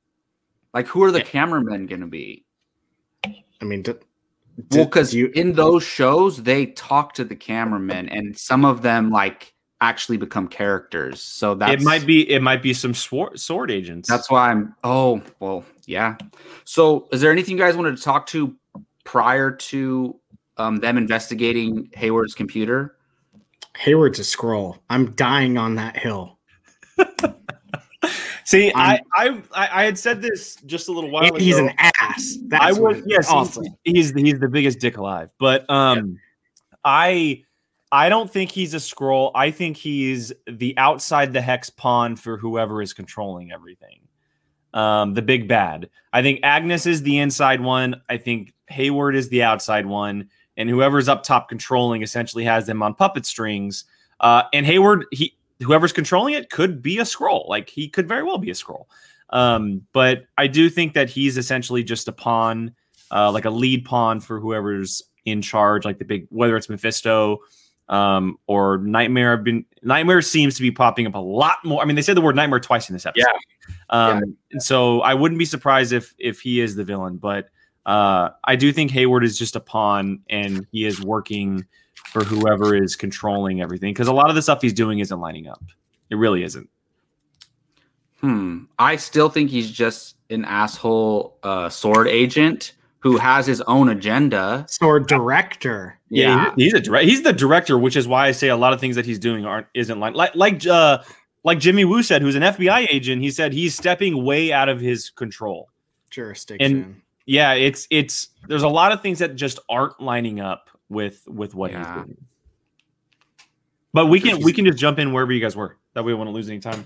Like, 0.74 0.87
who 0.89 1.03
are 1.05 1.11
the 1.12 1.22
cameramen 1.22 1.87
going 1.87 2.03
to 2.03 2.07
be? 2.07 2.45
I 3.24 3.64
mean, 3.64 3.80
d- 3.82 3.93
Well, 4.72 4.84
because 4.84 5.14
you, 5.14 5.28
in 5.34 5.53
those 5.55 5.84
shows, 5.84 6.43
they 6.43 6.66
talk 6.66 7.14
to 7.14 7.24
the 7.24 7.37
cameramen, 7.37 8.09
and 8.11 8.37
some 8.37 8.64
of 8.66 8.82
them 8.82 9.11
like 9.11 9.55
actually 9.81 10.16
become 10.16 10.49
characters. 10.49 11.20
So 11.20 11.55
that 11.57 11.70
it 11.70 11.83
might 11.83 12.07
be 12.07 12.29
it 12.31 12.43
might 12.43 12.62
be 12.62 12.72
some 12.72 12.95
sword 12.95 13.39
sword 13.39 13.70
agents. 13.70 14.09
That's 14.09 14.31
why 14.31 14.51
I'm. 14.51 14.74
Oh, 14.85 15.22
well, 15.41 15.64
yeah. 15.87 16.16
So, 16.64 17.09
is 17.12 17.20
there 17.20 17.31
anything 17.33 17.57
you 17.57 17.62
guys 17.62 17.77
wanted 17.77 17.97
to 17.97 18.03
talk 18.03 18.27
to 18.29 18.55
prior 19.05 19.51
to 19.51 20.16
um, 20.57 20.77
them 20.79 20.97
investigating 20.99 21.91
Hayward's 21.95 22.35
computer? 22.35 22.97
Hayward's 23.77 24.18
a 24.18 24.22
Skrull. 24.22 24.79
I'm 24.89 25.11
dying 25.12 25.59
on 25.59 25.74
that 25.74 25.97
hill. 25.97 26.39
See, 28.45 28.70
I, 28.74 29.01
I'm- 29.16 29.43
I 29.53 29.68
I 29.83 29.85
had 29.85 29.99
said 29.99 30.22
this 30.22 30.57
just 30.66 30.89
a 30.89 30.93
little 30.93 31.11
while 31.11 31.24
And 31.24 31.35
ago. 31.35 31.45
he's 31.45 31.59
an 31.59 31.72
ass. 31.79 32.39
That's 32.47 32.64
I 32.64 32.72
was 32.81 33.03
yes, 33.05 33.29
awesome. 33.29 33.64
he's, 33.83 34.12
he's 34.12 34.22
he's 34.22 34.39
the 34.41 34.49
biggest 34.49 34.79
dick 34.79 34.97
alive. 34.99 35.31
But 35.41 35.68
um, 35.68 36.18
I 36.85 37.43
I 37.97 38.11
don't 38.11 38.30
think 38.30 38.51
he's 38.53 38.74
a 38.74 38.76
Skrull. 38.76 39.30
I 39.34 39.51
think 39.51 39.78
he's 39.78 40.30
the 40.47 40.76
outside 40.76 41.32
the 41.32 41.40
hex 41.40 41.70
pawn 41.70 42.14
for 42.14 42.36
whoever 42.36 42.82
is 42.82 42.92
controlling 42.92 43.53
everything. 43.53 44.01
Um, 44.74 45.14
the 45.14 45.22
big 45.22 45.49
bad. 45.49 45.88
I 46.12 46.20
think 46.20 46.40
Agnes 46.42 46.84
is 46.84 47.03
the 47.03 47.16
inside 47.16 47.62
one. 47.62 48.03
I 48.11 48.18
think 48.18 48.53
Hayward 48.68 49.16
is 49.16 49.30
the 49.30 49.42
outside 49.44 49.86
one, 49.86 50.28
and 50.59 50.68
whoever's 50.68 51.09
up 51.09 51.22
top 51.22 51.49
controlling 51.49 52.03
essentially 52.03 52.44
has 52.44 52.66
them 52.66 52.82
on 52.82 52.92
puppet 52.92 53.24
strings. 53.24 53.84
Uh, 54.20 54.42
and 54.53 54.66
Hayward, 54.66 55.07
he 55.11 55.34
whoever's 55.62 55.94
controlling 55.94 56.34
it 56.34 56.51
could 56.51 56.82
be 56.82 56.99
a 56.99 57.05
Skrull. 57.05 57.49
Like 57.49 57.70
he 57.70 57.88
could 57.88 58.07
very 58.07 58.24
well 58.24 58.36
be 58.36 58.51
a 58.51 58.55
Skrull. 58.55 58.84
Um, 59.30 59.86
but 59.94 60.26
I 60.36 60.49
do 60.49 60.68
think 60.68 60.92
that 60.92 61.09
he's 61.09 61.38
essentially 61.38 61.82
just 61.82 62.09
a 62.09 62.12
pawn, 62.12 62.74
uh, 63.11 63.32
like 63.32 63.47
a 63.47 63.51
lead 63.51 63.86
pawn 63.86 64.20
for 64.20 64.38
whoever's 64.38 65.03
in 65.24 65.40
charge, 65.40 65.86
like 65.86 65.99
the 65.99 66.05
big 66.05 66.26
whether 66.28 66.59
it's 66.59 66.68
Mephisto 66.68 67.40
um, 67.89 68.39
or 68.47 68.78
Nightmare. 68.78 69.32
I've 69.32 69.45
been 69.45 69.64
Nightmare 69.82 70.22
seems 70.22 70.57
to 70.57 70.62
be 70.62 70.70
popping 70.70 71.07
up 71.07 71.14
a 71.14 71.18
lot 71.18 71.59
more. 71.64 71.82
I 71.82 71.84
mean, 71.84 71.97
they 71.97 72.03
said 72.03 72.16
the 72.16 72.20
word 72.20 72.37
Nightmare 72.37 72.61
twice 72.61 72.89
in 72.89 72.93
this 72.95 73.07
episode. 73.07 73.26
Yeah. 73.28 73.74
Um, 73.91 74.37
and 74.53 74.62
so 74.62 75.01
I 75.03 75.14
wouldn't 75.14 75.39
be 75.39 75.45
surprised 75.45 75.93
if 75.93 76.14
if 76.18 76.41
he 76.41 76.61
is 76.61 76.76
the 76.76 76.84
villain, 76.84 77.16
but 77.16 77.49
uh, 77.87 78.30
I 78.45 78.57
do 78.57 78.72
think 78.72 78.91
Hayward 78.91 79.24
is 79.24 79.39
just 79.39 79.55
a 79.57 79.61
pawn, 79.61 80.20
and 80.28 80.66
he 80.72 80.84
is 80.84 81.01
working 81.01 81.64
for 82.07 82.24
whoever 82.24 82.74
is 82.74 82.97
controlling 82.97 83.61
everything 83.61 83.93
because 83.93 84.09
a 84.09 84.12
lot 84.12 84.28
of 84.28 84.34
the 84.34 84.43
stuff 84.43 84.62
he's 84.62 84.72
doing 84.72 84.99
isn't 84.99 85.20
lining 85.20 85.49
up. 85.49 85.62
It 86.11 86.16
really 86.16 86.43
isn't. 86.43 86.68
Hmm. 88.20 88.64
I 88.78 88.97
still 88.97 89.28
think 89.28 89.51
he's 89.51 89.70
just 89.70 90.16
an 90.30 90.45
asshole 90.45 91.39
uh, 91.43 91.68
sword 91.68 92.09
agent 92.09 92.72
who 93.07 93.17
has 93.19 93.47
his 93.47 93.61
own 93.63 93.89
agenda. 93.89 94.67
Sword 94.69 95.07
director. 95.07 95.97
Yeah, 96.11 96.53
he's, 96.57 96.65
he's 96.73 96.75
a 96.75 96.81
direct. 96.81 97.05
He's 97.07 97.23
the 97.23 97.33
director, 97.33 97.79
which 97.79 97.95
is 97.97 98.09
why 98.09 98.27
I 98.27 98.33
say 98.33 98.49
a 98.49 98.57
lot 98.57 98.73
of 98.73 98.81
things 98.81 98.97
that 98.97 99.07
he's 99.07 99.19
doing 99.21 99.45
aren't 99.45 99.69
isn't 99.75 100.01
like 100.01 100.15
like 100.15 100.35
like 100.35 100.67
uh 100.67 100.99
like 101.45 101.61
Jimmy 101.61 101.85
Woo 101.85 102.03
said, 102.03 102.21
who's 102.23 102.35
an 102.35 102.43
FBI 102.43 102.89
agent. 102.91 103.23
He 103.23 103.31
said 103.31 103.53
he's 103.53 103.77
stepping 103.77 104.25
way 104.25 104.53
out 104.53 104.69
of 104.69 104.81
his 104.81 105.11
control. 105.11 105.69
Jurisdiction. 106.11 107.01
Yeah, 107.27 107.53
it's 107.55 107.87
it's 107.91 108.29
there's 108.49 108.65
a 108.65 108.69
lot 108.69 108.91
of 108.91 109.01
things 109.03 109.21
that 109.21 109.37
just 109.37 109.61
aren't 109.69 110.01
lining 110.01 110.41
up 110.41 110.69
with 110.89 111.23
with 111.29 111.55
what 111.55 111.71
Yeah. 111.71 111.79
he's 111.95 112.05
doing. 112.05 112.17
But 113.93 114.07
we 114.07 114.19
can 114.21 114.41
we 114.41 114.53
can 114.53 114.65
just 114.65 114.79
jump 114.79 114.99
in 114.99 115.13
wherever 115.13 115.33
you 115.33 115.41
guys 115.41 115.55
were. 115.55 115.77
That 115.95 116.05
way 116.05 116.13
we 116.13 116.19
won't 116.19 116.33
lose 116.33 116.49
any 116.49 116.59
time. 116.59 116.85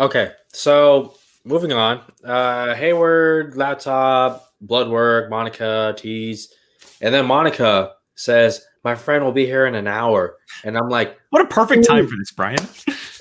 Okay, 0.00 0.32
so 0.52 1.14
moving 1.44 1.72
on. 1.72 2.00
Uh 2.24 2.74
Hayward, 2.74 3.56
laptop, 3.56 4.47
blood 4.60 4.88
work, 4.88 5.30
Monica, 5.30 5.94
tease, 5.96 6.52
and 7.00 7.14
then 7.14 7.26
Monica 7.26 7.92
says, 8.14 8.64
"My 8.84 8.94
friend 8.94 9.24
will 9.24 9.32
be 9.32 9.46
here 9.46 9.66
in 9.66 9.74
an 9.74 9.86
hour," 9.86 10.36
and 10.64 10.76
I'm 10.76 10.88
like, 10.88 11.16
What 11.30 11.42
a 11.42 11.46
perfect 11.46 11.86
time 11.86 12.06
for 12.06 12.16
this, 12.16 12.32
Brian. 12.32 12.58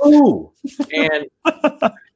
"Ooh!" 0.06 0.52
And 0.94 1.28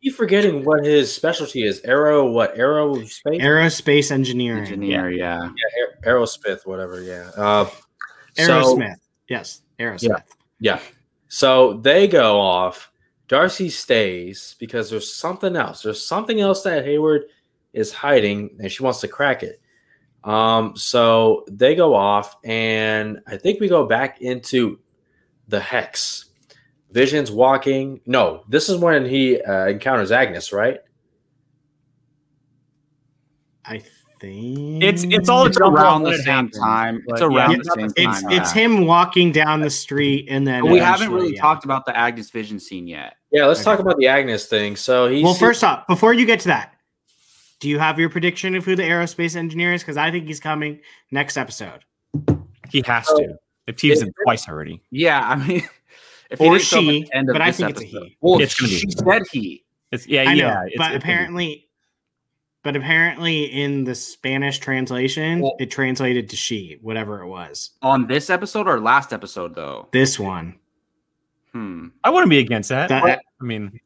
you 0.01 0.11
forgetting 0.11 0.65
what 0.65 0.83
his 0.83 1.13
specialty 1.13 1.63
is? 1.63 1.79
Aero, 1.81 2.29
what 2.29 2.55
aerospace? 2.55 3.39
Aerospace 3.41 4.11
engineering. 4.11 4.61
Engineer, 4.63 5.11
yeah. 5.11 5.43
yeah, 5.43 5.79
Aer- 6.07 6.15
Aerosmith, 6.15 6.65
whatever. 6.65 7.01
Yeah. 7.01 7.29
Uh, 7.37 7.65
so- 8.33 8.75
Aerosmith. 8.75 8.95
yes. 9.29 9.61
Aerosmith. 9.79 10.23
Yeah. 10.59 10.79
So 11.27 11.73
they 11.73 12.07
go 12.07 12.39
off. 12.39 12.91
Darcy 13.27 13.69
stays 13.69 14.55
because 14.59 14.89
there's 14.89 15.13
something 15.13 15.55
else. 15.55 15.83
There's 15.83 16.05
something 16.05 16.41
else 16.41 16.63
that 16.63 16.83
Hayward 16.83 17.25
is 17.73 17.93
hiding 17.93 18.57
and 18.59 18.71
she 18.71 18.83
wants 18.83 18.99
to 19.01 19.07
crack 19.07 19.43
it. 19.43 19.61
Um, 20.23 20.75
so 20.75 21.45
they 21.49 21.73
go 21.73 21.95
off, 21.95 22.35
and 22.43 23.19
I 23.27 23.37
think 23.37 23.59
we 23.59 23.67
go 23.67 23.85
back 23.87 24.21
into 24.21 24.79
the 25.47 25.59
hex. 25.59 26.25
Vision's 26.91 27.31
walking. 27.31 28.01
No, 28.05 28.43
this 28.47 28.69
is 28.69 28.77
when 28.77 29.05
he 29.05 29.41
uh, 29.41 29.65
encounters 29.67 30.11
Agnes, 30.11 30.51
right? 30.53 30.79
I 33.65 33.81
think 34.19 34.83
It's 34.83 35.03
it's 35.03 35.29
all 35.29 35.45
It's 35.45 35.57
around 35.57 36.03
the 36.03 36.17
same 36.17 36.25
happens, 36.25 36.57
time. 36.57 37.03
It's 37.07 37.21
around 37.21 37.51
Yeah, 37.51 37.57
the 37.57 37.63
same 37.63 38.05
time. 38.05 38.13
it's 38.13 38.23
it's 38.29 38.55
yeah. 38.55 38.61
him 38.63 38.85
walking 38.85 39.31
down 39.31 39.61
the 39.61 39.69
street 39.69 40.27
and 40.29 40.45
then 40.45 40.63
But 40.63 40.71
we 40.71 40.79
haven't 40.79 41.11
really 41.11 41.33
yeah. 41.35 41.41
talked 41.41 41.63
about 41.65 41.85
the 41.85 41.95
Agnes 41.97 42.29
Vision 42.29 42.59
scene 42.59 42.87
yet. 42.87 43.15
Yeah, 43.31 43.45
let's 43.45 43.61
Okay. 43.61 43.71
talk 43.71 43.79
about 43.79 43.97
the 43.97 44.07
Agnes 44.07 44.45
thing. 44.47 44.75
So 44.75 45.07
he's 45.07 45.23
Well, 45.23 45.33
first 45.33 45.63
off, 45.63 45.87
before 45.87 46.13
you 46.13 46.25
get 46.25 46.39
to 46.41 46.47
that, 46.49 46.73
do 47.61 47.69
you 47.69 47.79
have 47.79 47.97
your 47.97 48.09
prediction 48.09 48.55
of 48.55 48.65
who 48.65 48.75
the 48.75 48.83
aerospace 48.83 49.37
engineer 49.37 49.71
is? 49.71 49.81
Because 49.81 49.95
I 49.95 50.11
think 50.11 50.25
he's 50.27 50.39
coming 50.41 50.81
next 51.11 51.37
episode. 51.37 51.85
He 52.69 52.83
has 52.85 53.05
to. 53.07 53.35
They've 53.65 53.75
teased 53.75 54.01
him 54.03 54.11
tways 54.25 54.47
already. 54.49 54.81
Yeah, 54.91 55.21
I 55.25 55.35
mean, 55.35 55.61
if 56.29 56.41
Or 56.41 56.53
didn't 56.53 56.63
show 56.63 56.79
up 56.79 56.83
at 56.85 56.89
she, 56.89 57.09
end 57.13 57.29
of 57.29 57.33
but 57.33 57.41
I 57.41 57.47
this 57.51 57.57
think 57.57 57.69
it's 57.71 57.81
a 57.81 57.85
he. 57.85 58.17
Well, 58.19 58.41
It's 58.41 58.59
gonna 58.59 58.69
be 58.69 58.77
she 58.79 58.91
said 58.91 59.21
he. 59.31 59.63
It's 59.91 60.07
yeah, 60.07 60.23
I 60.23 60.33
know, 60.33 60.35
yeah. 60.35 60.51
it's- 60.65 60.73
but 60.77 60.85
it's- 60.87 60.97
apparently, 60.97 61.67
but 62.63 62.75
apparently 62.75 63.43
in 63.43 63.83
the 63.83 63.93
Spanish 63.95 64.57
translation, 64.59 65.41
Well- 65.41 65.55
it 65.59 65.69
translated 65.69 66.29
to 66.29 66.35
she, 66.35 66.77
whatever 66.81 67.21
it 67.21 67.27
was. 67.27 67.71
On 67.81 68.07
this 68.07 68.29
episode 68.29 68.67
or 68.67 68.79
last 68.79 69.13
episode, 69.13 69.53
though? 69.55 69.87
This 69.91 70.17
one, 70.19 70.55
Hmm. 71.51 71.87
I 72.03 72.09
wouldn't 72.09 72.29
be 72.29 72.39
against 72.39 72.69
that. 72.69 72.89
That- 72.89 73.21
I 73.39 73.43
mean, 73.43 73.79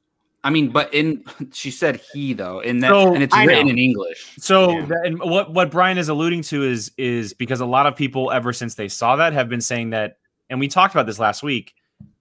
I 0.45 0.51
mean, 0.51 0.69
but 0.69 0.93
in 0.93 1.23
she 1.51 1.71
said 1.71 1.99
he 2.13 2.33
though, 2.33 2.59
in 2.59 2.79
that, 2.79 2.89
So, 2.89 3.13
and 3.15 3.23
it's 3.23 3.33
I 3.35 3.45
written 3.45 3.65
know. 3.65 3.71
in 3.71 3.79
English. 3.79 4.35
So 4.37 4.69
Yeah. 4.69 4.85
that, 4.85 5.01
and 5.03 5.19
what 5.19 5.51
what 5.51 5.71
Brian 5.71 5.97
is 5.97 6.07
alluding 6.07 6.43
to 6.43 6.63
is 6.63 6.91
is 6.97 7.33
because 7.33 7.61
a 7.61 7.65
lot 7.65 7.87
of 7.87 7.95
people 7.95 8.31
ever 8.31 8.53
since 8.53 8.75
they 8.75 8.87
saw 8.87 9.15
that 9.15 9.33
have 9.33 9.49
been 9.49 9.59
saying 9.61 9.89
that, 9.89 10.17
and 10.51 10.59
we 10.59 10.67
talked 10.67 10.93
about 10.93 11.07
this 11.07 11.17
last 11.17 11.41
week, 11.41 11.73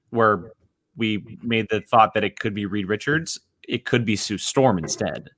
where 0.08 0.52
we 0.96 1.38
made 1.42 1.66
the 1.68 1.82
thought 1.82 2.14
that 2.14 2.24
it 2.24 2.38
could 2.38 2.54
be 2.54 2.64
Reed 2.64 2.88
Richards, 2.88 3.38
it 3.68 3.84
could 3.84 4.06
be 4.06 4.16
Sue 4.16 4.38
Storm 4.38 4.78
instead. 4.78 5.28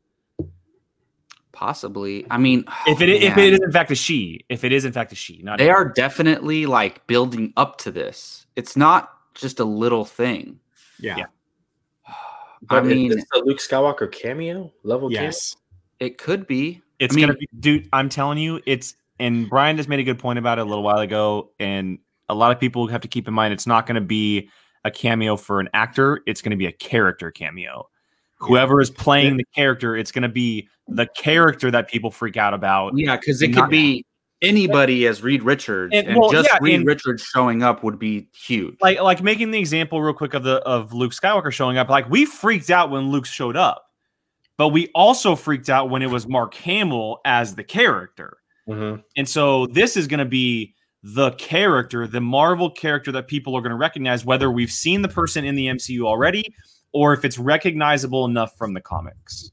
Possibly. 1.51 2.25
I 2.31 2.39
mean, 2.39 2.65
If 2.87 3.01
it 3.01 3.09
oh, 3.09 3.27
if 3.27 3.37
it 3.37 3.53
is 3.55 3.61
in 3.65 3.73
fact 3.73 3.91
a 3.91 3.95
she, 3.97 4.45
if 4.49 4.63
it 4.63 4.73
is 4.73 4.85
in 4.85 4.93
fact 4.93 5.11
a 5.11 5.17
she, 5.17 5.41
not 5.43 5.59
they 5.59 5.71
are 5.71 5.89
definitely 5.89 6.67
like 6.67 7.05
building 7.09 7.53
up 7.57 7.79
to 7.79 7.91
this. 7.91 8.47
It's 8.55 8.77
not 8.77 9.11
just 9.35 9.59
a 9.59 9.65
little 9.65 10.05
thing. 10.05 10.61
yeah, 11.01 11.17
Yeah. 11.19 11.25
I 12.71 12.77
But 12.81 12.87
mean, 12.87 13.11
is 13.11 13.17
this 13.17 13.25
the 13.33 13.43
Luke 13.45 13.59
Skywalker 13.59 14.11
cameo 14.11 14.73
level? 14.83 15.13
yes, 15.13 15.57
it 16.01 16.19
could 16.19 16.47
be. 16.47 16.83
It's 16.99 17.15
I 17.15 17.17
mean- 17.17 17.27
gonna 17.29 17.39
be, 17.39 17.49
dude. 17.61 17.89
I'm 17.93 18.09
telling 18.09 18.39
you, 18.39 18.61
it's 18.67 18.95
and 19.19 19.49
Brian 19.49 19.77
just 19.77 19.89
made 19.89 19.99
a 20.01 20.05
good 20.05 20.19
point 20.19 20.39
about 20.39 20.59
it 20.59 20.63
a 20.63 20.65
little 20.65 20.85
while 20.85 20.99
ago, 20.99 21.51
and 21.59 21.99
a 22.29 22.35
lot 22.35 22.53
of 22.53 22.59
people 22.61 22.87
have 22.89 23.01
to 23.03 23.09
keep 23.09 23.29
in 23.29 23.35
mind 23.35 23.53
it's 23.55 23.67
not 23.67 23.87
gonna 23.87 24.01
be 24.01 24.49
a 24.85 24.91
cameo 24.91 25.37
for 25.37 25.61
an 25.61 25.69
actor. 25.75 26.21
It's 26.27 26.43
gonna 26.43 26.57
be 26.57 26.67
a 26.67 26.73
character 26.73 27.31
cameo. 27.31 27.89
Whoever 28.39 28.81
is 28.81 28.91
playing 28.91 29.39
the 29.39 29.45
character, 29.55 29.97
it's 29.97 30.13
gonna 30.13 30.29
be 30.29 30.69
the 30.89 31.07
character 31.07 31.71
that 31.71 31.89
people 31.89 32.11
freak 32.11 32.37
out 32.37 32.53
about. 32.55 32.93
Yeah, 32.97 33.17
because 33.17 33.41
it 33.43 33.51
Not- 33.53 33.63
could 33.65 33.71
be 33.71 34.05
anybody 34.43 35.07
as 35.07 35.23
Reed 35.23 35.43
Richards, 35.43 35.95
And- 35.95 36.09
and, 36.09 36.19
well, 36.19 36.31
just 36.31 36.49
yeah, 36.53 36.59
Reed 36.61 36.75
and- 36.77 36.87
Richards 36.87 37.23
showing 37.23 37.63
up 37.63 37.83
would 37.83 37.99
be 37.99 38.29
huge. 38.35 38.77
Like 38.81 39.01
like 39.01 39.23
making 39.23 39.51
the 39.51 39.59
example 39.59 40.03
real 40.03 40.15
quick 40.15 40.35
of 40.35 40.43
the 40.43 40.57
of 40.67 40.93
Luke 40.93 41.13
Skywalker 41.13 41.53
showing 41.53 41.79
up. 41.79 41.89
Like 41.89 42.09
we 42.11 42.25
freaked 42.25 42.71
out 42.71 42.91
when 42.91 43.11
Luke 43.11 43.27
showed 43.27 43.57
up, 43.57 43.87
but 44.57 44.69
we 44.69 44.89
also 44.95 45.37
freaked 45.37 45.71
out 45.71 45.91
when 45.91 46.03
it 46.03 46.11
was 46.11 46.27
Mark 46.27 46.55
Hamill 46.55 47.21
as 47.25 47.55
the 47.55 47.65
character. 47.65 48.39
Mhm. 48.69 49.03
And 49.17 49.29
so 49.29 49.67
this 49.69 49.97
is 49.97 50.07
going 50.07 50.19
to 50.19 50.25
be 50.25 50.75
the 51.03 51.31
character, 51.33 52.07
the 52.09 52.21
Marvel 52.21 52.69
character 52.69 53.13
that 53.13 53.29
people 53.29 53.57
are 53.57 53.61
going 53.61 53.71
to 53.71 53.77
recognize, 53.77 54.25
whether 54.25 54.51
we've 54.51 54.73
seen 54.73 55.03
the 55.03 55.09
person 55.09 55.45
in 55.45 55.55
the 55.55 55.69
MCU 55.69 56.05
already 56.05 56.53
or 56.93 57.13
if 57.13 57.25
it's 57.25 57.39
recognizable 57.39 58.25
enough 58.25 58.57
from 58.59 58.75
the 58.75 58.81
comics. 58.81 59.51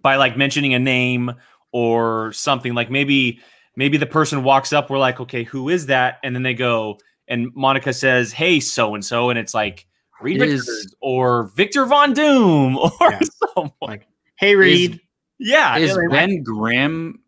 By 0.00 0.14
like 0.16 0.36
mentioning 0.36 0.72
a 0.74 0.78
name 0.78 1.32
or 1.72 2.32
something 2.32 2.74
like 2.74 2.90
maybe 2.90 3.40
maybe 3.76 3.96
the 3.96 4.06
person 4.06 4.42
walks 4.42 4.72
up, 4.72 4.90
we're 4.90 4.98
like, 4.98 5.20
okay, 5.20 5.44
who 5.44 5.68
is 5.68 5.86
that? 5.86 6.18
And 6.22 6.34
then 6.34 6.42
they 6.42 6.54
go, 6.54 6.98
and 7.28 7.48
Monica 7.54 7.92
says, 7.92 8.32
Hey, 8.32 8.58
so 8.60 8.94
and 8.94 9.04
so, 9.04 9.30
and 9.30 9.38
it's 9.38 9.54
like 9.54 9.86
Reed 10.20 10.42
It 10.42 10.48
is- 10.48 10.66
Richards 10.68 10.94
or 11.00 11.44
Victor 11.54 11.84
Von 11.86 12.12
Doom 12.12 12.76
or 12.78 12.90
Yeah. 13.00 13.20
someone. 13.54 14.00
hey 14.36 14.56
Reed, 14.56 15.00
Yeah. 15.38 15.76
Is 15.76 15.96
and- 15.96 16.10
Ben 16.10 16.42
Grimm 16.42 17.20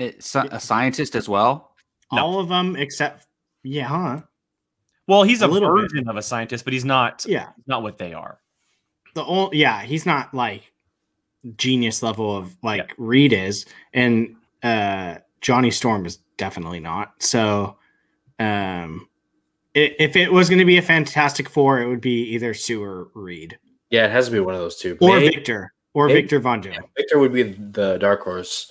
a 0.00 0.58
scientist 0.58 1.14
as 1.14 1.28
well? 1.28 1.74
no. 2.10 2.22
all 2.24 2.40
of 2.40 2.48
them 2.48 2.74
except 2.76 3.26
yeah, 3.62 3.86
huh? 3.86 4.20
well, 5.06 5.22
he's 5.22 5.42
a 5.42 5.46
a, 5.46 5.48
little 5.48 5.72
bit. 5.76 5.82
version 5.82 6.08
of 6.08 6.16
a 6.16 6.22
scientist, 6.22 6.64
but 6.64 6.72
he's 6.72 6.84
not 6.84 7.24
Yeah, 7.28 7.50
not 7.68 7.82
what 7.84 7.98
they 7.98 8.12
are. 8.14 8.40
the 9.14 9.24
only 9.24 9.58
yeah, 9.58 9.82
he's 9.82 10.04
not 10.06 10.34
like 10.34 10.71
genius 11.56 12.02
level 12.02 12.36
of 12.36 12.56
like 12.62 12.88
Yeah. 12.88 12.94
Reed 12.98 13.32
is, 13.32 13.66
and 13.94 14.36
uh 14.62 15.18
Johnny 15.40 15.70
Storm 15.70 16.06
is 16.06 16.18
definitely 16.36 16.80
not. 16.80 17.14
So, 17.20 17.76
um, 18.38 19.08
i 19.76 19.94
if 19.98 20.14
it 20.16 20.32
was 20.32 20.48
going 20.48 20.58
to 20.60 20.64
be 20.64 20.76
a 20.78 20.82
Fantastic 20.82 21.48
Four, 21.48 21.80
it 21.80 21.88
would 21.88 22.00
be 22.00 22.22
either 22.34 22.54
Sue 22.54 22.82
or 22.82 23.08
Reed. 23.14 23.58
Yeah, 23.90 24.06
it 24.06 24.12
has 24.12 24.26
to 24.26 24.32
be 24.32 24.40
one 24.40 24.54
of 24.54 24.60
those 24.60 24.76
two. 24.76 24.96
or 25.00 25.18
Maybe- 25.18 25.34
Victor 25.34 25.72
or 25.94 26.06
maybe- 26.06 26.20
Victor 26.22 26.38
Von 26.40 26.60
Doom. 26.60 26.74
Victor 26.96 27.18
would 27.18 27.32
be 27.32 27.42
the 27.42 27.98
dark 27.98 28.22
horse 28.22 28.70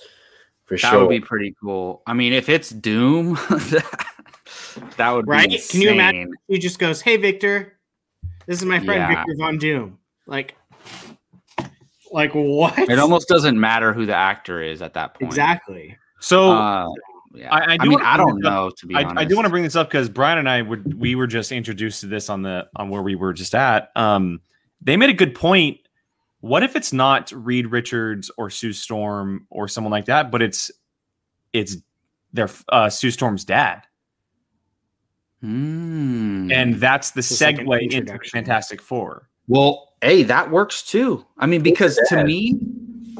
for 0.64 0.74
That 0.74 0.80
sure. 0.80 0.90
That 0.92 1.00
would 1.00 1.10
be 1.10 1.20
pretty 1.20 1.54
cool. 1.62 2.02
I 2.06 2.14
mean, 2.14 2.32
if 2.32 2.48
it's 2.48 2.70
Doom, 2.70 3.34
that 4.96 5.10
would 5.12 5.26
Right? 5.28 5.48
be 5.50 5.58
Can 5.58 5.80
you 5.82 5.90
imagine? 5.90 6.20
insane. 6.22 6.34
He 6.48 6.58
just 6.58 6.78
goes, 6.78 7.00
"Hey, 7.00 7.16
Victor, 7.16 7.78
this 8.46 8.58
is 8.58 8.64
my 8.64 8.78
friend 8.80 9.00
Yeah. 9.00 9.08
Victor 9.08 9.34
Von 9.38 9.58
Doom." 9.58 9.98
Like, 10.26 10.54
like 12.12 12.32
what? 12.34 12.78
It 12.78 12.98
almost 12.98 13.28
doesn't 13.28 13.58
matter 13.58 13.92
who 13.92 14.06
the 14.06 14.14
actor 14.14 14.62
is 14.62 14.82
at 14.82 14.94
that 14.94 15.14
point. 15.14 15.30
exactly. 15.30 15.96
So 16.20 16.52
Uh, 16.52 16.88
yeah. 17.34 17.52
I- 17.52 17.58
I 17.60 17.72
I, 17.72 17.76
do 17.78 17.88
mean, 17.88 17.92
wanna 17.98 18.04
I 18.04 18.16
bring 18.16 18.26
don't 18.26 18.40
this 18.40 18.46
up- 18.46 18.52
know 18.52 18.70
to 18.76 18.86
be 18.86 18.94
I, 18.94 19.02
honest. 19.02 19.18
I 19.18 19.24
do 19.24 19.34
want 19.36 19.46
to 19.46 19.50
bring 19.50 19.62
this 19.64 19.76
up 19.76 19.88
because 19.88 20.08
Brian 20.08 20.38
and 20.38 20.48
I 20.48 20.62
would 20.62 20.94
we 21.00 21.14
were 21.14 21.26
just 21.26 21.50
introduced 21.52 22.00
to 22.02 22.06
this 22.06 22.28
on 22.30 22.42
the 22.42 22.68
on 22.76 22.90
where 22.90 23.02
we 23.02 23.14
were 23.14 23.32
just 23.32 23.54
at. 23.54 23.90
Um, 23.96 24.40
they 24.80 24.96
made 24.96 25.10
a 25.10 25.14
good 25.14 25.34
point. 25.34 25.78
What 26.40 26.62
if 26.64 26.74
it's 26.76 26.92
not 26.92 27.30
Reed 27.32 27.68
Richards 27.68 28.30
or 28.36 28.50
Sue 28.50 28.72
Storm 28.72 29.46
or 29.48 29.68
someone 29.68 29.92
like 29.92 30.06
that, 30.06 30.30
but 30.30 30.42
it's 30.42 30.70
it's 31.52 31.76
their 32.32 32.48
uh, 32.68 32.88
Sue 32.90 33.10
Storm's 33.10 33.44
dad, 33.44 33.82
Hmm. 35.40 36.50
and 36.52 36.76
that's 36.76 37.10
the 37.12 37.18
It's 37.20 37.40
like 37.40 37.56
segue 37.58 37.92
into. 37.92 38.18
Fantastic 38.30 38.80
Four. 38.80 39.28
Well, 39.48 39.91
hey, 40.02 40.24
that 40.24 40.50
works 40.50 40.82
too. 40.82 41.24
I 41.38 41.46
mean, 41.46 41.62
because 41.62 41.98
to 42.08 42.24
me, 42.24 42.58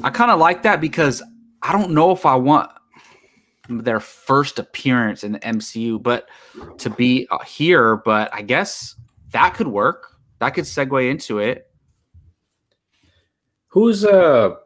I 0.03 0.11
kind 0.11 0.30
of 0.30 0.39
like 0.39 0.62
that 0.64 0.80
because 0.80 1.22
I 1.62 1.72
don't 1.72 1.93
know 1.93 2.11
if 2.11 2.26
I 2.26 2.35
want 2.35 2.70
their 3.68 4.01
first 4.01 4.59
appearance 4.59 5.24
in 5.24 5.33
the 5.33 5.39
MCU, 5.39 6.03
but 6.03 6.28
to 6.78 6.91
be 6.91 7.26
uh, 7.30 7.39
here. 7.45 7.97
But 7.97 8.35
I 8.35 8.43
guess 8.43 8.97
that 9.30 9.55
could 9.55 9.68
work. 9.68 10.09
That 10.41 10.51
could 10.51 10.64
segue 10.64 11.09
into 11.09 11.39
it. 11.39 11.70
Who's 13.68 14.05
uh, 14.05 14.57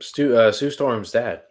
Stu, 0.00 0.36
uh 0.36 0.52
Sue 0.52 0.70
Storm's 0.70 1.10
dad? 1.10 1.42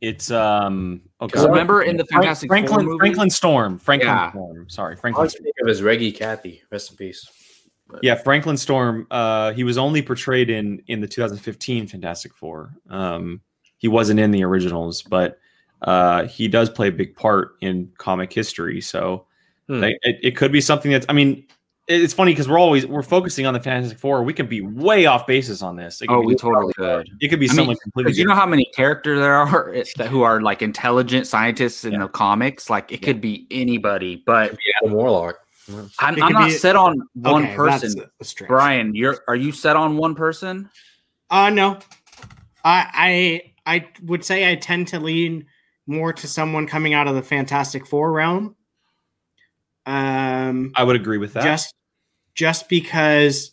It's 0.00 0.30
um 0.30 1.02
okay. 1.20 1.42
Remember 1.44 1.82
in 1.82 1.96
the 1.96 2.04
Frank- 2.04 2.24
Fantastic 2.24 2.48
Franklin 2.48 2.80
Four 2.80 2.84
movie, 2.84 2.98
Franklin 2.98 3.30
Storm 3.30 3.78
Franklin 3.78 4.08
Yeah. 4.08 4.30
Storm 4.30 4.68
sorry 4.68 4.94
I 4.94 5.00
Franklin 5.00 5.20
always 5.20 5.34
think 5.34 5.54
of 5.62 5.68
as 5.68 5.82
Reggie 5.82 6.12
Kathy. 6.12 6.62
Rest 6.70 6.90
in 6.90 6.96
peace. 6.96 7.26
Yeah, 8.02 8.16
Franklin 8.16 8.56
Storm. 8.56 9.06
Uh, 9.10 9.52
he 9.52 9.64
was 9.64 9.78
only 9.78 10.02
portrayed 10.02 10.50
in 10.50 10.82
in 10.88 11.00
the 11.00 11.06
2015 11.06 11.86
Fantastic 11.86 12.34
Four. 12.34 12.74
Um, 12.90 13.40
he 13.78 13.88
wasn't 13.88 14.20
in 14.20 14.30
the 14.30 14.44
originals, 14.44 15.02
but 15.02 15.38
uh, 15.82 16.24
he 16.24 16.48
does 16.48 16.68
play 16.68 16.88
a 16.88 16.92
big 16.92 17.14
part 17.14 17.56
in 17.60 17.92
comic 17.98 18.32
history. 18.32 18.80
So 18.80 19.26
Hmm. 19.68 19.80
like, 19.80 19.98
it, 20.02 20.18
it 20.22 20.36
could 20.36 20.52
be 20.52 20.60
something 20.60 20.90
that's. 20.90 21.06
I 21.08 21.12
mean, 21.12 21.44
it's 21.88 22.14
funny 22.14 22.32
because 22.32 22.48
we're 22.48 22.58
always 22.58 22.86
we're 22.86 23.02
focusing 23.02 23.46
on 23.46 23.54
the 23.54 23.60
Fantastic 23.60 23.98
Four. 23.98 24.22
We 24.22 24.32
could 24.32 24.48
be 24.48 24.60
way 24.60 25.06
off 25.06 25.26
basis 25.26 25.62
on 25.62 25.76
this. 25.76 26.00
It 26.00 26.06
could 26.06 26.16
oh, 26.16 26.20
be, 26.20 26.28
we 26.28 26.34
totally 26.36 26.72
could. 26.74 27.08
it 27.20 27.28
could 27.28 27.40
be 27.40 27.46
I 27.46 27.50
mean, 27.50 27.56
someone 27.56 27.76
completely. 27.82 28.10
Because 28.10 28.18
you 28.18 28.26
know 28.26 28.34
how 28.34 28.46
many 28.46 28.66
characters 28.74 29.18
there 29.18 29.34
are 29.34 29.74
that 29.96 30.08
who 30.08 30.22
are 30.22 30.40
like 30.40 30.62
intelligent 30.62 31.26
scientists 31.26 31.84
in 31.84 31.98
the 31.98 32.08
comics. 32.08 32.70
Like 32.70 32.92
it 32.92 33.02
could 33.02 33.20
be 33.20 33.46
anybody, 33.50 34.22
but 34.24 34.56
Adam 34.82 34.96
Warlock. 34.96 35.36
I'm, 35.68 36.22
I'm 36.22 36.32
not 36.32 36.46
be- 36.46 36.50
set 36.52 36.76
on 36.76 37.08
one 37.14 37.44
Okay, 37.44 37.56
person. 37.56 37.94
that's 37.96 38.10
a 38.20 38.24
stretch. 38.24 38.48
Brian, 38.48 38.94
you're 38.94 39.18
are 39.28 39.36
you 39.36 39.52
set 39.52 39.76
on 39.76 39.96
one 39.96 40.14
person? 40.14 40.70
Uh 41.30 41.50
no. 41.50 41.78
I 42.64 43.42
I 43.66 43.76
I 43.78 43.88
would 44.04 44.24
say 44.24 44.50
I 44.50 44.54
tend 44.56 44.88
to 44.88 45.00
lean 45.00 45.46
more 45.86 46.12
to 46.12 46.26
someone 46.28 46.66
coming 46.66 46.94
out 46.94 47.08
of 47.08 47.14
the 47.14 47.22
Fantastic 47.22 47.86
Four 47.86 48.12
realm. 48.12 48.54
Um 49.86 50.72
I 50.74 50.82
would 50.84 50.96
agree 50.96 51.18
with 51.18 51.32
that. 51.34 51.44
just 51.44 51.74
just 52.34 52.68
because 52.68 53.52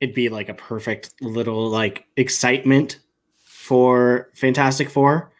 it'd 0.00 0.14
be 0.14 0.28
like 0.28 0.48
a 0.48 0.54
perfect 0.54 1.14
little 1.20 1.68
like 1.68 2.04
excitement 2.16 2.98
for 3.44 4.30
Fantastic 4.34 4.88
Four. 4.90 5.32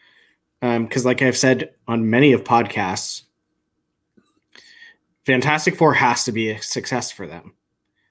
Um, 0.62 0.84
because 0.84 1.07
like 1.07 1.22
I've 1.22 1.38
said 1.38 1.70
on 1.88 2.11
many 2.11 2.32
of 2.32 2.44
podcasts, 2.44 3.22
Fantastic 5.27 5.77
Four 5.77 5.95
has 5.95 6.25
to 6.25 6.33
be 6.33 6.51
a 6.51 6.62
success 6.62 7.11
for 7.11 7.27
them. 7.27 7.55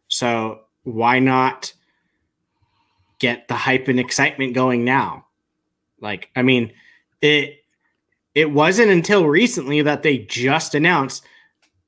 So 0.08 0.62
why 0.84 1.20
not 1.20 1.74
get 3.20 3.48
the 3.48 3.56
hype 3.56 3.88
and 3.88 4.00
excitement 4.00 4.54
going 4.54 4.84
now? 4.86 5.26
Like, 6.00 6.30
I 6.36 6.42
mean, 6.44 6.72
it 7.22 7.56
it 8.36 8.52
wasn't 8.52 8.92
until 8.92 9.26
recently 9.26 9.82
that 9.82 10.04
they 10.04 10.20
just 10.20 10.76
announced 10.76 11.26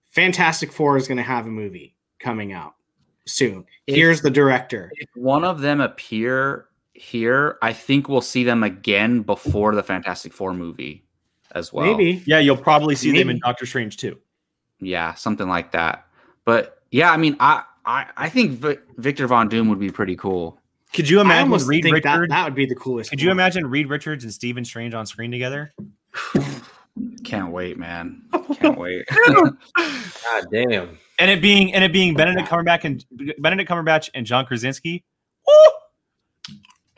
Fantastic 0.10 0.72
Four 0.72 0.98
is 0.98 1.08
going 1.08 1.18
to 1.18 1.24
have 1.24 1.46
a 1.46 1.50
movie 1.50 1.96
coming 2.20 2.52
out 2.52 2.74
soon. 3.26 3.66
If- 3.88 3.96
Here's 3.96 4.22
the 4.22 4.32
director. 4.32 4.92
If 4.96 5.10
one 5.16 5.44
of 5.44 5.62
them 5.62 5.80
appear 5.82 6.66
here, 6.94 7.58
I 7.62 7.72
think 7.74 8.10
we'll 8.10 8.22
see 8.22 8.44
them 8.44 8.64
again 8.64 9.22
before 9.22 9.74
the 9.76 9.84
Fantastic 9.84 10.34
Four 10.34 10.54
movie 10.54 11.06
as 11.54 11.72
well. 11.72 11.86
Maybe. 11.96 12.22
yeah, 12.26 12.40
you'll 12.40 12.58
probably 12.58 12.96
see 12.96 13.12
them 13.18 13.30
in 13.30 13.40
Doctor 13.40 13.66
Strange 13.66 13.98
too. 13.98 14.20
Yeah, 14.82 15.14
something 15.14 15.48
like 15.48 15.72
that. 15.72 16.06
But 16.46 16.82
yeah, 16.92 17.12
I 17.12 17.18
mean, 17.18 17.38
I 17.40 17.64
I, 17.86 18.08
I 18.18 18.30
think 18.30 18.52
Vi- 18.60 18.78
Victor 18.98 19.28
Von 19.28 19.48
Doom 19.48 19.70
would 19.70 19.80
be 19.80 19.90
pretty 19.90 20.16
cool. 20.16 20.58
Could 20.94 21.08
you 21.10 21.22
imagine 21.22 21.44
almost 21.44 21.68
Reed 21.68 21.84
think 21.84 22.04
that, 22.04 22.16
Richards? 22.16 22.30
that 22.32 22.44
would 22.44 22.56
be 22.56 22.66
the 22.66 22.76
coolest. 22.76 23.10
Could 23.12 23.22
you 23.22 23.32
imagine 23.32 23.66
Reed 23.68 23.88
Richards 23.90 24.24
and 24.26 24.34
Stephen 24.34 24.66
Strange 24.66 24.94
on 24.94 25.06
screen 25.06 25.32
together? 25.32 25.74
Can't 27.24 27.52
wait, 27.52 27.78
man. 27.78 28.24
Can't 28.60 28.78
wait. 28.78 29.06
God 29.26 30.46
damn. 30.52 30.98
and 31.18 31.32
it 31.32 31.42
being 31.42 31.74
and 31.74 31.84
it 31.84 31.94
being 31.94 32.14
Benedict 32.14 32.50
Cumberbatch 32.50 32.84
and 32.84 33.06
Benedict 33.40 33.70
Cumberbatch 33.70 34.10
and 34.14 34.26
John 34.26 34.46
Krasinski. 34.46 35.06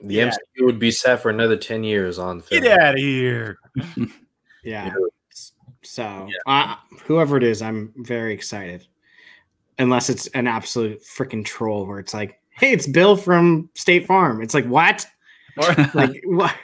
The 0.01 0.15
Yeah. 0.15 0.29
MCU 0.31 0.65
would 0.65 0.79
be 0.79 0.91
set 0.91 1.21
for 1.21 1.29
another 1.29 1.55
10 1.55 1.83
years 1.83 2.17
on 2.19 2.41
film. 2.41 2.61
Get 2.63 2.79
out 2.79 2.95
of 2.95 2.99
here! 2.99 3.57
Yeah. 4.65 4.93
So, 5.83 6.29
uh, 6.45 6.75
whoever 7.05 7.37
it 7.37 7.43
is, 7.43 7.61
I'm 7.61 7.93
very 7.97 8.33
excited. 8.33 8.87
Unless 9.79 10.09
it's 10.09 10.27
an 10.27 10.47
absolute 10.47 11.01
freaking 11.03 11.43
troll 11.43 11.85
where 11.85 11.99
it's 11.99 12.13
like, 12.13 12.39
hey, 12.51 12.71
it's 12.71 12.87
Bill 12.87 13.15
from 13.17 13.69
State 13.73 14.05
Farm. 14.05 14.41
It's 14.41 14.53
like, 14.53 14.65
what? 14.65 15.05
Or, 15.57 15.75
Like, 15.93 16.21
what? 16.25 16.55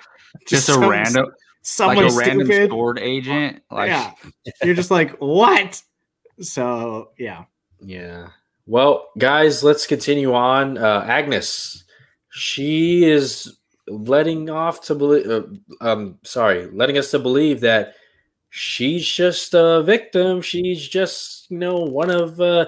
just 0.47 0.69
a 0.69 0.73
some- 0.73 0.87
random, 0.89 1.25
like 1.25 1.33
someone 1.61 2.05
a 2.05 2.11
random 2.11 2.45
stupid. 2.47 2.69
sword 2.69 2.99
agent. 2.99 3.61
Like, 3.71 3.89
yeah. 3.89 4.13
You're 4.63 4.75
just 4.75 4.91
like, 4.91 5.17
what? 5.19 5.81
So, 6.39 7.11
yeah. 7.17 7.45
Yeah. 7.81 8.29
Well, 8.67 9.09
guys, 9.17 9.63
let's 9.63 9.87
continue 9.87 10.33
on. 10.33 10.77
Uh, 10.77 11.03
Agnes, 11.07 11.83
she 12.29 13.03
is 13.05 13.57
letting 13.87 14.49
off 14.51 14.81
to 14.83 14.93
believe. 14.95 15.27
Uh, 15.27 15.43
um, 15.81 16.19
sorry, 16.23 16.67
letting 16.67 16.97
us 16.99 17.09
to 17.11 17.19
believe 17.19 17.61
that 17.61 17.95
she's 18.49 19.05
just 19.07 19.53
a 19.53 19.81
victim. 19.83 20.41
She's 20.41 20.87
just, 20.87 21.49
you 21.51 21.57
know, 21.57 21.77
one 21.77 22.09
of 22.09 22.39
uh, 22.41 22.67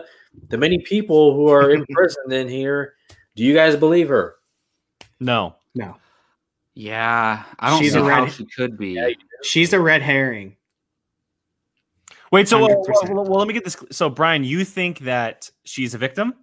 the 0.50 0.58
many 0.58 0.80
people 0.80 1.36
who 1.36 1.50
are 1.50 1.72
imprisoned 1.72 2.32
in 2.34 2.48
here. 2.48 2.94
Do 3.36 3.44
you 3.44 3.54
guys 3.54 3.76
believe 3.76 4.10
her? 4.10 4.36
No, 5.20 5.56
No. 5.76 5.98
yeah. 6.74 7.44
I 7.60 7.70
don't 7.70 7.82
She's 7.82 7.94
see 7.94 8.00
a 8.00 8.04
how 8.04 8.24
red- 8.24 8.32
she 8.34 8.46
could 8.46 8.78
be. 8.78 8.90
Yeah, 8.94 9.10
She's 9.44 9.72
a 9.74 9.80
red 9.80 10.02
herring. 10.02 10.56
wait. 12.32 12.48
So, 12.48 12.60
well, 12.60 12.84
well, 12.88 13.24
well, 13.26 13.40
let 13.40 13.48
me 13.48 13.54
get 13.54 13.64
this. 13.64 13.78
So, 13.92 14.10
Brian, 14.10 14.44
you 14.44 14.66
think 14.66 15.00
that 15.00 15.50
she's 15.64 15.94
a 15.94 15.98
victim? 15.98 16.34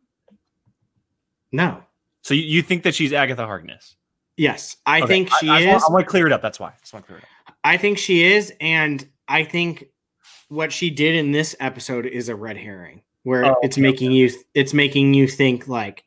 No. 1.53 1.83
So 2.23 2.35
you, 2.35 2.43
you 2.43 2.63
think 2.63 2.83
that 2.85 2.95
she's 2.95 3.13
Agatha 3.13 3.47
Harkness? 3.47 3.97
Yes. 4.37 4.77
I 4.87 4.99
Okay, 5.01 5.09
think 5.09 5.31
she 5.41 5.49
I, 5.49 5.61
is. 5.61 5.83
I, 5.83 5.93
want 5.93 6.05
to 6.05 6.11
clear 6.11 6.27
it 6.27 6.33
up. 6.33 6.41
That's 6.43 6.61
why. 6.61 6.69
I 6.69 6.75
just 6.81 6.93
want 6.93 7.05
to 7.07 7.09
clear 7.09 7.19
it 7.19 7.25
up. 7.49 7.55
I 7.65 7.77
think 7.77 7.99
she 7.99 8.23
is, 8.23 8.53
and 8.61 9.07
I 9.29 9.45
think 9.45 9.87
what 10.49 10.73
she 10.73 10.91
did 10.91 11.15
in 11.15 11.33
this 11.33 11.55
episode 11.61 12.07
is 12.07 12.29
a 12.29 12.35
red 12.37 12.57
herring, 12.57 13.03
where 13.23 13.45
Oh, 13.45 13.57
it's 13.63 13.77
okay, 13.77 13.83
making 13.83 14.13
you 14.13 14.31
it's 14.55 14.73
making 14.75 15.15
you 15.15 15.29
think 15.29 15.69
like, 15.69 16.05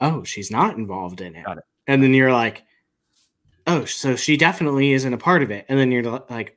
oh, 0.00 0.24
she's 0.24 0.50
not 0.50 0.76
involved 0.76 1.20
in 1.20 1.34
it, 1.36 1.44
it. 1.46 1.58
and 1.86 2.02
then 2.02 2.12
you're 2.14 2.32
like, 2.32 2.64
oh, 3.66 3.84
so 3.84 4.16
she 4.16 4.36
definitely 4.36 4.92
isn't 4.92 5.12
a 5.12 5.18
part 5.18 5.42
of 5.42 5.50
it, 5.50 5.64
and 5.68 5.78
then 5.78 5.90
you're 5.92 6.02
like, 6.28 6.56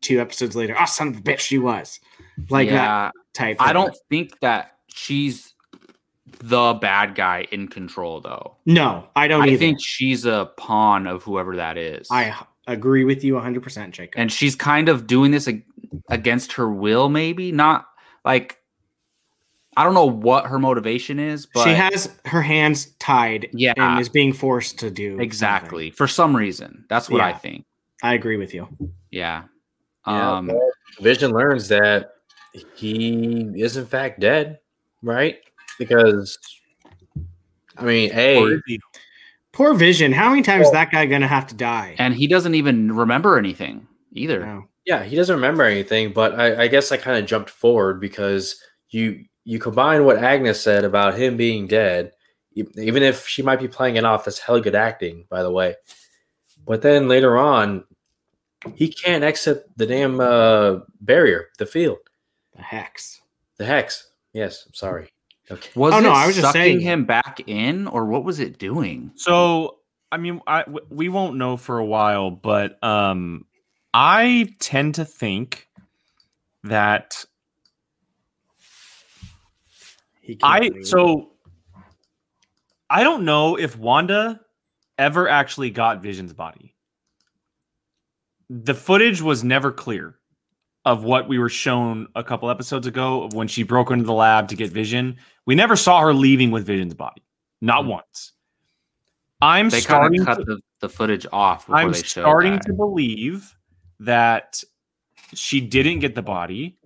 two 0.00 0.20
episodes 0.20 0.56
later, 0.56 0.74
oh, 0.80 0.86
son 0.86 1.08
of 1.08 1.18
a 1.18 1.20
bitch, 1.20 1.40
she 1.40 1.58
was, 1.58 2.00
like 2.48 2.68
that 2.70 3.12
type. 3.34 3.56
I 3.60 3.72
don't 3.72 3.94
think 4.08 4.40
that 4.40 4.78
she's 4.88 5.52
the 6.42 6.74
bad 6.74 7.14
guy 7.14 7.46
in 7.50 7.68
control, 7.68 8.20
though. 8.20 8.56
No, 8.64 9.08
I 9.14 9.28
don't 9.28 9.42
I 9.42 9.48
either. 9.48 9.58
think 9.58 9.78
she's 9.80 10.24
a 10.24 10.50
pawn 10.56 11.06
of 11.06 11.22
whoever 11.22 11.56
that 11.56 11.76
is. 11.76 12.08
I 12.10 12.34
agree 12.72 13.04
with 13.04 13.22
you 13.24 13.34
100, 13.34 13.62
percent 13.62 13.94
Jacob. 13.94 14.18
and 14.20 14.30
she's 14.32 14.54
kind 14.54 14.88
of 14.88 15.06
doing 15.06 15.30
this 15.30 15.48
against 16.08 16.52
her 16.54 16.70
will, 16.70 17.08
maybe 17.08 17.52
not 17.52 17.86
like. 18.24 18.56
I 19.76 19.84
don't 19.84 19.94
know 19.94 20.04
what 20.06 20.46
her 20.46 20.58
motivation 20.58 21.20
is, 21.20 21.46
but 21.46 21.62
she 21.62 21.70
has 21.70 22.10
her 22.26 22.42
hands 22.42 22.86
tied, 22.98 23.48
Yeah. 23.52 23.72
and 23.76 24.00
is 24.00 24.08
being 24.08 24.32
forced 24.32 24.80
to 24.80 24.90
do 24.90 25.10
something. 25.12 25.24
exactly 25.24 25.90
for 25.92 26.08
some 26.08 26.34
reason. 26.36 26.84
That's 26.88 27.08
what 27.08 27.20
I 27.20 27.32
think. 27.32 27.64
I 28.02 28.14
agree 28.14 28.36
with 28.36 28.52
you. 28.52 28.66
Yeah. 29.10 29.44
Yeah, 30.06 30.36
Um. 30.38 30.50
Vision 31.00 31.30
learns 31.30 31.68
that 31.68 32.14
he 32.74 33.48
is 33.54 33.76
in 33.76 33.86
fact 33.86 34.18
dead, 34.18 34.58
right? 35.02 35.38
Because 35.78 36.36
I 37.76 37.84
mean, 37.84 38.10
Or 38.10 38.14
hey, 38.14 38.42
is 38.42 38.62
he? 38.66 38.80
Poor 39.52 39.74
Vision. 39.74 40.12
How 40.12 40.30
many 40.30 40.42
times 40.42 40.66
is 40.66 40.72
that 40.72 40.90
guy 40.92 41.06
gonna 41.06 41.26
have 41.26 41.46
to 41.48 41.54
die? 41.54 41.96
And 41.98 42.14
he 42.14 42.26
doesn't 42.26 42.54
even 42.54 42.92
remember 42.92 43.36
anything 43.38 43.86
either. 44.12 44.40
No. 44.44 44.68
yeah, 44.86 45.02
he 45.04 45.16
doesn't 45.16 45.34
remember 45.34 45.64
anything, 45.64 46.12
but 46.12 46.38
I, 46.38 46.62
I 46.64 46.68
guess 46.68 46.92
I 46.92 46.96
kind 46.96 47.18
of 47.18 47.26
jumped 47.28 47.50
forward 47.50 48.00
because 48.00 48.60
you 48.90 49.24
you 49.44 49.58
combine 49.58 50.04
what 50.04 50.18
Agnes 50.18 50.60
said 50.60 50.84
about 50.84 51.18
him 51.18 51.36
being 51.36 51.66
dead, 51.66 52.12
even 52.54 53.02
if 53.02 53.26
she 53.26 53.42
might 53.42 53.58
be 53.60 53.68
playing 53.68 53.96
it 53.96 54.04
off, 54.04 54.24
that's 54.24 54.38
hella 54.38 54.60
good 54.60 54.74
acting, 54.74 55.24
by 55.30 55.42
the 55.42 55.50
way. 55.50 55.74
But 56.66 56.82
then 56.82 57.08
later 57.08 57.36
on, 57.38 57.84
he 58.74 58.88
can't 58.88 59.24
exit 59.24 59.64
the 59.76 59.86
damn 59.86 60.20
uh, 60.20 60.80
barrier, 61.00 61.48
the 61.58 61.64
field, 61.66 61.98
The 62.54 62.62
hex. 62.62 63.20
the 63.56 63.64
hex. 63.64 64.10
Yes, 64.34 64.64
I'm 64.66 64.74
sorry. 64.74 65.08
Okay. 65.50 65.70
Was 65.74 65.94
Oh, 65.94 65.98
it 65.98 66.02
no, 66.02 66.10
I 66.10 66.26
was 66.26 66.36
just 66.36 66.46
sucking 66.46 66.62
saying. 66.62 66.80
him 66.80 67.04
back 67.04 67.40
in, 67.46 67.86
or 67.88 68.06
what 68.06 68.24
was 68.24 68.38
it 68.40 68.58
doing? 68.58 69.12
So 69.16 69.78
I 70.12 70.16
mean, 70.16 70.40
I 70.46 70.60
w- 70.62 70.86
we 70.90 71.08
won't 71.08 71.36
know 71.36 71.56
for 71.56 71.78
a 71.78 71.84
while, 71.84 72.30
but 72.30 72.82
um, 72.84 73.46
I 73.92 74.48
tend 74.60 74.96
to 74.96 75.04
think 75.04 75.68
that 76.64 77.24
He 80.20 80.38
I 80.42 80.70
breathe. 80.70 80.84
so 80.86 81.32
I 82.88 83.02
don't 83.02 83.24
know 83.24 83.56
if 83.56 83.76
Wanda 83.76 84.40
ever 84.98 85.28
actually 85.28 85.70
got 85.70 86.02
Vision's 86.02 86.32
body. 86.32 86.74
The 88.48 88.74
footage 88.74 89.22
was 89.22 89.42
never 89.44 89.72
clear 89.72 90.16
of 90.84 91.04
what 91.04 91.28
we 91.28 91.38
were 91.38 91.48
shown 91.48 92.06
a 92.14 92.24
couple 92.24 92.50
episodes 92.50 92.86
ago 92.86 93.24
of 93.24 93.34
when 93.34 93.48
she 93.48 93.62
broke 93.62 93.90
into 93.90 94.04
the 94.04 94.12
lab 94.12 94.48
to 94.48 94.56
get 94.56 94.70
Vision. 94.70 95.16
We 95.46 95.54
never 95.54 95.76
saw 95.76 96.00
her 96.00 96.14
leaving 96.14 96.50
with 96.50 96.64
Vision's 96.66 96.94
body, 96.94 97.22
not 97.60 97.84
mm. 97.84 97.88
once. 97.88 98.32
I'm 99.42 99.68
They 99.68 99.80
kind 99.80 99.82
starting 99.82 100.20
of 100.20 100.26
cut 100.26 100.38
to, 100.38 100.44
the, 100.44 100.60
the 100.80 100.88
footage 100.88 101.26
off 101.32 101.68
I'm 101.70 101.92
they 101.92 102.02
starting 102.02 102.52
that. 102.54 102.66
to 102.66 102.72
believe 102.72 103.54
that 104.00 104.62
she 105.34 105.60
didn't 105.60 106.00
get 106.00 106.14
the 106.14 106.22
body, 106.22 106.78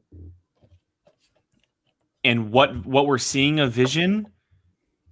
and 2.22 2.50
what 2.52 2.84
what 2.86 3.06
we're 3.06 3.18
seeing 3.18 3.60
of 3.60 3.72
Vision 3.72 4.28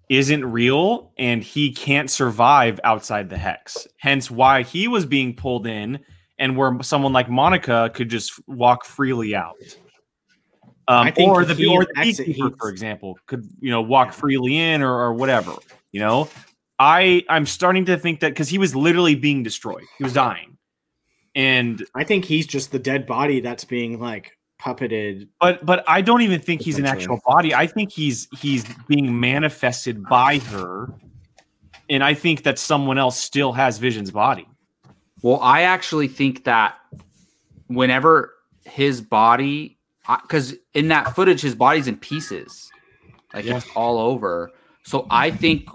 isn't 0.08 0.44
real, 0.44 1.12
and 1.16 1.42
he 1.42 1.72
can't 1.72 2.10
survive 2.10 2.78
outside 2.84 3.30
the 3.30 3.38
hex. 3.38 3.86
Hence, 3.96 4.30
why 4.30 4.62
he 4.62 4.86
was 4.86 5.06
being 5.06 5.34
pulled 5.34 5.66
in, 5.66 6.00
and 6.42 6.56
where 6.56 6.76
someone 6.82 7.12
like 7.12 7.30
Monica 7.30 7.90
could 7.94 8.10
just 8.10 8.32
walk 8.48 8.84
freely 8.84 9.34
out. 9.34 9.54
Um, 10.88 11.12
or 11.16 11.44
the 11.44 11.66
or 11.68 11.84
the 11.84 11.94
beekeeper, 12.02 12.50
for 12.58 12.68
example, 12.68 13.16
could 13.26 13.48
you 13.60 13.70
know 13.70 13.80
walk 13.80 14.12
freely 14.12 14.58
in 14.58 14.82
or, 14.82 14.92
or 14.92 15.14
whatever. 15.14 15.52
You 15.92 16.00
know, 16.00 16.28
I 16.80 17.24
I'm 17.28 17.46
starting 17.46 17.84
to 17.84 17.96
think 17.96 18.20
that 18.20 18.30
because 18.30 18.48
he 18.48 18.58
was 18.58 18.74
literally 18.74 19.14
being 19.14 19.44
destroyed, 19.44 19.84
he 19.96 20.04
was 20.04 20.12
dying, 20.12 20.58
and 21.36 21.86
I 21.94 22.02
think 22.02 22.24
he's 22.24 22.48
just 22.48 22.72
the 22.72 22.80
dead 22.80 23.06
body 23.06 23.38
that's 23.38 23.64
being 23.64 24.00
like 24.00 24.36
puppeted. 24.60 25.28
but 25.40 25.64
but 25.64 25.84
I 25.86 26.00
don't 26.00 26.22
even 26.22 26.40
think 26.40 26.60
he's 26.60 26.80
an 26.80 26.86
actual 26.86 27.20
body. 27.24 27.54
I 27.54 27.68
think 27.68 27.92
he's 27.92 28.26
he's 28.40 28.64
being 28.88 29.20
manifested 29.20 30.02
by 30.02 30.38
her, 30.38 30.92
and 31.88 32.02
I 32.02 32.14
think 32.14 32.42
that 32.42 32.58
someone 32.58 32.98
else 32.98 33.20
still 33.20 33.52
has 33.52 33.78
Vision's 33.78 34.10
body. 34.10 34.48
Well, 35.22 35.38
I 35.40 35.62
actually 35.62 36.08
think 36.08 36.44
that 36.44 36.74
whenever 37.68 38.34
his 38.64 39.00
body, 39.00 39.78
because 40.22 40.54
in 40.74 40.88
that 40.88 41.14
footage, 41.14 41.40
his 41.40 41.54
body's 41.54 41.86
in 41.86 41.96
pieces, 41.96 42.70
like 43.32 43.46
it's 43.46 43.66
all 43.74 43.98
over. 43.98 44.50
So 44.82 45.06
I 45.10 45.30
think 45.30 45.68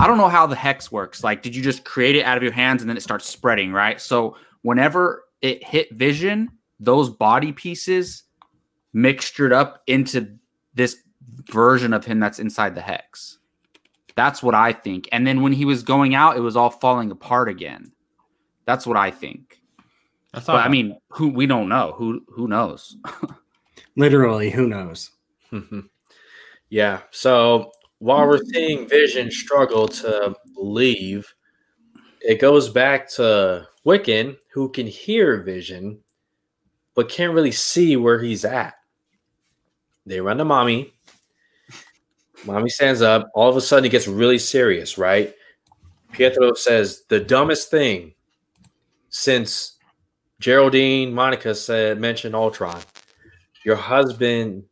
I 0.00 0.06
don't 0.06 0.18
know 0.18 0.28
how 0.28 0.46
the 0.46 0.56
hex 0.56 0.92
works. 0.92 1.24
Like, 1.24 1.42
did 1.42 1.56
you 1.56 1.62
just 1.62 1.84
create 1.84 2.16
it 2.16 2.24
out 2.24 2.36
of 2.36 2.42
your 2.42 2.52
hands 2.52 2.82
and 2.82 2.88
then 2.88 2.96
it 2.96 3.02
starts 3.02 3.26
spreading, 3.26 3.72
right? 3.72 4.00
So 4.00 4.36
whenever 4.62 5.24
it 5.40 5.64
hit 5.64 5.92
Vision, 5.94 6.50
those 6.78 7.10
body 7.10 7.52
pieces 7.52 8.24
mixtured 8.94 9.52
up 9.52 9.82
into 9.86 10.36
this 10.74 10.96
version 11.50 11.92
of 11.92 12.04
him 12.04 12.20
that's 12.20 12.38
inside 12.38 12.74
the 12.74 12.80
hex. 12.80 13.38
That's 14.14 14.42
what 14.42 14.54
I 14.54 14.72
think. 14.72 15.08
And 15.12 15.26
then 15.26 15.42
when 15.42 15.52
he 15.52 15.64
was 15.64 15.82
going 15.82 16.14
out, 16.14 16.36
it 16.36 16.40
was 16.40 16.56
all 16.56 16.70
falling 16.70 17.10
apart 17.10 17.48
again. 17.48 17.92
That's 18.68 18.86
what 18.86 18.98
I 18.98 19.10
think. 19.10 19.62
I 20.34 20.40
But 20.40 20.56
I 20.56 20.68
mean, 20.68 20.98
who 21.08 21.28
we 21.30 21.46
don't 21.46 21.70
know. 21.70 21.94
Who 21.96 22.20
who 22.28 22.48
knows? 22.48 22.98
Literally, 23.96 24.50
who 24.50 24.68
knows? 24.68 25.10
Mm-hmm. 25.50 25.80
yeah. 26.68 27.00
So 27.10 27.72
while 27.98 28.26
we're 28.26 28.44
seeing 28.44 28.86
Vision 28.86 29.30
struggle 29.30 29.88
to 29.88 30.36
leave, 30.54 31.32
it 32.20 32.42
goes 32.42 32.68
back 32.68 33.08
to 33.12 33.66
Wiccan, 33.86 34.36
who 34.52 34.68
can 34.68 34.86
hear 34.86 35.42
Vision, 35.42 36.00
but 36.94 37.08
can't 37.08 37.32
really 37.32 37.52
see 37.52 37.96
where 37.96 38.20
he's 38.20 38.44
at. 38.44 38.74
They 40.04 40.20
run 40.20 40.36
to 40.36 40.44
mommy. 40.44 40.92
Mommy 42.44 42.68
stands 42.68 43.00
up. 43.00 43.30
All 43.34 43.48
of 43.48 43.56
a 43.56 43.62
sudden, 43.62 43.86
it 43.86 43.92
gets 43.92 44.06
really 44.06 44.38
serious, 44.38 44.98
right? 44.98 45.34
Pietro 46.12 46.52
says 46.52 47.04
the 47.08 47.18
dumbest 47.18 47.70
thing 47.70 48.12
since 49.10 49.78
Geraldine 50.40 51.12
Monica 51.12 51.54
said 51.54 52.00
mentioned 52.00 52.34
Ultron. 52.34 52.80
Your 53.64 53.76
husband. 53.76 54.64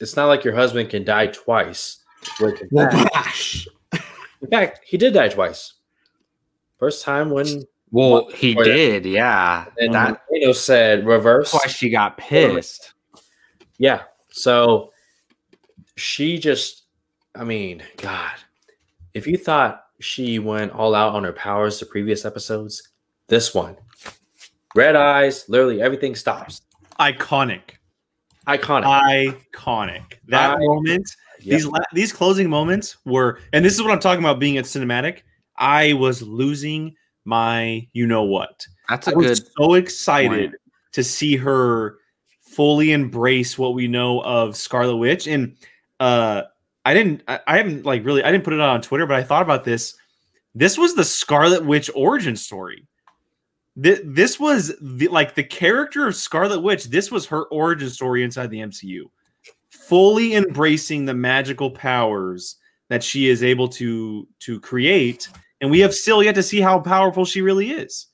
It's 0.00 0.16
not 0.16 0.26
like 0.26 0.44
your 0.44 0.54
husband 0.54 0.90
can 0.90 1.04
die 1.04 1.28
twice. 1.28 1.98
Which, 2.40 2.60
in, 2.60 2.68
fact, 2.70 3.68
in 4.42 4.48
fact, 4.50 4.80
he 4.86 4.96
did 4.96 5.14
die 5.14 5.28
twice. 5.28 5.74
First 6.78 7.02
time 7.04 7.30
when 7.30 7.64
Well, 7.90 8.28
he 8.34 8.54
Or 8.54 8.64
that- 8.64 8.70
did, 8.70 9.06
yeah. 9.06 9.64
and 9.78 9.94
That- 9.94 10.20
Thanos 10.32 10.56
said 10.56 11.06
reverse. 11.06 11.52
That's 11.52 11.64
why 11.64 11.70
she 11.70 11.90
got 11.90 12.18
pissed. 12.18 12.92
Yeah. 13.78 14.02
So 14.30 14.92
she 15.96 16.38
just, 16.38 16.82
I 17.34 17.44
mean, 17.44 17.82
God, 17.96 18.34
if 19.14 19.26
you 19.26 19.36
thought 19.38 19.84
she 20.00 20.38
went 20.38 20.72
all 20.72 20.94
out 20.94 21.14
on 21.14 21.24
her 21.24 21.32
powers 21.32 21.80
the 21.80 21.86
previous 21.86 22.24
episodes, 22.24 22.88
this 23.28 23.54
one, 23.54 23.76
red 24.74 24.96
eyes, 24.96 25.44
literally 25.48 25.80
everything 25.82 26.14
stops. 26.14 26.62
iconic, 26.98 27.60
Iconic. 28.46 29.36
iconic. 29.54 30.02
That 30.28 30.56
I- 30.56 30.58
moment, 30.58 31.08
Yep. 31.40 31.52
these 31.56 31.66
la- 31.66 31.78
these 31.92 32.12
closing 32.12 32.50
moments 32.50 32.96
were, 33.04 33.38
and 33.52 33.64
this 33.64 33.74
is 33.74 33.82
what 33.82 33.92
I'm 33.92 34.00
talking 34.00 34.24
about 34.24 34.40
being 34.40 34.56
at 34.58 34.64
cinematic. 34.64 35.20
I 35.56 35.92
was 35.92 36.20
losing 36.22 36.94
my, 37.24 37.86
you 37.92 38.06
know 38.06 38.22
what. 38.24 38.66
That's 38.88 39.06
I 39.06 39.12
a 39.12 39.14
was 39.14 39.40
good 39.40 39.48
so 39.58 39.74
excited 39.74 40.50
point. 40.50 40.54
to 40.92 41.04
see 41.04 41.36
her 41.36 41.98
fully 42.42 42.90
embrace 42.92 43.56
what 43.58 43.74
we 43.74 43.86
know 43.86 44.20
of 44.22 44.56
Scarlet 44.56 44.96
Witch. 44.96 45.26
And 45.28 45.56
uh 46.00 46.42
I 46.84 46.94
didn't 46.94 47.22
I, 47.28 47.40
I 47.46 47.56
haven't 47.58 47.84
like 47.84 48.04
really 48.04 48.24
I 48.24 48.32
didn't 48.32 48.44
put 48.44 48.54
it 48.54 48.60
on 48.60 48.80
Twitter, 48.82 49.06
but 49.06 49.16
I 49.16 49.22
thought 49.22 49.42
about 49.42 49.64
this. 49.64 49.94
This 50.54 50.76
was 50.78 50.94
the 50.94 51.04
Scarlet 51.04 51.64
Witch 51.64 51.88
origin 51.94 52.34
story. 52.34 52.86
Th- 53.82 54.00
this 54.04 54.40
was 54.40 54.74
the, 54.80 55.08
like 55.08 55.34
the 55.34 55.44
character 55.44 56.06
of 56.06 56.16
Scarlet 56.16 56.60
Witch. 56.60 56.84
This 56.84 57.10
was 57.10 57.26
her 57.26 57.44
origin 57.46 57.90
story 57.90 58.22
inside 58.24 58.50
the 58.50 58.58
MCU. 58.60 59.02
Fully 59.70 60.34
embracing 60.34 61.04
the 61.04 61.14
magical 61.14 61.70
powers 61.70 62.56
that 62.88 63.02
she 63.04 63.28
is 63.28 63.42
able 63.42 63.68
to 63.68 64.26
to 64.40 64.60
create, 64.60 65.28
and 65.60 65.70
we 65.70 65.80
have 65.80 65.94
still 65.94 66.22
yet 66.22 66.34
to 66.34 66.42
see 66.42 66.60
how 66.60 66.80
powerful 66.80 67.24
she 67.24 67.42
really 67.42 67.70
is. 67.70 68.06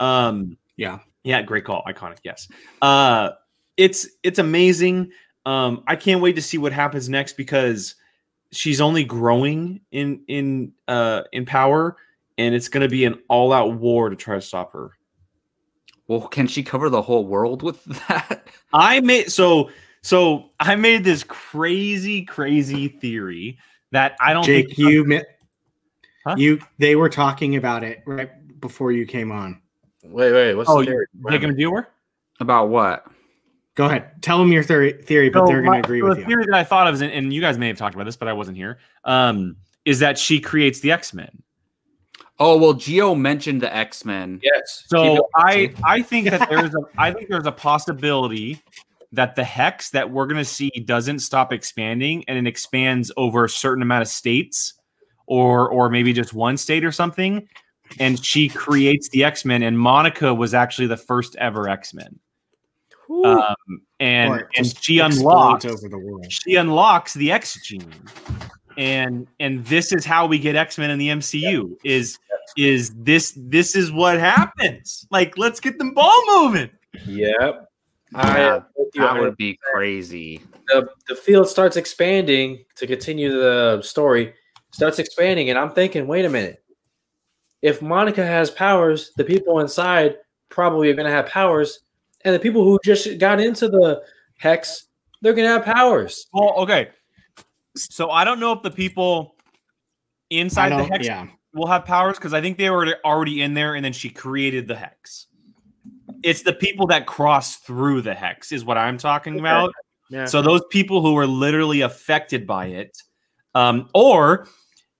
Um, 0.00 0.56
Yeah. 0.76 0.98
yeah, 1.24 1.42
great 1.42 1.64
call, 1.64 1.82
iconic. 1.88 2.18
Yes, 2.24 2.48
uh, 2.82 3.30
it's 3.76 4.08
it's 4.22 4.38
amazing. 4.38 5.10
Um, 5.46 5.82
I 5.86 5.96
can't 5.96 6.20
wait 6.20 6.34
to 6.36 6.42
see 6.42 6.58
what 6.58 6.72
happens 6.72 7.08
next 7.08 7.36
because 7.36 7.94
she's 8.52 8.80
only 8.80 9.04
growing 9.04 9.80
in 9.92 10.22
in 10.28 10.72
uh 10.88 11.22
in 11.32 11.46
power, 11.46 11.96
and 12.38 12.54
it's 12.54 12.68
going 12.68 12.82
to 12.82 12.88
be 12.90 13.04
an 13.04 13.18
all 13.28 13.52
out 13.52 13.74
war 13.74 14.10
to 14.10 14.16
try 14.16 14.34
to 14.34 14.40
stop 14.42 14.72
her. 14.72 14.90
Well, 16.08 16.26
can 16.26 16.46
she 16.46 16.62
cover 16.62 16.88
the 16.90 17.02
whole 17.02 17.26
world 17.26 17.62
with 17.62 17.84
that? 18.08 18.48
I 18.72 19.00
made 19.00 19.30
so 19.30 19.70
so 20.02 20.50
I 20.58 20.74
made 20.74 21.04
this 21.04 21.22
crazy 21.22 22.24
crazy 22.24 22.88
theory 22.88 23.58
that 23.92 24.16
I 24.20 24.32
don't 24.32 24.44
Jake, 24.44 24.68
think 24.68 24.78
you 24.78 25.04
mi- 25.04 25.22
Huh? 26.26 26.34
you 26.36 26.58
they 26.78 26.96
were 26.96 27.08
talking 27.08 27.56
about 27.56 27.84
it 27.84 28.02
right 28.06 28.30
before 28.60 28.90
you 28.92 29.06
came 29.06 29.30
on. 29.30 29.62
Wait, 30.02 30.32
wait. 30.32 30.54
What's 30.54 30.68
Oh, 30.68 30.80
the 30.80 30.86
theory? 30.86 31.06
Jacob 31.30 31.56
Dewar. 31.56 31.88
About 32.40 32.68
what? 32.68 33.06
Go 33.74 33.86
ahead. 33.86 34.20
Tell 34.22 34.38
them 34.38 34.50
your 34.52 34.62
theory, 34.62 34.92
theory 34.92 35.30
but 35.30 35.40
So 35.40 35.46
they're 35.46 35.62
going 35.62 35.80
to 35.80 35.86
agree 35.86 36.00
so 36.00 36.08
with 36.08 36.16
the 36.16 36.20
you. 36.22 36.26
theory 36.26 36.44
that 36.46 36.54
I 36.54 36.64
thought 36.64 36.88
of, 36.88 36.94
is, 36.94 37.02
and 37.02 37.32
you 37.32 37.40
guys 37.40 37.58
may 37.58 37.68
have 37.68 37.76
talked 37.78 37.94
about 37.94 38.04
this, 38.04 38.16
but 38.16 38.26
I 38.26 38.32
wasn't 38.32 38.56
here. 38.56 38.78
Um, 39.04 39.56
is 39.84 40.00
that 40.00 40.18
she 40.18 40.40
creates 40.40 40.80
the 40.80 40.90
X 40.92 41.14
Men? 41.14 41.42
Oh 42.40 42.56
well, 42.56 42.74
Geo 42.74 43.14
mentioned 43.14 43.62
the 43.62 43.74
X 43.74 44.04
Men. 44.04 44.40
Yes. 44.42 44.84
So 44.86 45.28
I 45.34 45.74
I 45.84 46.02
think 46.02 46.30
that 46.30 46.48
there's 46.50 46.74
a 46.74 46.80
I 46.96 47.12
think 47.12 47.28
there's 47.28 47.46
a 47.46 47.52
possibility 47.52 48.62
that 49.12 49.36
the 49.36 49.44
hex 49.44 49.90
that 49.90 50.10
we're 50.10 50.26
gonna 50.26 50.44
see 50.44 50.70
doesn't 50.70 51.20
stop 51.20 51.52
expanding 51.52 52.24
and 52.28 52.38
it 52.38 52.48
expands 52.48 53.10
over 53.16 53.44
a 53.44 53.48
certain 53.48 53.82
amount 53.82 54.02
of 54.02 54.08
states 54.08 54.74
or 55.26 55.68
or 55.68 55.88
maybe 55.90 56.12
just 56.12 56.32
one 56.32 56.56
state 56.56 56.84
or 56.84 56.92
something, 56.92 57.48
and 57.98 58.24
she 58.24 58.48
creates 58.48 59.08
the 59.10 59.24
X 59.24 59.44
Men. 59.44 59.62
And 59.62 59.78
Monica 59.78 60.32
was 60.32 60.54
actually 60.54 60.86
the 60.88 60.96
first 60.96 61.36
ever 61.36 61.68
X 61.68 61.94
Men. 61.94 62.18
Um, 63.24 63.54
and 64.00 64.44
and 64.56 64.66
she 64.82 64.98
unlocks 64.98 65.64
over 65.64 65.88
the 65.88 65.98
world. 65.98 66.26
she 66.30 66.56
unlocks 66.56 67.14
the 67.14 67.32
X 67.32 67.58
gene, 67.64 67.92
and 68.78 69.26
and 69.40 69.64
this 69.66 69.92
is 69.92 70.06
how 70.06 70.26
we 70.26 70.38
get 70.38 70.56
X 70.56 70.78
Men 70.78 70.90
in 70.90 70.98
the 70.98 71.08
MCU. 71.08 71.76
Is 71.84 72.18
is 72.56 72.94
this 72.94 73.34
this 73.36 73.76
is 73.76 73.92
what 73.92 74.18
happens? 74.18 75.06
Like, 75.10 75.36
let's 75.36 75.60
get 75.60 75.76
them 75.78 75.92
ball 75.92 76.22
moving. 76.26 76.70
Yep. 77.06 77.68
I 78.14 78.38
Yeah, 78.38 78.54
am 78.56 78.64
with 78.76 78.88
you 78.94 79.02
That 79.02 79.20
would 79.20 79.36
be 79.36 79.58
crazy. 79.74 80.40
the, 80.68 80.88
the 81.08 81.14
field 81.14 81.46
starts 81.48 81.76
expanding 81.76 82.64
to 82.76 82.86
continue 82.86 83.30
the 83.30 83.82
story, 83.82 84.32
starts 84.72 84.98
expanding, 84.98 85.50
and 85.50 85.58
I'm 85.58 85.70
thinking, 85.72 86.06
wait 86.06 86.24
a 86.24 86.30
minute. 86.30 86.62
If 87.60 87.82
Monica 87.82 88.24
has 88.24 88.50
powers, 88.50 89.10
the 89.16 89.24
people 89.24 89.58
inside 89.60 90.16
probably 90.48 90.88
are 90.88 90.94
going 90.94 91.04
to 91.06 91.12
have 91.12 91.26
powers, 91.26 91.80
and 92.24 92.34
the 92.34 92.38
people 92.38 92.64
who 92.64 92.78
just 92.84 93.18
got 93.18 93.40
into 93.40 93.68
the 93.68 94.02
hex, 94.38 94.86
they're 95.20 95.34
going 95.34 95.46
to 95.46 95.52
have 95.52 95.64
powers. 95.64 96.28
Well, 96.32 96.54
okay. 96.58 96.88
So 97.84 98.10
I 98.10 98.24
don't 98.24 98.40
know 98.40 98.52
if 98.52 98.62
the 98.62 98.70
people 98.70 99.36
inside 100.30 100.70
the 100.70 100.84
hex 100.84 101.06
yeah. 101.06 101.26
will 101.54 101.66
have 101.66 101.84
powers 101.84 102.16
because 102.18 102.34
I 102.34 102.40
think 102.40 102.58
they 102.58 102.70
were 102.70 102.94
already 103.04 103.42
in 103.42 103.54
there, 103.54 103.74
and 103.74 103.84
then 103.84 103.92
she 103.92 104.10
created 104.10 104.68
the 104.68 104.76
hex. 104.76 105.26
It's 106.22 106.42
the 106.42 106.52
people 106.52 106.86
that 106.88 107.06
cross 107.06 107.56
through 107.56 108.02
the 108.02 108.14
hex 108.14 108.52
is 108.52 108.64
what 108.64 108.76
I'm 108.76 108.98
talking 108.98 109.34
Okay. 109.34 109.40
about. 109.40 109.72
Yeah. 110.10 110.24
So 110.24 110.42
those 110.42 110.62
people 110.70 111.02
who 111.02 111.14
were 111.14 111.26
literally 111.26 111.82
affected 111.82 112.46
by 112.46 112.66
it, 112.66 112.96
um, 113.54 113.88
or 113.94 114.48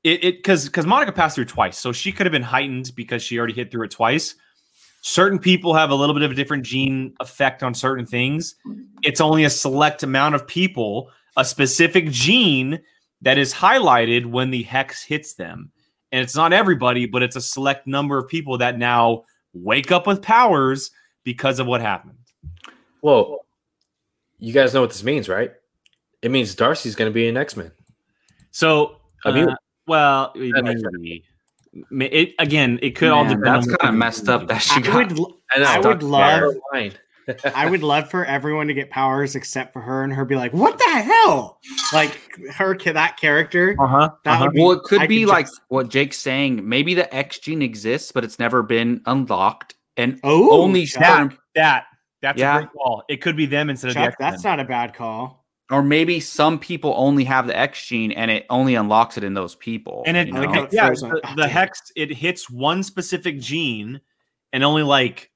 it 0.05 0.20
because 0.22 0.66
because 0.66 0.87
Monica 0.87 1.12
passed 1.12 1.35
through 1.35 1.47
twice, 1.47 1.79
so 1.79 1.93
she 1.93 2.12
could 2.12 2.26
have 2.26 2.33
been 2.33 2.43
heightened 2.43 2.93
because 2.95 3.22
she 3.22 3.39
already 3.39 3.55
hit 3.55 3.70
through 3.70 3.85
it 3.85 3.91
twice. 3.91 4.35
Certain 5.01 5.39
people 5.39 5.74
have 5.74 5.91
a 5.91 5.95
little 5.95 6.14
bit 6.14 6.22
of 6.24 6.31
a 6.31 6.35
different 6.35 6.64
gene 6.64 7.14
effect 7.20 7.62
on 7.62 7.72
certain 7.72 8.05
things. 8.05 8.57
It's 9.03 9.20
only 9.20 9.45
a 9.45 9.51
select 9.51 10.03
amount 10.03 10.35
of 10.35 10.47
people, 10.47 11.11
a 11.39 11.45
specific 11.45 12.11
gene 12.11 12.80
that 13.22 13.39
is 13.39 13.55
highlighted 13.55 14.26
when 14.26 14.51
the 14.51 14.62
hex 14.64 15.03
hits 15.03 15.32
them. 15.34 15.72
And 16.12 16.22
it's 16.22 16.36
not 16.36 16.53
everybody, 16.53 17.07
but 17.07 17.22
it's 17.22 17.36
a 17.36 17.41
select 17.41 17.86
number 17.86 18.18
of 18.18 18.28
people 18.28 18.59
that 18.59 18.76
now 18.78 19.22
wake 19.55 19.91
up 19.91 20.07
with 20.07 20.20
powers 20.20 20.91
because 21.24 21.59
of 21.59 21.66
what 21.66 21.80
happened. 21.80 22.18
Well, 23.03 23.39
you 24.39 24.53
guys 24.53 24.74
know 24.74 24.82
what 24.82 24.91
this 24.91 25.03
means, 25.03 25.28
right? 25.28 25.53
It 26.22 26.30
means 26.30 26.55
Darcy's 26.55 26.95
going 26.95 27.11
to 27.11 27.14
be 27.14 27.28
an 27.28 27.36
X 27.36 27.57
Men. 27.57 27.70
So, 28.51 28.97
I 29.24 29.32
mean- 29.32 29.49
uh, 29.49 29.57
well, 29.86 30.32
maybe. 30.34 31.24
It 32.01 32.34
again, 32.39 32.78
it 32.82 32.97
could 32.97 33.11
all 33.11 33.24
Man, 33.24 33.39
depend. 33.39 33.62
that's 33.62 33.76
kind 33.76 33.95
of 33.95 33.99
messed 33.99 34.28
up 34.28 34.49
that 34.49 34.59
she 34.59 34.76
I 34.76 34.80
got. 34.80 34.95
would, 34.97 35.18
l- 35.18 35.41
And 35.55 35.64
I 35.64 35.78
would 35.78 36.03
love, 36.03 36.55
Line. 36.72 36.93
I 37.55 37.68
would 37.68 37.83
love 37.83 38.11
for 38.11 38.24
everyone 38.24 38.66
to 38.68 38.74
get 38.74 38.91
powers 38.91 39.35
except 39.37 39.72
for 39.72 39.81
her, 39.81 40.03
and 40.05 40.12
her 40.12 40.24
be 40.24 40.37
like, 40.37 40.53
"What 40.53 40.79
the 40.79 40.85
hell?" 40.85 41.61
Like 41.93 42.18
her, 42.53 42.76
that 42.93 43.16
character. 43.18 43.76
Uh 43.81 43.87
huh. 43.87 44.11
That 44.24 44.41
would 44.41 44.53
be. 44.53 44.61
Well, 44.62 44.72
it 44.72 44.83
could 44.85 45.03
I 45.03 45.07
be 45.07 45.20
could 45.24 45.29
like 45.29 45.47
just- 45.47 45.61
what 45.68 45.89
Jake's 45.89 46.18
saying. 46.18 46.66
Maybe 46.68 46.95
the 46.95 47.12
X 47.14 47.39
gene 47.39 47.62
exists, 47.62 48.12
but 48.12 48.24
it's 48.24 48.39
never 48.39 48.62
been 48.62 49.01
unlocked, 49.07 49.74
and 49.97 50.18
Oh, 50.24 50.51
only 50.62 50.87
Chuck, 50.87 51.05
certain, 51.05 51.39
That 51.55 51.85
that's 52.22 52.39
Yeah. 52.39 52.57
a 52.57 52.59
great 52.61 52.72
call. 52.72 53.03
It 53.09 53.16
could 53.20 53.37
be 53.37 53.47
them 53.47 53.70
instead 53.70 53.89
of 53.91 53.95
Chuck, 53.95 54.11
the 54.11 54.16
that's 54.24 54.35
X-Men. 54.37 54.57
not 54.59 54.64
a 54.64 54.68
bad 54.68 54.95
call. 54.95 55.45
or 55.70 55.83
maybe 55.83 56.18
some 56.18 56.59
people 56.59 56.95
only 56.97 57.24
have 57.24 57.47
the 57.47 57.57
X 57.57 57.85
gene, 57.87 58.11
and 58.12 58.31
it 58.31 58.47
only 58.49 58.74
unlocks 58.74 59.18
it 59.18 59.24
in 59.24 59.35
those 59.35 59.55
people. 59.55 60.03
and 60.07 60.16
it, 60.16 60.29
you 60.29 60.33
know? 60.33 60.43
it 60.64 60.72
yeah, 60.72 60.89
the, 60.91 61.20
the 61.37 61.47
hex 61.47 61.93
it 61.95 62.11
hits 62.11 62.49
one 62.49 62.83
specific 62.83 63.39
gene, 63.39 64.01
and 64.53 64.64
only 64.64 64.83
like 64.83 65.31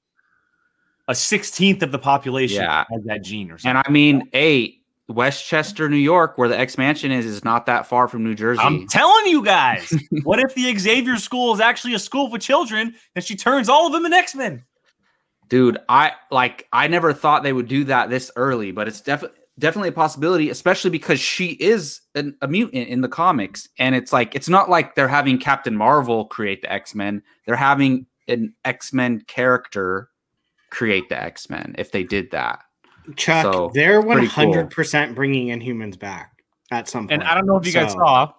a 1.09 1.14
sixteenth 1.14 1.82
of 1.82 1.92
the 1.92 1.98
population 1.98 2.62
Yeah. 2.62 2.84
has 2.92 3.03
that 3.05 3.22
gene 3.24 3.50
or 3.50 3.59
something. 3.59 3.76
and 3.76 3.84
I 3.86 3.90
mean, 3.90 4.28
hey, 4.32 4.78
Westchester, 5.09 5.88
New 5.88 5.96
York, 5.96 6.38
where 6.38 6.48
the 6.48 6.59
X 6.59 6.78
Mansion 6.78 7.11
is, 7.12 7.26
is 7.26 7.44
not 7.44 7.66
that 7.66 7.86
far 7.86 8.09
from 8.09 8.24
New 8.24 8.34
Jersey. 8.34 8.61
I'm 8.62 8.86
telling 8.86 9.26
you 9.26 9.44
guys, 9.44 9.92
what 10.22 10.38
if 10.38 10.55
the 10.55 10.74
Xavier 10.78 11.16
School 11.18 11.53
is 11.53 11.61
actually 11.61 11.94
a 11.94 11.98
school 11.98 12.30
for 12.30 12.38
children, 12.38 12.94
and 13.14 13.24
she 13.24 13.36
turns 13.36 13.68
all 13.68 13.86
of 13.86 13.92
them 13.92 14.07
in 14.07 14.12
X 14.12 14.34
Men? 14.34 14.64
dude 15.48 15.76
i 15.88 16.12
like 16.30 16.66
i 16.72 16.86
never 16.88 17.12
thought 17.12 17.42
they 17.42 17.53
would 17.53 17.68
do 17.68 17.84
that 17.84 18.09
this 18.09 18.30
early 18.36 18.70
but 18.72 18.88
it's 18.88 19.03
definitely 19.03 19.36
definitely 19.59 19.88
a 19.90 19.92
possibility 19.92 20.48
especially 20.48 20.88
because 20.88 21.20
she 21.20 21.48
is 21.61 22.00
an, 22.14 22.34
a 22.40 22.48
mutant 22.48 22.88
in 22.88 23.03
the 23.03 23.09
comics 23.09 23.68
and 23.78 23.94
it's 23.94 24.14
like 24.14 24.34
it's 24.34 24.48
not 24.48 24.70
like 24.70 24.94
they're 24.94 25.09
having 25.09 25.36
captain 25.36 25.76
marvel 25.76 26.24
create 26.26 26.62
the 26.62 26.72
x-men 26.72 27.20
they're 27.44 27.57
having 27.57 28.07
an 28.28 28.55
x-men 28.64 29.20
character 29.26 30.09
create 30.73 31.07
the 31.11 31.23
x-men 31.23 31.75
if 31.79 31.93
they 31.93 32.03
did 32.03 32.31
that 32.31 32.61
Chuck, 33.16 33.43
So, 33.43 33.70
they're 33.75 34.01
one 34.01 34.16
pretty 34.18 34.33
cool. 34.33 34.45
hundred 34.45 34.70
percent 34.70 35.14
bringing 35.14 35.49
Inhumans 35.49 35.99
back 35.99 36.43
at 36.70 36.89
some 36.89 37.09
point. 37.09 37.20
And 37.20 37.23
I 37.25 37.35
don't 37.35 37.47
know 37.47 37.57
if 37.57 37.66
you 37.66 37.73
guys 37.73 37.93
saw, 37.93 38.33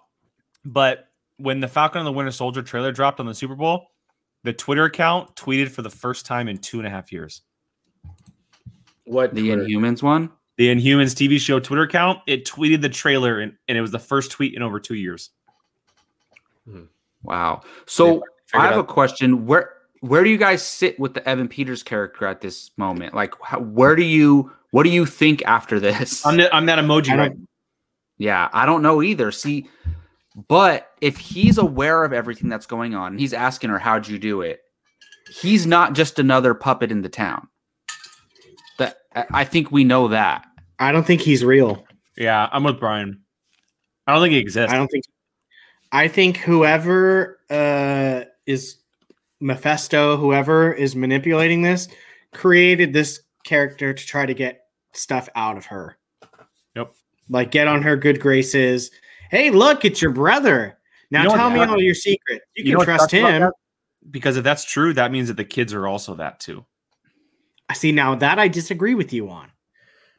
but 0.64 1.08
when 1.36 1.60
the 1.60 1.68
Falcon 1.68 1.98
and 1.98 2.06
the 2.06 2.12
Winter 2.12 2.30
Soldier 2.32 2.62
trailer 2.62 2.90
dropped 2.90 3.20
on 3.20 3.26
the 3.26 3.34
Super 3.34 3.54
Bowl, 3.54 3.86
the 4.42 4.52
Twitter 4.52 4.84
account 4.84 5.36
tweeted 5.36 5.68
for 5.68 5.82
the 5.82 5.90
first 5.90 6.26
time 6.26 6.48
in 6.48 6.58
two 6.58 6.78
and 6.78 6.86
a 6.86 6.90
half 6.90 7.12
years. 7.12 7.42
What 9.04 9.34
the 9.34 9.48
Twitter? 9.48 9.64
inhumans 9.64 10.02
one 10.02 10.30
The 10.56 10.74
Inhumans 10.74 11.14
TV 11.14 11.38
show 11.38 11.60
Twitter 11.60 11.82
account, 11.82 12.20
it 12.26 12.46
tweeted 12.46 12.80
the 12.80 12.88
trailer, 12.88 13.40
and, 13.40 13.52
and 13.68 13.76
it 13.76 13.82
was 13.82 13.90
the 13.90 13.98
first 13.98 14.30
tweet 14.30 14.54
in 14.54 14.62
over 14.62 14.80
two 14.80 14.94
years. 14.94 15.30
Hmm. 16.66 16.84
wow 17.22 17.60
so 17.84 18.22
i 18.54 18.66
have 18.66 18.78
a 18.78 18.84
question 18.84 19.44
where 19.44 19.74
where 20.08 20.22
do 20.22 20.30
you 20.30 20.36
guys 20.36 20.62
sit 20.62 20.98
with 20.98 21.14
the 21.14 21.28
evan 21.28 21.48
peters 21.48 21.82
character 21.82 22.26
at 22.26 22.40
this 22.40 22.70
moment 22.76 23.14
like 23.14 23.34
how, 23.42 23.60
where 23.60 23.96
do 23.96 24.02
you 24.02 24.52
what 24.70 24.82
do 24.82 24.90
you 24.90 25.06
think 25.06 25.42
after 25.46 25.78
this 25.80 26.24
I'm, 26.26 26.36
the, 26.36 26.54
I'm 26.54 26.66
that 26.66 26.78
emoji 26.78 27.10
I 27.10 27.16
right 27.16 27.32
Yeah, 28.16 28.48
I 28.52 28.66
don't 28.66 28.82
know 28.82 29.02
either. 29.02 29.32
See, 29.32 29.68
but 30.48 30.90
if 31.00 31.18
he's 31.18 31.58
aware 31.58 32.04
of 32.04 32.12
everything 32.12 32.48
that's 32.48 32.66
going 32.66 32.94
on, 32.94 33.12
and 33.12 33.20
he's 33.20 33.32
asking 33.32 33.70
her, 33.70 33.78
"How'd 33.78 34.08
you 34.08 34.18
do 34.18 34.40
it?" 34.40 34.60
He's 35.40 35.66
not 35.66 35.94
just 35.94 36.18
another 36.18 36.54
puppet 36.54 36.92
in 36.92 37.02
the 37.02 37.08
town. 37.08 37.48
That 38.78 38.98
I 39.14 39.24
I 39.32 39.44
think 39.44 39.72
we 39.72 39.84
know 39.84 40.08
that. 40.08 40.46
I 40.78 40.92
don't 40.92 41.06
think 41.06 41.20
he's 41.20 41.44
real. 41.44 41.84
Yeah, 42.16 42.48
I'm 42.52 42.64
with 42.64 42.78
Brian. 42.78 43.22
I 44.06 44.12
don't 44.12 44.22
think 44.22 44.32
he 44.32 44.38
exists. 44.38 44.72
I 44.72 44.76
don't 44.76 44.88
think. 44.88 45.04
I 45.90 46.08
think 46.08 46.36
whoever 46.38 47.38
uh, 47.50 48.24
is 48.46 48.76
Mephisto, 49.44 50.16
whoever 50.16 50.72
is 50.72 50.96
manipulating 50.96 51.60
this, 51.60 51.88
created 52.32 52.94
this 52.94 53.20
character 53.44 53.92
to 53.92 54.06
try 54.06 54.24
to 54.24 54.32
get 54.32 54.62
stuff 54.94 55.28
out 55.36 55.58
of 55.58 55.66
her. 55.66 55.98
Yep. 56.74 56.94
Like 57.28 57.50
get 57.50 57.68
on 57.68 57.82
her 57.82 57.94
good 57.94 58.20
graces. 58.20 58.90
Hey, 59.30 59.50
look, 59.50 59.84
it's 59.84 60.00
your 60.00 60.12
brother. 60.12 60.78
Now 61.10 61.24
You 61.24 61.28
know 61.28 61.34
tell 61.36 61.50
me 61.50 61.60
all 61.60 61.80
your 61.80 61.94
secrets. 61.94 62.46
You, 62.56 62.64
You 62.64 62.76
can 62.76 62.84
trust 62.86 63.10
him. 63.10 63.50
Because 64.10 64.38
if 64.38 64.44
that's 64.44 64.64
true, 64.64 64.94
that 64.94 65.12
means 65.12 65.28
that 65.28 65.36
the 65.36 65.44
kids 65.44 65.74
are 65.74 65.86
also 65.86 66.14
that 66.14 66.40
too. 66.40 66.64
I 67.68 67.74
see. 67.74 67.92
Now 67.92 68.14
that 68.14 68.38
I 68.38 68.48
disagree 68.48 68.94
with 68.94 69.12
you 69.12 69.28
on. 69.28 69.50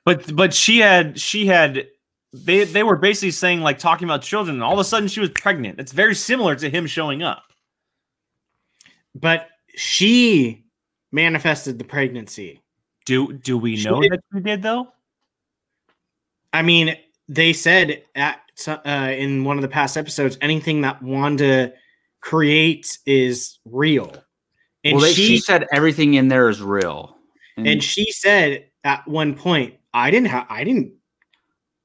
But 0.03 0.35
but 0.35 0.53
she 0.53 0.79
had 0.79 1.19
she 1.19 1.47
had 1.47 1.87
they 2.31 2.63
they 2.63 2.83
were 2.83 2.95
basically 2.95 3.31
saying 3.31 3.61
like 3.61 3.79
talking 3.79 4.07
about 4.07 4.21
children, 4.21 4.57
and 4.57 4.63
all 4.63 4.73
of 4.73 4.79
a 4.79 4.83
sudden 4.83 5.07
she 5.07 5.19
was 5.19 5.29
pregnant. 5.29 5.79
It's 5.79 5.91
very 5.91 6.13
similar 6.13 6.55
to 6.55 6.69
him 6.69 6.85
showing 6.85 7.23
up. 7.23 7.43
But 9.15 9.47
she 9.75 10.65
manifested 11.11 11.79
the 11.79 11.85
pregnancy. 11.85 12.61
Do 13.05 13.31
do 13.33 13.57
we 13.57 13.77
She 13.77 13.89
know 13.89 14.01
did- 14.01 14.11
that 14.11 14.19
she 14.33 14.39
did 14.41 14.61
though? 14.61 14.89
I 16.53 16.61
mean, 16.61 16.95
they 17.27 17.53
said 17.53 18.03
at 18.15 18.39
uh, 18.67 19.13
in 19.17 19.43
one 19.43 19.57
of 19.57 19.61
the 19.61 19.67
past 19.67 19.97
episodes, 19.97 20.37
anything 20.41 20.81
that 20.81 21.01
Wanda 21.01 21.73
creates 22.21 22.99
is 23.05 23.59
real, 23.65 24.15
and 24.83 24.95
well, 24.95 25.01
they, 25.05 25.13
she, 25.13 25.27
she 25.27 25.37
said 25.37 25.65
everything 25.73 26.13
in 26.13 26.27
there 26.29 26.47
is 26.49 26.61
real. 26.61 27.17
and 27.57 27.83
she 27.83 28.11
said 28.11 28.65
at 28.83 29.05
one 29.07 29.35
point, 29.35 29.75
"I 29.93 30.11
didn't 30.11 30.27
have, 30.29 30.45
I 30.49 30.63
didn't 30.63 30.93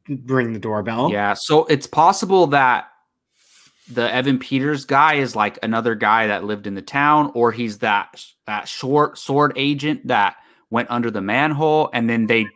ring 0.08 0.52
the 0.52 0.60
doorbell." 0.60 1.10
yeah, 1.10 1.34
so 1.34 1.64
it's 1.66 1.86
possible 1.86 2.46
that 2.48 2.89
the 3.90 4.12
Evan 4.12 4.38
Peters 4.38 4.84
guy 4.84 5.14
is 5.14 5.34
like 5.36 5.58
another 5.62 5.94
guy 5.94 6.26
that 6.26 6.44
lived 6.44 6.66
in 6.66 6.74
the 6.74 6.82
town, 6.82 7.30
or 7.34 7.52
he's 7.52 7.78
that 7.78 8.24
that 8.46 8.68
short 8.68 9.18
sword 9.18 9.52
agent 9.56 10.06
that 10.06 10.36
went 10.70 10.90
under 10.90 11.10
the 11.10 11.20
manhole, 11.20 11.90
and 11.92 12.08
then 12.08 12.26
they 12.26 12.46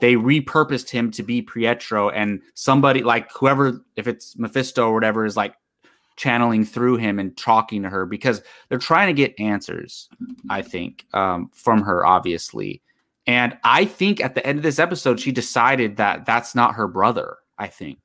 they 0.00 0.14
repurposed 0.14 0.90
him 0.90 1.10
to 1.12 1.22
be 1.22 1.42
Pietro, 1.42 2.10
and 2.10 2.40
somebody 2.54 3.02
like 3.02 3.30
whoever, 3.32 3.80
if 3.96 4.06
it's 4.06 4.36
Mephisto 4.36 4.88
or 4.88 4.94
whatever, 4.94 5.24
is 5.24 5.36
like 5.36 5.54
channeling 6.16 6.64
through 6.64 6.96
him 6.96 7.18
and 7.18 7.36
talking 7.36 7.82
to 7.82 7.88
her 7.88 8.06
because 8.06 8.42
they're 8.68 8.78
trying 8.78 9.08
to 9.08 9.14
get 9.14 9.38
answers. 9.40 10.08
I 10.48 10.62
think 10.62 11.06
um, 11.12 11.50
from 11.54 11.82
her, 11.82 12.04
obviously, 12.04 12.82
and 13.26 13.56
I 13.64 13.84
think 13.86 14.20
at 14.20 14.34
the 14.34 14.46
end 14.46 14.58
of 14.58 14.62
this 14.62 14.78
episode, 14.78 15.18
she 15.18 15.32
decided 15.32 15.96
that 15.96 16.26
that's 16.26 16.54
not 16.54 16.74
her 16.74 16.86
brother. 16.86 17.38
I 17.56 17.68
think 17.68 18.03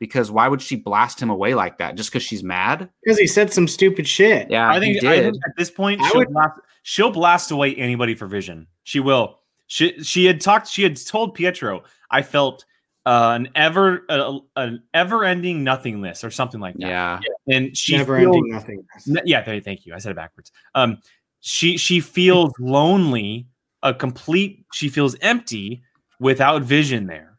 because 0.00 0.30
why 0.30 0.48
would 0.48 0.62
she 0.62 0.74
blast 0.74 1.20
him 1.20 1.30
away 1.30 1.54
like 1.54 1.78
that 1.78 1.94
just 1.94 2.10
because 2.10 2.24
she's 2.24 2.42
mad? 2.42 2.88
Because 3.04 3.18
he 3.18 3.26
said 3.26 3.52
some 3.52 3.68
stupid 3.68 4.08
shit. 4.08 4.50
Yeah, 4.50 4.68
I 4.68 4.80
think, 4.80 4.98
he 4.98 5.06
I 5.06 5.20
think 5.20 5.36
at 5.46 5.56
this 5.56 5.70
point 5.70 6.00
she'll, 6.06 6.16
would- 6.16 6.32
blast, 6.32 6.58
she'll 6.82 7.10
blast 7.10 7.50
away 7.52 7.74
anybody 7.76 8.14
for 8.16 8.26
Vision. 8.26 8.66
She 8.82 8.98
will. 8.98 9.38
She 9.66 10.02
she 10.02 10.24
had 10.24 10.40
talked. 10.40 10.66
She 10.66 10.82
had 10.82 10.96
told 10.96 11.34
Pietro, 11.34 11.84
"I 12.10 12.22
felt 12.22 12.64
uh, 13.06 13.36
an 13.36 13.50
ever 13.54 14.04
uh, 14.08 14.38
an 14.56 14.82
ever 14.92 15.22
ending 15.22 15.62
nothingness 15.62 16.24
or 16.24 16.30
something 16.32 16.60
like 16.60 16.74
that." 16.78 16.88
yeah, 16.88 17.20
and 17.46 17.76
she 17.76 17.96
Never 17.96 18.18
feels, 18.18 18.34
ending 18.34 18.50
nothing. 18.52 18.84
Yeah, 19.24 19.44
thank 19.44 19.86
you. 19.86 19.94
I 19.94 19.98
said 19.98 20.10
it 20.10 20.16
backwards. 20.16 20.50
Um, 20.74 20.98
she 21.38 21.76
she 21.76 22.00
feels 22.00 22.52
lonely, 22.58 23.46
a 23.84 23.94
complete. 23.94 24.64
She 24.72 24.88
feels 24.88 25.14
empty 25.20 25.84
without 26.18 26.62
Vision 26.62 27.06
there. 27.06 27.29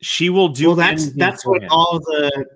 She 0.00 0.30
will 0.30 0.48
do. 0.48 0.68
well, 0.68 0.76
that's 0.76 1.12
that's 1.12 1.44
what 1.46 1.62
him. 1.62 1.68
all 1.70 1.98
the 1.98 2.46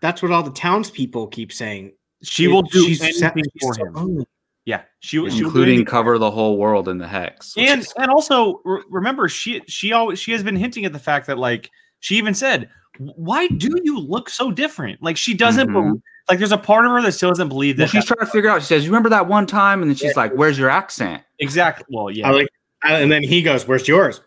that's 0.00 0.22
what 0.22 0.30
all 0.32 0.42
the 0.42 0.50
townspeople 0.52 1.28
keep 1.28 1.52
saying. 1.52 1.92
she 2.22 2.46
will 2.48 2.62
do 2.62 2.84
She's 2.86 3.00
sad- 3.18 3.32
anything 3.32 3.44
for 3.60 3.74
him. 3.76 3.92
lonely. 3.94 4.24
Yeah, 4.64 4.82
she, 5.00 5.16
she 5.16 5.18
will 5.18 5.26
including 5.46 5.74
anything. 5.74 5.86
cover 5.86 6.18
the 6.18 6.30
whole 6.30 6.56
world 6.56 6.88
in 6.88 6.98
the 6.98 7.08
hex. 7.08 7.54
and 7.56 7.80
is- 7.80 7.92
and 7.98 8.10
also 8.10 8.60
re- 8.64 8.82
remember 8.88 9.28
she 9.28 9.60
she 9.66 9.92
always 9.92 10.18
she 10.20 10.30
has 10.32 10.42
been 10.44 10.54
hinting 10.56 10.84
at 10.84 10.92
the 10.92 10.98
fact 11.00 11.26
that 11.26 11.38
like 11.38 11.68
she 12.00 12.16
even 12.16 12.34
said 12.34 12.68
why 12.98 13.48
do 13.48 13.70
you 13.82 13.98
look 13.98 14.28
so 14.30 14.52
different 14.52 15.02
like 15.02 15.16
she 15.16 15.34
doesn't 15.34 15.68
Mhm. 15.68 15.72
believe 15.72 16.02
like 16.28 16.38
there's 16.38 16.52
a 16.52 16.58
part 16.58 16.84
of 16.84 16.92
her 16.92 17.02
that 17.02 17.10
still 17.12 17.30
doesn't 17.30 17.48
believe 17.48 17.78
well, 17.78 17.86
that, 17.86 17.90
she's 17.90 18.04
that- 18.04 18.14
trying 18.16 18.26
to 18.26 18.30
figure 18.32 18.48
out. 18.50 18.60
She 18.62 18.66
says, 18.68 18.84
"You 18.84 18.90
remember 18.90 19.08
that 19.08 19.26
one 19.26 19.44
time?" 19.46 19.82
And 19.82 19.90
then 19.90 19.96
she's 19.96 20.14
like, 20.14 20.32
"Where's 20.34 20.56
your 20.58 20.70
accent?" 20.70 21.24
exactly 21.40 21.84
well 21.90 22.08
yeah 22.12 22.28
I 22.28 22.32
like, 22.32 22.48
and 22.84 23.10
then 23.10 23.24
he 23.24 23.42
goes, 23.42 23.66
"Where's 23.66 23.88
yours?" 23.88 24.20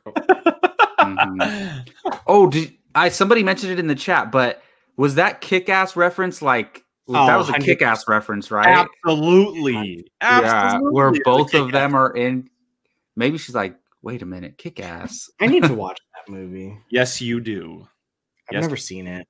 Mhm. 1.00 1.85
Oh, 2.28 2.48
did 2.50 2.74
I? 2.94 3.10
Somebody 3.10 3.44
mentioned 3.44 3.72
it 3.72 3.80
in 3.80 3.88
the 3.88 3.96
chat, 3.96 4.32
but 4.32 4.62
was 4.98 5.16
that 5.16 5.42
kick-ass 5.42 5.96
reference 5.96 6.42
like? 6.42 6.84
that 7.08 7.34
Oh, 7.34 7.38
was 7.38 7.50
a 7.50 7.54
100%. 7.54 7.64
kick-ass 7.66 8.08
reference, 8.08 8.50
right? 8.50 8.88
absolutely 9.06 10.08
Yeah, 10.22 10.80
where 10.80 11.10
It's 11.10 11.20
a 11.20 11.22
both 11.24 11.54
of 11.54 11.72
them 11.72 11.94
are 11.96 12.12
in. 12.16 12.50
Maybe 13.16 13.38
she's 13.38 13.54
like, 13.56 13.76
"Wait 14.02 14.22
a 14.24 14.26
minute, 14.26 14.58
kick-ass." 14.58 15.30
I 15.40 15.48
need 15.48 15.64
to 15.64 15.74
watch 15.76 16.00
that 16.16 16.32
movie. 16.32 16.78
yes 16.90 17.22
you 17.22 17.40
do 17.40 17.88
I've 18.50 18.56
Yes. 18.56 18.62
never 18.64 18.78
seen 18.78 19.06
it. 19.08 19.28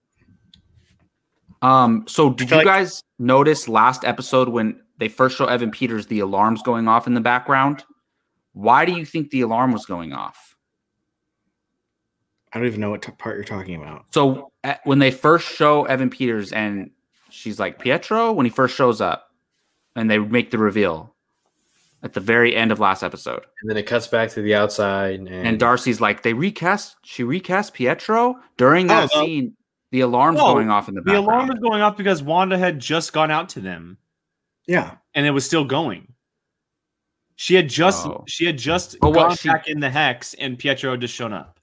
Um. 1.62 2.04
So, 2.08 2.32
did 2.32 2.50
you 2.52 2.58
like- 2.58 2.66
guys 2.66 3.02
notice 3.20 3.68
last 3.68 4.04
episode 4.06 4.50
when 4.50 4.80
they 4.98 5.08
first 5.08 5.38
show 5.38 5.46
Evan 5.46 5.72
Peters, 5.72 6.08
the 6.08 6.20
alarms 6.20 6.62
going 6.62 6.88
off 6.88 7.08
in 7.08 7.14
the 7.14 7.22
background? 7.22 7.84
Why 8.54 8.86
do 8.86 8.92
you 8.94 9.06
think 9.06 9.32
the 9.32 9.42
alarm 9.42 9.72
was 9.72 9.86
going 9.86 10.14
off? 10.14 10.55
I 12.56 12.60
don't 12.60 12.68
even 12.68 12.80
know 12.82 12.90
what 12.90 13.02
t- 13.02 13.12
part 13.12 13.36
you're 13.36 13.44
talking 13.44 13.76
about. 13.82 14.06
So 14.14 14.52
at, 14.64 14.80
when 14.86 15.00
they 15.00 15.12
first 15.12 15.46
show 15.46 15.84
Evan 15.86 16.10
Peters 16.10 16.54
and 16.54 16.90
she's 17.30 17.60
like 17.60 17.80
Pietro 17.80 18.32
when 18.32 18.46
he 18.46 18.50
first 18.50 18.76
shows 18.76 19.02
up, 19.02 19.30
and 19.96 20.10
they 20.10 20.18
make 20.18 20.52
the 20.52 20.58
reveal 20.58 21.14
at 22.02 22.14
the 22.14 22.20
very 22.22 22.56
end 22.56 22.72
of 22.72 22.80
last 22.80 23.04
episode, 23.04 23.44
And 23.62 23.70
then 23.70 23.78
it 23.78 23.84
cuts 23.88 24.08
back 24.08 24.30
to 24.32 24.42
the 24.42 24.56
outside, 24.56 25.20
and, 25.20 25.28
and 25.30 25.60
Darcy's 25.60 26.00
like, 26.00 26.22
they 26.24 26.34
recast, 26.34 26.96
she 27.04 27.24
recast 27.24 27.74
Pietro 27.74 28.36
during 28.58 28.88
that 28.88 29.10
Oh, 29.14 29.18
well- 29.20 29.26
scene. 29.26 29.56
The 29.92 30.02
alarm's 30.02 30.38
No, 30.40 30.54
going 30.54 30.70
off 30.70 30.90
in 30.90 30.96
the 30.96 31.02
the 31.02 31.06
background. 31.06 31.26
alarm 31.28 31.48
was 31.48 31.60
going 31.60 31.82
off 31.82 31.96
because 31.96 32.22
wanda 32.22 32.58
had 32.58 32.80
just 32.80 33.14
gone 33.14 33.32
out 33.32 33.50
to 33.50 33.62
them 33.62 33.98
Yeah, 34.68 34.96
and 35.14 35.26
it 35.26 35.32
was 35.32 35.46
still 35.46 35.64
going 35.66 36.14
she 37.38 37.56
had 37.56 37.70
just 37.70 38.06
Oh. 38.06 38.24
she 38.28 38.46
had 38.46 38.58
just 38.58 38.98
But 39.00 39.12
what 39.12 39.28
gone 39.30 39.36
she- 39.38 39.48
back 39.50 39.68
in 39.70 39.80
the 39.80 39.90
hex 39.90 40.34
and 40.34 40.58
pietro 40.60 40.92
had 40.92 41.02
just 41.02 41.14
shown 41.14 41.32
up 41.34 41.55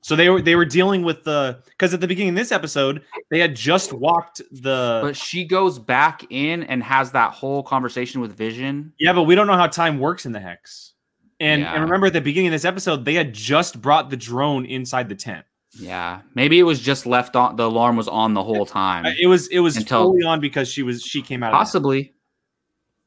so 0.00 0.14
they 0.16 0.28
were 0.28 0.40
they 0.40 0.54
were 0.54 0.64
dealing 0.64 1.02
with 1.02 1.24
the 1.24 1.60
because 1.66 1.92
at 1.92 2.00
the 2.00 2.06
beginning 2.08 2.30
of 2.30 2.34
this 2.36 2.52
episode 2.52 3.02
they 3.30 3.38
had 3.40 3.54
just 3.56 3.92
walked 3.92 4.40
the 4.50 5.00
but 5.02 5.16
she 5.16 5.44
goes 5.44 5.78
back 5.78 6.24
in 6.30 6.62
and 6.64 6.82
has 6.82 7.10
that 7.12 7.32
whole 7.32 7.62
conversation 7.62 8.20
with 8.20 8.36
Vision. 8.36 8.92
Yeah, 8.98 9.12
but 9.12 9.24
we 9.24 9.34
don't 9.34 9.46
know 9.46 9.56
how 9.56 9.66
time 9.66 9.98
works 9.98 10.24
in 10.26 10.32
the 10.32 10.40
hex. 10.40 10.92
And, 11.40 11.62
Yeah. 11.62 11.74
and 11.74 11.84
remember 11.84 12.08
at 12.08 12.12
the 12.14 12.20
beginning 12.20 12.48
of 12.48 12.52
this 12.52 12.64
episode, 12.64 13.04
they 13.04 13.14
had 13.14 13.32
just 13.32 13.80
brought 13.80 14.10
the 14.10 14.16
drone 14.16 14.64
inside 14.66 15.08
the 15.08 15.14
tent. 15.14 15.44
Yeah, 15.78 16.22
maybe 16.34 16.58
it 16.58 16.64
was 16.64 16.80
just 16.80 17.04
left 17.06 17.36
on. 17.36 17.54
The 17.56 17.64
alarm 17.66 17.96
was 17.96 18.08
on 18.08 18.34
the 18.34 18.42
whole 18.42 18.66
time. 18.66 19.04
It 19.20 19.26
was 19.28 19.46
it 19.48 19.60
was 19.60 19.76
Until- 19.76 20.04
fully 20.04 20.24
on 20.24 20.40
because 20.40 20.68
she 20.68 20.82
was 20.82 21.02
she 21.02 21.22
came 21.22 21.42
out 21.42 21.48
of 21.48 21.52
the. 21.54 21.58
Possibly, 21.58 22.14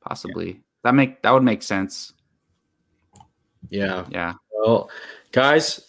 possibly 0.02 0.62
that 0.84 0.94
make 0.96 1.22
that 1.24 1.32
would 1.34 1.44
make 1.44 1.64
sense. 1.64 2.14
yeah. 3.70 4.06
Yeah. 4.10 4.34
Well, 4.54 4.90
guys, 5.32 5.82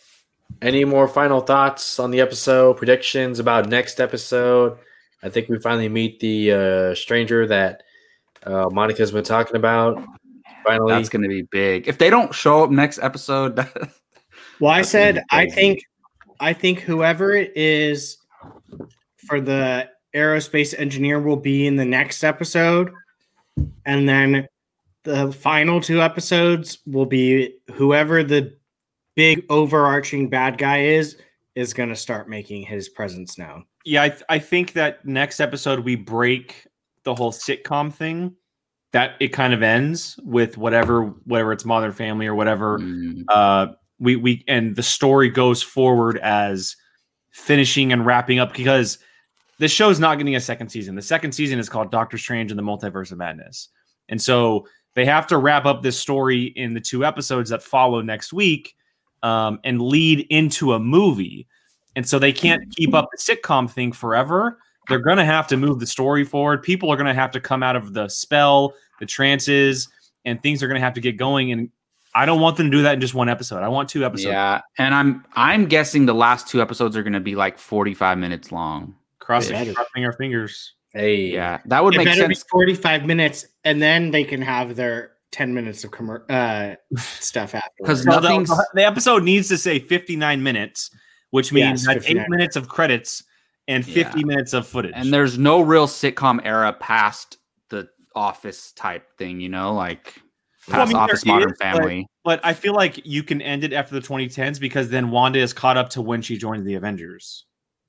any 0.61 0.85
more 0.85 1.09
final 1.09 1.41
thoughts 1.41 1.99
on 1.99 2.11
the 2.11 2.21
episode? 2.21 2.77
Predictions 2.77 3.39
about 3.39 3.69
next 3.69 4.01
episode? 4.01 4.79
I 5.23 5.29
think 5.29 5.49
we 5.49 5.59
finally 5.59 5.89
meet 5.89 6.21
the 6.21 6.53
uh, 6.53 6.95
stranger 6.95 7.47
that 7.47 7.83
uh, 8.45 8.69
Monica's 8.71 9.13
been 9.13 9.25
talking 9.25 9.57
about. 9.57 10.03
Finally, 10.67 10.93
That's 10.93 11.09
going 11.09 11.23
to 11.23 11.29
be 11.29 11.43
big. 11.43 11.89
If 11.89 11.99
they 11.99 12.11
don't 12.11 12.35
show 12.35 12.65
up 12.65 12.71
next 12.71 12.99
episode, 13.01 13.67
Well, 14.63 14.71
I 14.71 14.83
said 14.83 15.25
I 15.33 15.49
think 15.49 15.83
I 16.39 16.53
think 16.53 16.79
whoever 16.79 17.33
it 17.35 17.57
is 17.57 18.17
for 19.27 19.41
the 19.41 19.91
aerospace 20.15 20.73
engineer 20.79 21.21
will 21.21 21.37
be 21.37 21.67
in 21.67 21.75
the 21.75 21.85
next 21.85 22.23
episode, 22.23 22.93
and 23.85 24.09
then 24.09 24.47
the 25.03 25.33
final 25.33 25.81
two 25.81 26.01
episodes 26.01 26.79
will 26.87 27.07
be 27.07 27.57
whoever 27.73 28.23
the 28.23 28.57
big 29.15 29.45
overarching 29.51 30.29
bad 30.29 30.59
guy 30.59 30.83
is 30.83 31.17
is 31.55 31.75
going 31.75 31.89
to 31.89 31.97
start 31.97 32.29
making 32.29 32.63
his 32.63 32.89
presence 32.89 33.37
known. 33.37 33.65
Yeah, 33.85 34.05
I, 34.05 34.09
th- 34.09 34.23
I 34.29 34.39
think 34.39 34.73
that 34.73 35.05
next 35.05 35.41
episode 35.41 35.81
we 35.81 35.97
break 35.97 36.67
the 37.05 37.15
whole 37.15 37.33
sitcom 37.33 37.93
thing. 37.93 38.35
That 38.93 39.13
it 39.21 39.29
kind 39.29 39.55
of 39.55 39.63
ends 39.63 40.21
with 40.23 40.59
whatever 40.59 41.15
whatever 41.25 41.53
it's 41.53 41.65
Modern 41.65 41.93
Family 41.93 42.27
or 42.27 42.35
whatever 42.35 42.79
Mm, 42.79 43.25
uh 43.29 43.69
we 43.99 44.17
we 44.17 44.45
and 44.49 44.77
the 44.77 44.83
story 44.83 45.31
goes 45.31 45.63
forward 45.63 46.19
as 46.19 46.77
finishing 47.31 47.93
and 47.93 48.05
wrapping 48.05 48.39
up 48.39 48.53
because 48.53 48.99
the 49.59 49.69
show's 49.69 49.99
not 49.99 50.19
getting 50.19 50.37
a 50.37 50.41
second 50.41 50.69
season. 50.69 50.95
The 50.95 51.03
second 51.03 51.33
season 51.33 51.59
is 51.59 51.69
called 51.69 51.91
Doctor 51.91 52.19
Strange 52.19 52.51
and 52.51 52.59
the 52.59 52.65
Multiverse 52.65 53.13
of 53.13 53.19
Madness. 53.19 53.69
And 54.09 54.21
so 54.21 54.67
they 54.95 55.07
have 55.07 55.27
to 55.29 55.39
wrap 55.39 55.65
up 55.65 55.83
this 55.83 55.99
story 55.99 56.47
in 56.57 56.75
the 56.75 56.81
two 56.81 57.05
episodes 57.05 57.49
that 57.51 57.63
follow 57.63 58.03
next 58.03 58.33
week 58.33 58.75
um, 59.23 59.61
and 59.65 59.81
lead 59.81 60.27
into 60.31 60.73
a 60.73 60.79
movie. 60.79 61.47
And 61.97 62.07
so 62.09 62.19
they 62.19 62.33
can't 62.33 62.75
keep 62.75 62.95
up 62.95 63.09
the 63.13 63.19
sitcom 63.19 63.71
thing 63.71 63.93
forever. 63.93 64.59
They're 64.89 64.99
going 64.99 65.19
to 65.19 65.25
have 65.25 65.47
to 65.49 65.57
move 65.57 65.79
the 65.79 65.87
story 65.87 66.25
forward. 66.25 66.63
People 66.63 66.91
are 66.91 66.97
going 66.97 67.07
to 67.07 67.15
have 67.15 67.31
to 67.33 67.41
come 67.41 67.63
out 67.63 67.77
of 67.77 67.93
the 67.93 68.09
spell, 68.09 68.75
the 68.99 69.07
trances, 69.07 69.89
and 70.25 70.43
things 70.43 70.63
are 70.63 70.69
going 70.69 70.81
to 70.81 70.85
have 70.85 70.95
to 70.95 71.01
get 71.01 71.17
going. 71.17 71.53
And 71.53 71.71
I 72.15 72.27
don't 72.27 72.41
want 72.41 72.57
them 72.57 72.71
to 72.71 72.77
do 72.77 72.83
that 72.83 72.95
in 72.95 73.01
just 73.01 73.15
one 73.15 73.29
episode. 73.29 73.63
I 73.63 73.69
want 73.69 73.89
two 73.89 74.05
episodes. 74.05 74.33
yeah, 74.33 74.61
and 74.79 74.95
I'm 74.95 75.25
I'm 75.35 75.67
guessing 75.67 76.05
the 76.07 76.15
last 76.15 76.49
two 76.49 76.61
episodes 76.61 76.97
are 76.97 77.03
going 77.03 77.13
to 77.13 77.21
be 77.21 77.35
like 77.37 77.59
45 77.59 78.19
minutes 78.19 78.51
long. 78.53 78.95
Cross 79.19 79.51
Yeah. 79.51 79.73
crossing 79.73 80.05
our 80.05 80.13
fingers. 80.15 80.75
hey, 80.95 81.17
Yeah, 81.33 81.61
that 81.67 81.83
would 81.85 81.95
it 81.95 81.99
make 81.99 82.07
better 82.07 82.23
sense. 82.23 82.43
be 82.43 82.49
45 82.51 83.07
minutes, 83.07 83.47
and 83.65 83.81
then 83.81 84.11
they 84.11 84.25
can 84.25 84.43
have 84.43 84.77
their 84.77 85.13
10 85.33 85.53
minutes 85.53 85.83
of 85.85 85.91
commer- 85.91 86.25
uh, 86.31 86.77
stuff 86.99 87.55
Because 87.79 88.07
afterwards. 88.07 88.49
The, 88.51 88.55
the- 88.55 88.69
the 88.75 88.85
episode 88.87 89.25
needs 89.25 89.49
to 89.49 89.59
say 89.59 89.79
59 89.81 90.43
minutes, 90.43 90.91
which 91.31 91.53
means 91.53 91.85
Yes, 91.87 91.95
that's 91.95 92.07
eight 92.09 92.29
minutes 92.29 92.55
of 92.57 92.69
credits 92.69 93.25
and 93.69 93.85
50 93.85 94.25
minutes 94.25 94.53
of 94.53 94.67
footage. 94.67 94.93
And 94.95 95.13
there's 95.13 95.39
no 95.39 95.61
real 95.61 95.87
sitcom 95.87 96.41
era 96.45 96.73
past 96.73 97.39
the 97.71 97.89
Office 98.15 98.73
type 98.73 99.07
thing, 99.19 99.41
you 99.41 99.49
know, 99.49 99.73
like 99.75 100.21
Well, 100.69 100.83
I 100.83 100.85
mean, 100.87 100.97
Office, 100.97 101.25
Modern 101.25 101.53
is, 101.53 101.59
Family. 101.59 102.07
but 102.25 102.41
I 102.45 102.53
feel 102.53 102.75
like 102.75 103.05
you 103.07 103.23
can 103.23 103.41
end 103.41 103.65
it 103.65 103.73
after 103.73 103.95
the 103.99 104.07
2010s 104.07 104.61
because 104.61 104.91
then 104.91 105.11
Wanda 105.11 105.39
is 105.39 105.53
caught 105.53 105.77
up 105.77 105.89
to 105.91 106.03
when 106.03 106.23
she 106.23 106.37
joined 106.37 106.67
the 106.67 106.75
Avengers. 106.75 107.47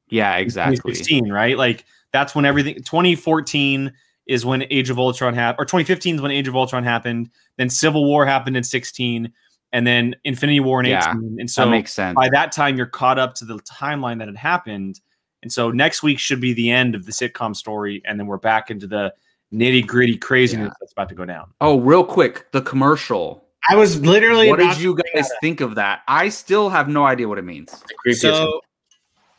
yeah, 0.09 0.37
exactly. 0.37 0.77
2016, 0.77 1.31
right? 1.31 1.57
Like 1.57 1.85
that's 2.13 2.33
when 2.35 2.45
everything 2.45 2.75
2014 2.75 3.91
is 4.27 4.45
when 4.45 4.63
Age 4.69 4.89
of 4.89 4.97
Ultron 4.99 5.33
happened, 5.33 5.61
or 5.61 5.65
2015 5.65 6.15
is 6.15 6.21
when 6.21 6.31
Age 6.31 6.47
of 6.47 6.55
Ultron 6.55 6.83
happened. 6.83 7.29
Then 7.57 7.69
Civil 7.69 8.05
War 8.05 8.25
happened 8.25 8.55
in 8.57 8.63
16, 8.63 9.31
and 9.71 9.87
then 9.87 10.15
Infinity 10.23 10.59
War 10.59 10.79
in 10.79 10.85
Yeah, 10.87 11.09
18. 11.11 11.37
And 11.39 11.49
so 11.49 11.61
that 11.61 11.65
so 11.65 11.69
makes 11.71 11.93
sense. 11.93 12.15
by 12.15 12.29
that 12.29 12.51
time, 12.51 12.77
you're 12.77 12.85
caught 12.85 13.19
up 13.19 13.33
to 13.35 13.45
the 13.45 13.59
timeline 13.59 14.19
that 14.19 14.27
had 14.27 14.37
happened. 14.37 14.99
And 15.41 15.51
so 15.51 15.71
next 15.71 16.03
week 16.03 16.19
should 16.19 16.39
be 16.39 16.53
the 16.53 16.71
end 16.71 16.95
of 16.95 17.05
the 17.05 17.11
sitcom 17.11 17.55
story, 17.55 18.01
and 18.05 18.19
then 18.19 18.27
we're 18.27 18.37
back 18.37 18.71
into 18.71 18.87
the 18.87 19.13
nitty 19.53 19.85
gritty 19.85 20.17
craziness 20.17 20.67
Yeah. 20.69 20.73
that's 20.79 20.93
about 20.93 21.09
to 21.09 21.15
go 21.15 21.25
down. 21.25 21.51
Oh, 21.61 21.79
real 21.79 22.03
quick, 22.03 22.51
the 22.53 22.61
commercial. 22.61 23.43
I 23.69 23.75
was 23.75 23.99
literally 24.01 24.49
What 24.49 24.59
about 24.59 24.75
did 24.75 24.83
you 24.83 24.97
guys 25.13 25.29
think 25.41 25.61
of 25.61 25.75
that? 25.75 26.01
I 26.07 26.29
still 26.29 26.69
have 26.69 26.87
no 26.89 27.05
idea 27.05 27.27
what 27.27 27.37
it 27.37 27.43
means. 27.45 27.71
the 27.71 27.93
creepiest 28.09 28.21
so 28.21 28.61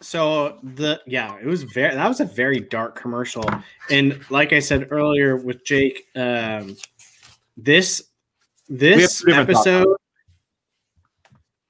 so 0.05 0.59
the 0.62 1.00
yeah 1.07 1.36
it 1.40 1.46
was 1.46 1.62
very 1.62 1.94
that 1.94 2.09
was 2.09 2.20
a 2.20 2.24
very 2.24 2.61
dark 2.61 2.94
commercial 2.94 3.44
and 3.90 4.20
like 4.30 4.52
i 4.52 4.59
said 4.59 4.88
earlier 4.90 5.36
with 5.36 5.64
jake 5.64 6.07
um 6.16 6.76
this 7.57 8.02
this 8.68 9.20
two 9.20 9.26
different 9.26 9.50
thoughts 9.50 9.66
on 9.66 9.72
episode 9.74 9.96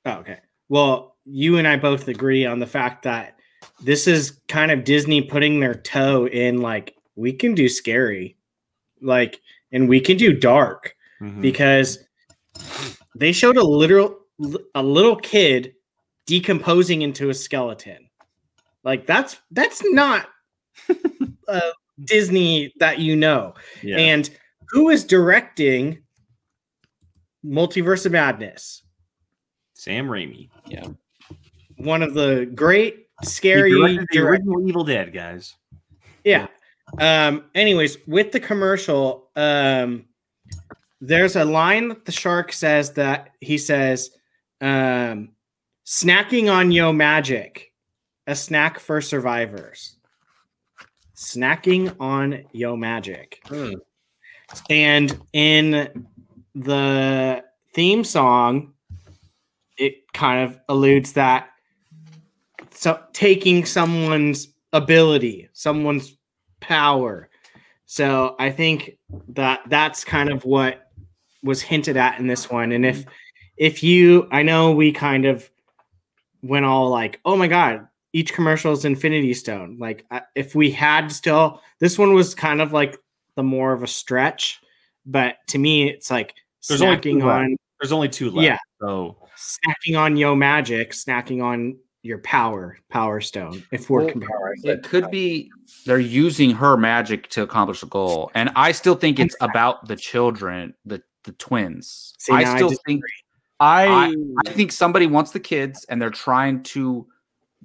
oh, 0.07 0.13
okay 0.13 0.39
well 0.69 1.17
you 1.25 1.59
and 1.59 1.69
i 1.69 1.77
both 1.77 2.09
agree 2.09 2.45
on 2.45 2.59
the 2.59 2.67
fact 2.67 3.03
that 3.05 3.39
this 3.83 4.07
is 4.07 4.41
kind 4.49 4.71
of 4.71 4.85
Disney 4.85 5.23
putting 5.23 5.61
their 5.61 5.75
toe 5.75 6.27
in 6.29 6.61
like 6.61 6.95
we 7.17 7.33
can 7.33 7.55
do 7.55 7.69
scary. 7.69 8.37
Like 9.01 9.41
and 9.73 9.89
we 9.89 10.01
can 10.01 10.17
do 10.17 10.33
dark 10.33 10.95
Mhm. 11.21 11.41
because 11.41 11.99
they 13.15 13.33
showed 13.33 13.57
a 13.57 13.65
literal 13.65 14.19
a 14.75 14.83
little 14.83 15.17
kid 15.17 15.75
decomposing 16.27 17.03
into 17.03 17.31
a 17.31 17.35
skeleton. 17.35 18.04
Like 18.85 19.07
that's 19.07 19.39
that's 19.51 19.83
not 19.93 20.29
uh, 21.49 21.61
Disney 22.05 22.73
that 22.79 22.99
you 22.99 23.17
know. 23.17 23.55
yeah. 23.83 23.97
And 23.97 24.29
who 24.71 24.91
is 24.91 25.05
directing 25.05 25.99
Multiverse 27.45 28.07
of 28.07 28.13
Madness? 28.13 28.83
Sam 29.75 30.07
Raimi. 30.07 30.49
Yeah. 30.67 30.89
One 31.77 32.03
of 32.03 32.15
the 32.15 32.51
great 32.55 33.07
scary 33.23 33.73
the 33.73 34.07
direct- 34.13 34.17
original 34.17 34.69
Evil 34.69 34.85
Dead, 34.85 35.13
guys. 35.13 35.55
Yeah. 36.25 36.47
Um, 37.01 37.45
anyways, 37.55 37.99
with 38.07 38.33
the 38.33 38.41
commercial, 38.41 39.31
um, 39.37 40.07
there's 41.01 41.37
a 41.37 41.45
line 41.45 41.89
that 41.89 42.05
the 42.05 42.13
shark 42.13 42.53
says 42.53 42.93
that 42.93 43.31
he 43.41 43.59
says, 43.59 44.11
um, 44.61 45.31
snacking 45.87 46.51
on 46.53 46.71
yo 46.71 46.93
magic, 46.93 47.73
a 48.27 48.35
snack 48.35 48.79
for 48.79 49.01
survivors. 49.01 49.97
Snacking 51.17 51.95
on 52.01 52.45
yo 52.53 52.77
magic. 52.77 53.41
Hmm. 53.47 53.75
And 54.69 55.19
in 55.33 56.07
the 56.55 57.45
theme 57.73 58.05
song, 58.05 58.73
it 59.77 60.13
kind 60.13 60.45
of 60.45 60.59
alludes 60.69 61.13
that 61.13 61.49
so 62.75 63.01
taking 63.13 63.65
someone's 63.65 64.49
ability, 64.73 65.49
someone's 65.53 66.17
power. 66.61 67.31
So 67.87 68.35
I 68.39 68.51
think 68.51 68.99
that 69.29 69.63
that's 69.69 70.05
kind 70.05 70.31
of 70.31 70.45
what 70.45 70.91
was 71.43 71.63
hinted 71.63 71.97
at 71.97 72.19
in 72.19 72.27
this 72.27 72.51
one. 72.51 72.73
And 72.73 72.85
if 72.85 73.05
if 73.57 73.83
you, 73.83 74.27
I 74.33 74.43
know 74.43 74.73
we 74.73 74.93
kind 74.93 75.25
of 75.25 75.49
went 76.43 76.65
all 76.65 76.91
like, 76.91 77.21
oh 77.25 77.37
my 77.37 77.47
god, 77.47 77.87
each 78.15 78.33
commercial 78.33 78.73
is 78.73 78.85
Infinity 78.85 79.35
Stone. 79.35 79.77
Like 79.79 80.07
if 80.35 80.55
we 80.55 80.71
had 80.71 81.09
still, 81.09 81.61
this 81.81 81.99
one 81.99 82.15
was 82.15 82.35
kind 82.35 82.63
of 82.63 82.73
like 82.73 82.97
the 83.37 83.43
more 83.43 83.73
of 83.73 83.83
a 83.83 83.89
stretch. 83.89 84.61
But 85.05 85.37
to 85.49 85.59
me, 85.59 85.91
it's 85.91 86.11
like 86.11 86.33
There's 86.67 86.81
only 86.81 86.99
two 86.99 87.19
left. 87.19 87.51
There's 87.81 87.93
only 87.93 88.09
two 88.09 88.31
left. 88.31 88.47
Yeah. 88.47 88.59
So 88.81 89.19
snacking 89.37 89.99
on 89.99 90.17
yo 90.17 90.37
magic, 90.37 90.93
snacking 90.93 91.43
on 91.43 91.77
your 92.03 92.19
power, 92.19 92.79
power 92.89 93.21
stone. 93.21 93.65
If 93.73 93.91
we're 93.91 94.05
Well, 94.05 94.13
comparing, 94.13 94.61
It 94.63 94.85
could 94.85 95.11
be 95.11 95.51
they're 95.85 95.99
using 95.99 96.51
her 96.53 96.77
magic 96.77 97.29
to 97.31 97.43
accomplish 97.43 97.83
a 97.83 97.87
goal, 97.87 98.31
and 98.37 98.51
I 98.55 98.71
still 98.73 98.95
think 98.95 99.19
it's 99.19 99.37
about 99.41 99.89
the 99.89 99.97
children, 99.97 100.75
the 100.85 101.03
the 101.25 101.33
twins. 101.33 102.15
See, 102.19 102.33
I 102.33 102.45
now 102.45 102.53
I 102.53 102.57
still 102.57 102.69
disagree. 102.69 102.95
think 102.95 103.05
I, 103.59 104.15
I 104.47 104.51
think 104.51 104.71
somebody 104.71 105.07
wants 105.07 105.33
the 105.33 105.41
kids, 105.41 105.85
and 105.89 106.01
they're 106.01 106.11
trying 106.11 106.63
to 106.65 107.07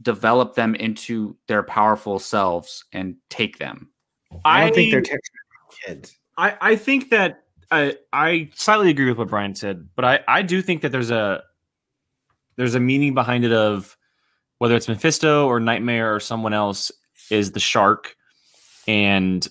develop 0.02 0.56
them 0.56 0.76
into 0.76 1.36
their 1.47 1.64
powerful 1.64 2.20
selves 2.20 2.86
and 2.93 3.16
take 3.30 3.58
them. 3.58 3.89
I 4.45 4.66
don't 4.66 4.76
think 4.76 4.91
they're 4.91 5.02
ter- 5.02 5.20
kids. 5.86 6.16
I, 6.38 6.58
I 6.62 6.76
think 6.76 7.10
that 7.10 7.43
I 7.72 7.95
I 8.14 8.50
slightly 8.56 8.89
agree 8.89 9.10
with 9.10 9.18
what 9.18 9.30
Brian 9.30 9.56
said, 9.56 9.89
but 9.95 10.06
I, 10.06 10.20
I 10.28 10.41
do 10.41 10.62
think 10.62 10.82
that 10.82 10.91
there's 10.91 11.12
a 11.12 11.43
there's 12.56 12.76
a 12.76 12.80
meaning 12.80 13.14
behind 13.14 13.45
it 13.45 13.54
of 13.54 13.97
whether 14.58 14.76
it's 14.76 14.88
Mephisto 14.88 15.47
or 15.47 15.60
Nightmare 15.60 16.14
or 16.14 16.20
someone 16.20 16.54
else 16.54 16.91
is 17.32 17.52
the 17.52 17.60
shark, 17.60 18.16
and 18.88 19.47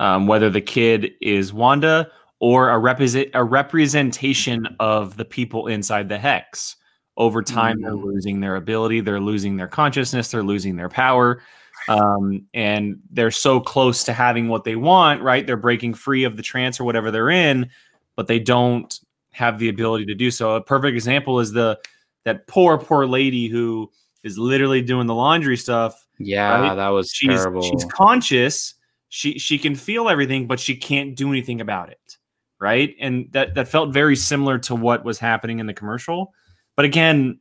um, 0.00 0.26
whether 0.26 0.50
the 0.50 0.60
kid 0.60 1.12
is 1.20 1.52
Wanda 1.52 2.10
or 2.40 2.68
a 2.70 2.78
represent 2.78 3.28
a 3.34 3.44
representation 3.44 4.66
of 4.80 5.16
the 5.16 5.24
people 5.24 5.66
inside 5.66 6.08
the 6.08 6.18
hex. 6.18 6.76
Over 7.16 7.42
time, 7.42 7.80
they're 7.80 7.94
losing 7.94 8.40
their 8.40 8.56
ability, 8.56 9.00
they're 9.00 9.20
losing 9.20 9.56
their 9.56 9.68
consciousness, 9.68 10.30
they're 10.30 10.42
losing 10.42 10.76
their 10.76 10.88
power 10.88 11.42
um, 11.88 12.46
and 12.54 12.98
they're 13.10 13.30
so 13.30 13.60
close 13.60 14.04
to 14.04 14.12
having 14.12 14.48
what 14.48 14.64
they 14.64 14.76
want, 14.76 15.22
right? 15.22 15.46
They're 15.46 15.56
breaking 15.56 15.94
free 15.94 16.24
of 16.24 16.36
the 16.36 16.42
trance 16.42 16.80
or 16.80 16.84
whatever 16.84 17.10
they're 17.10 17.30
in, 17.30 17.70
but 18.16 18.26
they 18.26 18.38
don't 18.38 18.98
have 19.32 19.58
the 19.58 19.68
ability 19.68 20.06
to 20.06 20.14
do 20.14 20.30
so. 20.30 20.54
A 20.56 20.60
perfect 20.62 20.94
example 20.94 21.40
is 21.40 21.52
the 21.52 21.78
that 22.24 22.46
poor, 22.46 22.78
poor 22.78 23.06
lady 23.06 23.48
who 23.48 23.90
is 24.22 24.38
literally 24.38 24.80
doing 24.80 25.06
the 25.06 25.14
laundry 25.14 25.56
stuff. 25.56 26.06
Yeah, 26.18 26.60
Right? 26.60 26.74
that 26.74 26.88
was 26.88 27.10
She's 27.12 27.28
terrible. 27.28 27.62
she's 27.62 27.84
conscious. 27.84 28.74
She 29.08 29.38
she 29.38 29.58
can 29.58 29.74
feel 29.74 30.08
everything, 30.08 30.46
but 30.46 30.58
she 30.58 30.76
can't 30.76 31.14
do 31.14 31.28
anything 31.30 31.60
about 31.60 31.90
it, 31.90 32.16
right? 32.60 32.94
And 32.98 33.28
that 33.32 33.54
that 33.56 33.68
felt 33.68 33.92
very 33.92 34.16
similar 34.16 34.58
to 34.60 34.74
what 34.74 35.04
was 35.04 35.18
happening 35.18 35.58
in 35.58 35.66
the 35.66 35.74
commercial. 35.74 36.32
But 36.76 36.84
again, 36.84 37.40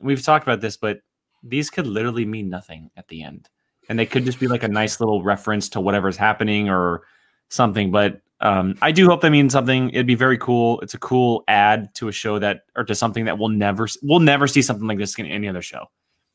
we've 0.00 0.22
talked 0.22 0.46
about 0.46 0.60
this, 0.60 0.76
but 0.76 1.00
these 1.42 1.70
could 1.70 1.86
literally 1.86 2.24
mean 2.24 2.48
nothing 2.48 2.90
at 2.96 3.08
the 3.08 3.22
end 3.22 3.48
and 3.88 3.98
they 3.98 4.06
could 4.06 4.24
just 4.24 4.40
be 4.40 4.46
like 4.46 4.62
a 4.62 4.68
nice 4.68 5.00
little 5.00 5.22
reference 5.22 5.68
to 5.70 5.80
whatever's 5.80 6.16
happening 6.16 6.68
or 6.68 7.02
something. 7.48 7.90
But 7.90 8.20
um, 8.40 8.76
I 8.82 8.92
do 8.92 9.06
hope 9.06 9.20
they 9.20 9.30
mean 9.30 9.50
something. 9.50 9.90
It'd 9.90 10.06
be 10.06 10.14
very 10.14 10.38
cool. 10.38 10.80
It's 10.80 10.94
a 10.94 10.98
cool 10.98 11.44
ad 11.48 11.94
to 11.96 12.08
a 12.08 12.12
show 12.12 12.38
that 12.38 12.62
or 12.76 12.84
to 12.84 12.94
something 12.94 13.24
that 13.26 13.38
we'll 13.38 13.48
never 13.48 13.88
we'll 14.02 14.20
never 14.20 14.46
see 14.46 14.62
something 14.62 14.86
like 14.86 14.98
this 14.98 15.18
in 15.18 15.26
any 15.26 15.48
other 15.48 15.62
show. 15.62 15.86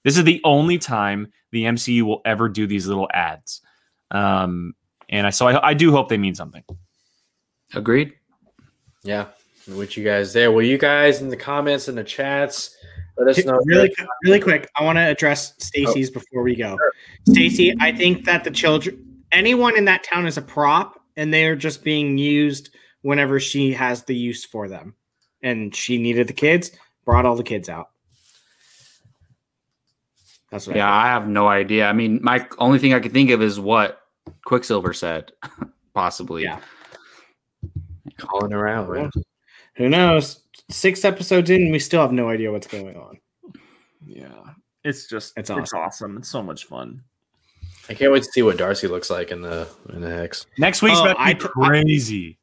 This 0.04 0.18
is 0.18 0.24
the 0.24 0.42
only 0.44 0.78
time 0.78 1.32
the 1.52 1.64
MCU 1.64 2.04
will 2.04 2.22
ever 2.26 2.48
do 2.48 2.66
these 2.66 2.88
little 2.88 3.10
ads, 3.14 3.62
um, 4.12 4.74
and 5.10 5.28
I 5.28 5.30
so 5.30 5.48
I, 5.48 5.70
I 5.70 5.74
do 5.74 5.92
hope 5.92 6.10
they 6.10 6.18
mean 6.18 6.36
something. 6.36 6.64
Agreed. 7.74 8.14
Yeah, 9.04 9.28
with 9.68 9.98
you 9.98 10.04
guys 10.04 10.34
there. 10.34 10.52
Will 10.52 10.64
you 10.64 10.78
guys 10.78 11.22
in 11.22 11.30
the 11.30 11.38
comments 11.38 11.88
and 11.88 11.98
the 11.98 12.04
chats 12.04 12.76
let 13.18 13.28
us 13.28 13.44
know? 13.46 13.60
really, 13.66 13.90
quick- 13.94 14.08
really 14.24 14.40
quick. 14.40 14.70
I 14.76 14.84
want 14.84 14.98
to 14.98 15.02
address 15.02 15.54
Stacy's 15.60 16.10
before 16.10 16.42
we 16.44 16.56
go. 16.56 16.78
Stacy, 17.30 17.74
I 17.80 17.92
think 17.92 18.26
that 18.26 18.44
the 18.44 18.52
children, 18.52 19.24
anyone 19.32 19.78
in 19.78 19.86
that 19.86 20.04
town 20.04 20.26
is 20.26 20.38
a 20.38 20.42
prop, 20.42 21.00
and 21.18 21.34
they 21.34 21.46
are 21.46 21.56
just 21.56 21.84
being 21.84 22.18
used 22.18 22.70
whenever 23.02 23.40
she 23.40 23.74
has 23.74 24.04
the 24.04 24.16
use 24.16 24.46
for 24.46 24.68
them. 24.68 24.96
And 25.42 25.76
she 25.76 25.98
needed 25.98 26.28
the 26.28 26.34
kids, 26.34 26.72
brought 27.06 27.26
all 27.26 27.36
the 27.36 27.44
kids 27.44 27.70
out. 27.70 27.90
That's 30.52 30.66
what. 30.68 30.76
Yeah, 30.76 30.90
I 30.92 31.04
I 31.04 31.08
have 31.08 31.28
no 31.28 31.48
idea. 31.48 31.88
I 31.88 31.94
mean, 31.94 32.20
my 32.24 32.46
only 32.58 32.80
thing 32.80 32.94
I 32.94 33.00
could 33.00 33.14
think 33.14 33.30
of 33.30 33.42
is 33.42 33.60
what 33.60 34.02
Quicksilver 34.46 34.94
said, 34.94 35.32
possibly. 35.94 36.44
Yeah. 36.44 36.60
calling 38.18 38.54
around, 38.54 38.92
man. 38.92 39.12
think. 39.12 39.26
Who 39.80 39.90
knows? 39.90 40.44
Six 40.70 41.04
episodes 41.04 41.50
in, 41.50 41.72
we 41.72 41.80
still 41.80 42.02
have 42.02 42.12
no 42.12 42.30
idea 42.30 42.52
what's 42.52 42.68
going 42.68 42.96
on. 42.96 43.18
Yeah, 44.06 44.28
it's 44.84 45.08
just 45.08 45.34
It's 45.38 45.50
awesome. 45.50 45.80
awesome. 45.80 46.18
It's 46.18 46.30
so 46.30 46.44
much 46.44 46.66
fun. 46.66 47.02
I 47.90 47.96
can't 47.96 48.12
wait 48.12 48.22
to 48.24 48.30
see 48.32 48.44
what 48.44 48.58
Darcy 48.58 48.88
looks 48.88 49.10
like 49.10 49.32
in 49.32 49.42
the 49.42 49.68
in 49.92 50.02
the 50.02 50.10
hex. 50.14 50.46
Next 50.60 50.82
week's 50.84 51.00
Oh, 51.00 51.06
about 51.06 51.14
to 51.16 51.22
I- 51.22 51.34
be 51.34 51.40
crazy. 51.40 52.38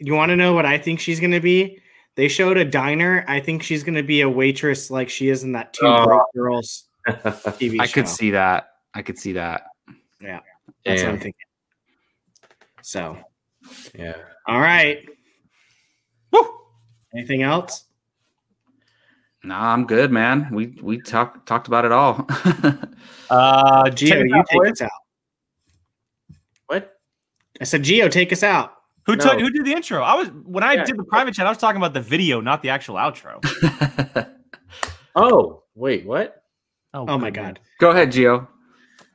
You 0.00 0.14
want 0.14 0.30
to 0.30 0.36
know 0.36 0.52
what 0.52 0.64
I 0.66 0.78
think 0.78 0.98
she's 1.00 1.20
going 1.20 1.32
to 1.32 1.40
be? 1.40 1.80
They 2.16 2.28
showed 2.28 2.56
a 2.56 2.64
diner. 2.64 3.24
I 3.28 3.38
think 3.40 3.62
she's 3.62 3.84
going 3.84 3.94
to 3.94 4.02
be 4.02 4.22
a 4.22 4.28
waitress 4.28 4.90
like 4.90 5.08
she 5.10 5.28
is 5.28 5.44
in 5.44 5.52
that 5.52 5.72
Two 5.74 5.86
Oh. 5.86 6.04
Broke 6.04 6.26
Girls 6.34 6.84
TV 7.06 7.80
I 7.80 7.86
show. 7.86 7.92
could 7.94 8.08
see 8.08 8.30
that. 8.32 8.70
I 8.94 9.02
could 9.02 9.18
see 9.18 9.32
that. 9.34 9.62
Yeah, 10.20 10.40
that's 10.84 11.02
what 11.02 11.10
I'm 11.10 11.18
thinking. 11.20 11.34
So, 12.82 13.18
Yeah. 13.96 14.16
all 14.46 14.60
right. 14.60 15.06
Woo! 17.18 17.20
Anything 17.20 17.42
else? 17.42 17.84
Nah, 19.44 19.72
I'm 19.72 19.86
good, 19.86 20.10
man. 20.10 20.48
We 20.52 20.78
we 20.82 20.98
talked 20.98 21.46
talked 21.46 21.68
about 21.68 21.84
it 21.84 21.92
all. 21.92 22.26
Uh, 23.30 23.84
Gio, 23.90 24.08
check 24.08 24.18
you 24.20 24.44
take 24.48 24.58
boys. 24.58 24.70
us 24.72 24.80
out. 24.80 24.90
What? 26.66 26.94
I 27.60 27.64
said, 27.64 27.82
Geo, 27.82 28.08
take 28.08 28.32
us 28.32 28.42
out. 28.42 28.72
Who 29.04 29.16
No. 29.16 29.22
took 29.24 29.38
who 29.40 29.50
did 29.50 29.66
the 29.66 29.72
intro? 29.72 30.02
I 30.02 30.14
was 30.14 30.28
when 30.46 30.64
I 30.64 30.72
Yeah. 30.72 30.84
did 30.84 30.96
the 30.96 31.04
private 31.04 31.34
chat. 31.34 31.46
I 31.46 31.50
was 31.50 31.58
talking 31.58 31.76
about 31.76 31.92
the 31.92 32.00
video, 32.00 32.40
not 32.40 32.62
the 32.62 32.70
actual 32.70 32.94
outro. 32.94 33.44
Oh, 35.14 35.64
wait, 35.74 36.06
what? 36.06 36.42
Oh 36.94 37.18
my 37.18 37.28
good 37.30 37.34
God. 37.34 37.60
Go 37.80 37.90
ahead, 37.90 38.12
Geo. 38.12 38.48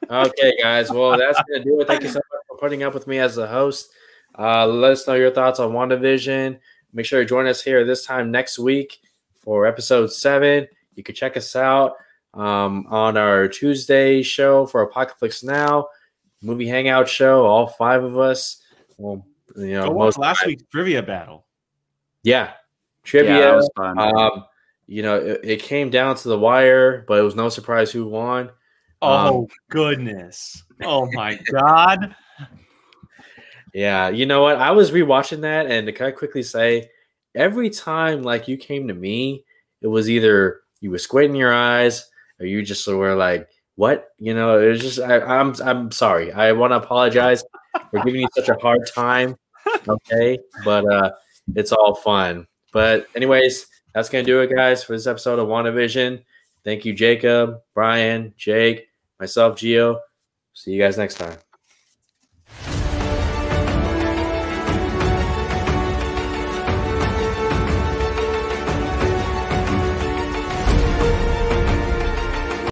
Okay, 0.10 0.58
guys. 0.62 0.92
Well, 0.92 1.18
that's 1.18 1.42
gonna 1.50 1.64
do 1.64 1.80
it. 1.82 1.88
Thank 1.88 2.04
you 2.04 2.10
so 2.10 2.20
much 2.20 2.42
for 2.50 2.58
putting 2.58 2.84
up 2.84 2.94
with 2.94 3.08
me 3.08 3.18
as 3.20 3.36
the 3.36 3.48
host. 3.48 3.90
Uh, 4.38 4.68
let 4.68 4.92
us 4.92 5.08
know 5.08 5.14
your 5.16 5.32
thoughts 5.32 5.60
on 5.60 5.72
WandaVision. 5.72 6.60
Make 6.94 7.06
sure 7.06 7.20
you 7.20 7.28
join 7.28 7.48
us 7.48 7.62
here 7.64 7.86
this 7.86 8.06
time 8.06 8.32
next 8.32 8.60
week 8.60 9.02
for 9.38 9.66
episode 9.66 10.12
seven. 10.12 10.68
You 10.96 11.04
can 11.04 11.16
check 11.16 11.36
us 11.36 11.56
out 11.56 11.96
um, 12.34 12.86
on 12.90 13.18
our 13.18 13.48
Tuesday 13.48 14.22
show 14.22 14.66
for 14.66 14.82
Apocalypse 14.82 15.44
Now 15.44 15.88
movie 16.44 16.68
hangout 16.68 17.10
show. 17.10 17.46
All 17.46 17.68
five 17.68 18.04
of 18.04 18.18
us. 18.20 18.62
Well, 18.98 19.26
you 19.56 19.74
know, 19.74 19.90
watch 19.90 20.06
most 20.06 20.18
last 20.20 20.46
week's 20.46 20.64
trivia 20.72 21.02
battle. 21.02 21.46
yeah, 22.24 22.44
Yeah, 22.46 22.52
trivia. 23.04 23.34
that 23.40 23.56
was 23.56 23.70
fun. 23.76 23.98
Um, 24.00 24.46
you 24.86 25.02
know, 25.02 25.16
it, 25.16 25.42
it 25.44 25.62
came 25.62 25.90
down 25.90 26.16
to 26.18 26.28
the 26.28 26.38
wire, 26.38 27.06
but 27.08 27.18
it 27.18 27.24
was 27.24 27.36
no 27.36 27.50
surprise 27.50 27.92
who 27.92 28.08
won. 28.08 28.52
Oh 29.02 29.48
goodness. 29.70 30.64
Oh 30.84 31.10
my 31.12 31.40
god. 31.52 32.16
Yeah, 33.74 34.10
you 34.10 34.26
know 34.26 34.44
what? 34.44 34.58
I 34.58 34.72
was 34.72 34.92
rewatching 34.92 35.42
that, 35.42 35.66
and 35.66 35.88
to 35.88 35.94
kind 35.94 36.12
of 36.12 36.18
quickly 36.18 36.44
say, 36.44 36.92
every 37.36 37.70
time 37.70 38.22
like 38.22 38.48
you 38.48 38.56
came 38.58 38.88
to 38.88 38.94
me, 38.94 39.46
it 39.82 39.88
was 39.88 40.10
either 40.10 40.62
you 40.80 40.92
were 40.92 41.00
squinting 41.00 41.36
your 41.36 41.54
eyes 41.54 42.08
or 42.40 42.46
you 42.46 42.62
just 42.62 42.88
were 42.88 43.16
like, 43.16 43.48
"What?" 43.76 44.10
You 44.20 44.36
know, 44.36 44.60
it 44.60 44.68
was 44.68 44.82
just. 44.82 45.00
I, 45.00 45.20
I'm 45.20 45.56
I'm 45.64 45.92
sorry. 45.92 46.32
I 46.32 46.52
want 46.52 46.72
to 46.72 46.78
apologize 46.78 47.44
for 47.90 48.04
giving 48.04 48.22
you 48.22 48.28
such 48.36 48.50
a 48.50 48.58
hard 48.62 48.82
time. 48.94 49.36
Okay, 49.88 50.38
but 50.64 50.86
uh, 50.86 51.12
it's 51.56 51.72
all 51.72 51.96
fun. 51.96 52.46
But 52.74 53.08
anyways, 53.16 53.66
that's 53.94 54.10
gonna 54.10 54.24
do 54.24 54.42
it, 54.42 54.54
guys, 54.54 54.84
for 54.84 54.94
this 54.94 55.08
episode 55.08 55.40
of 55.40 55.48
WandaVision. 55.48 56.22
Thank 56.64 56.86
you, 56.86 56.94
Jacob, 56.94 57.60
Brian, 57.74 58.34
Jake, 58.38 58.88
myself, 59.20 59.58
Geo. 59.58 60.00
See 60.54 60.72
you 60.72 60.82
guys 60.82 60.98
next 60.98 61.16
time. 61.16 61.38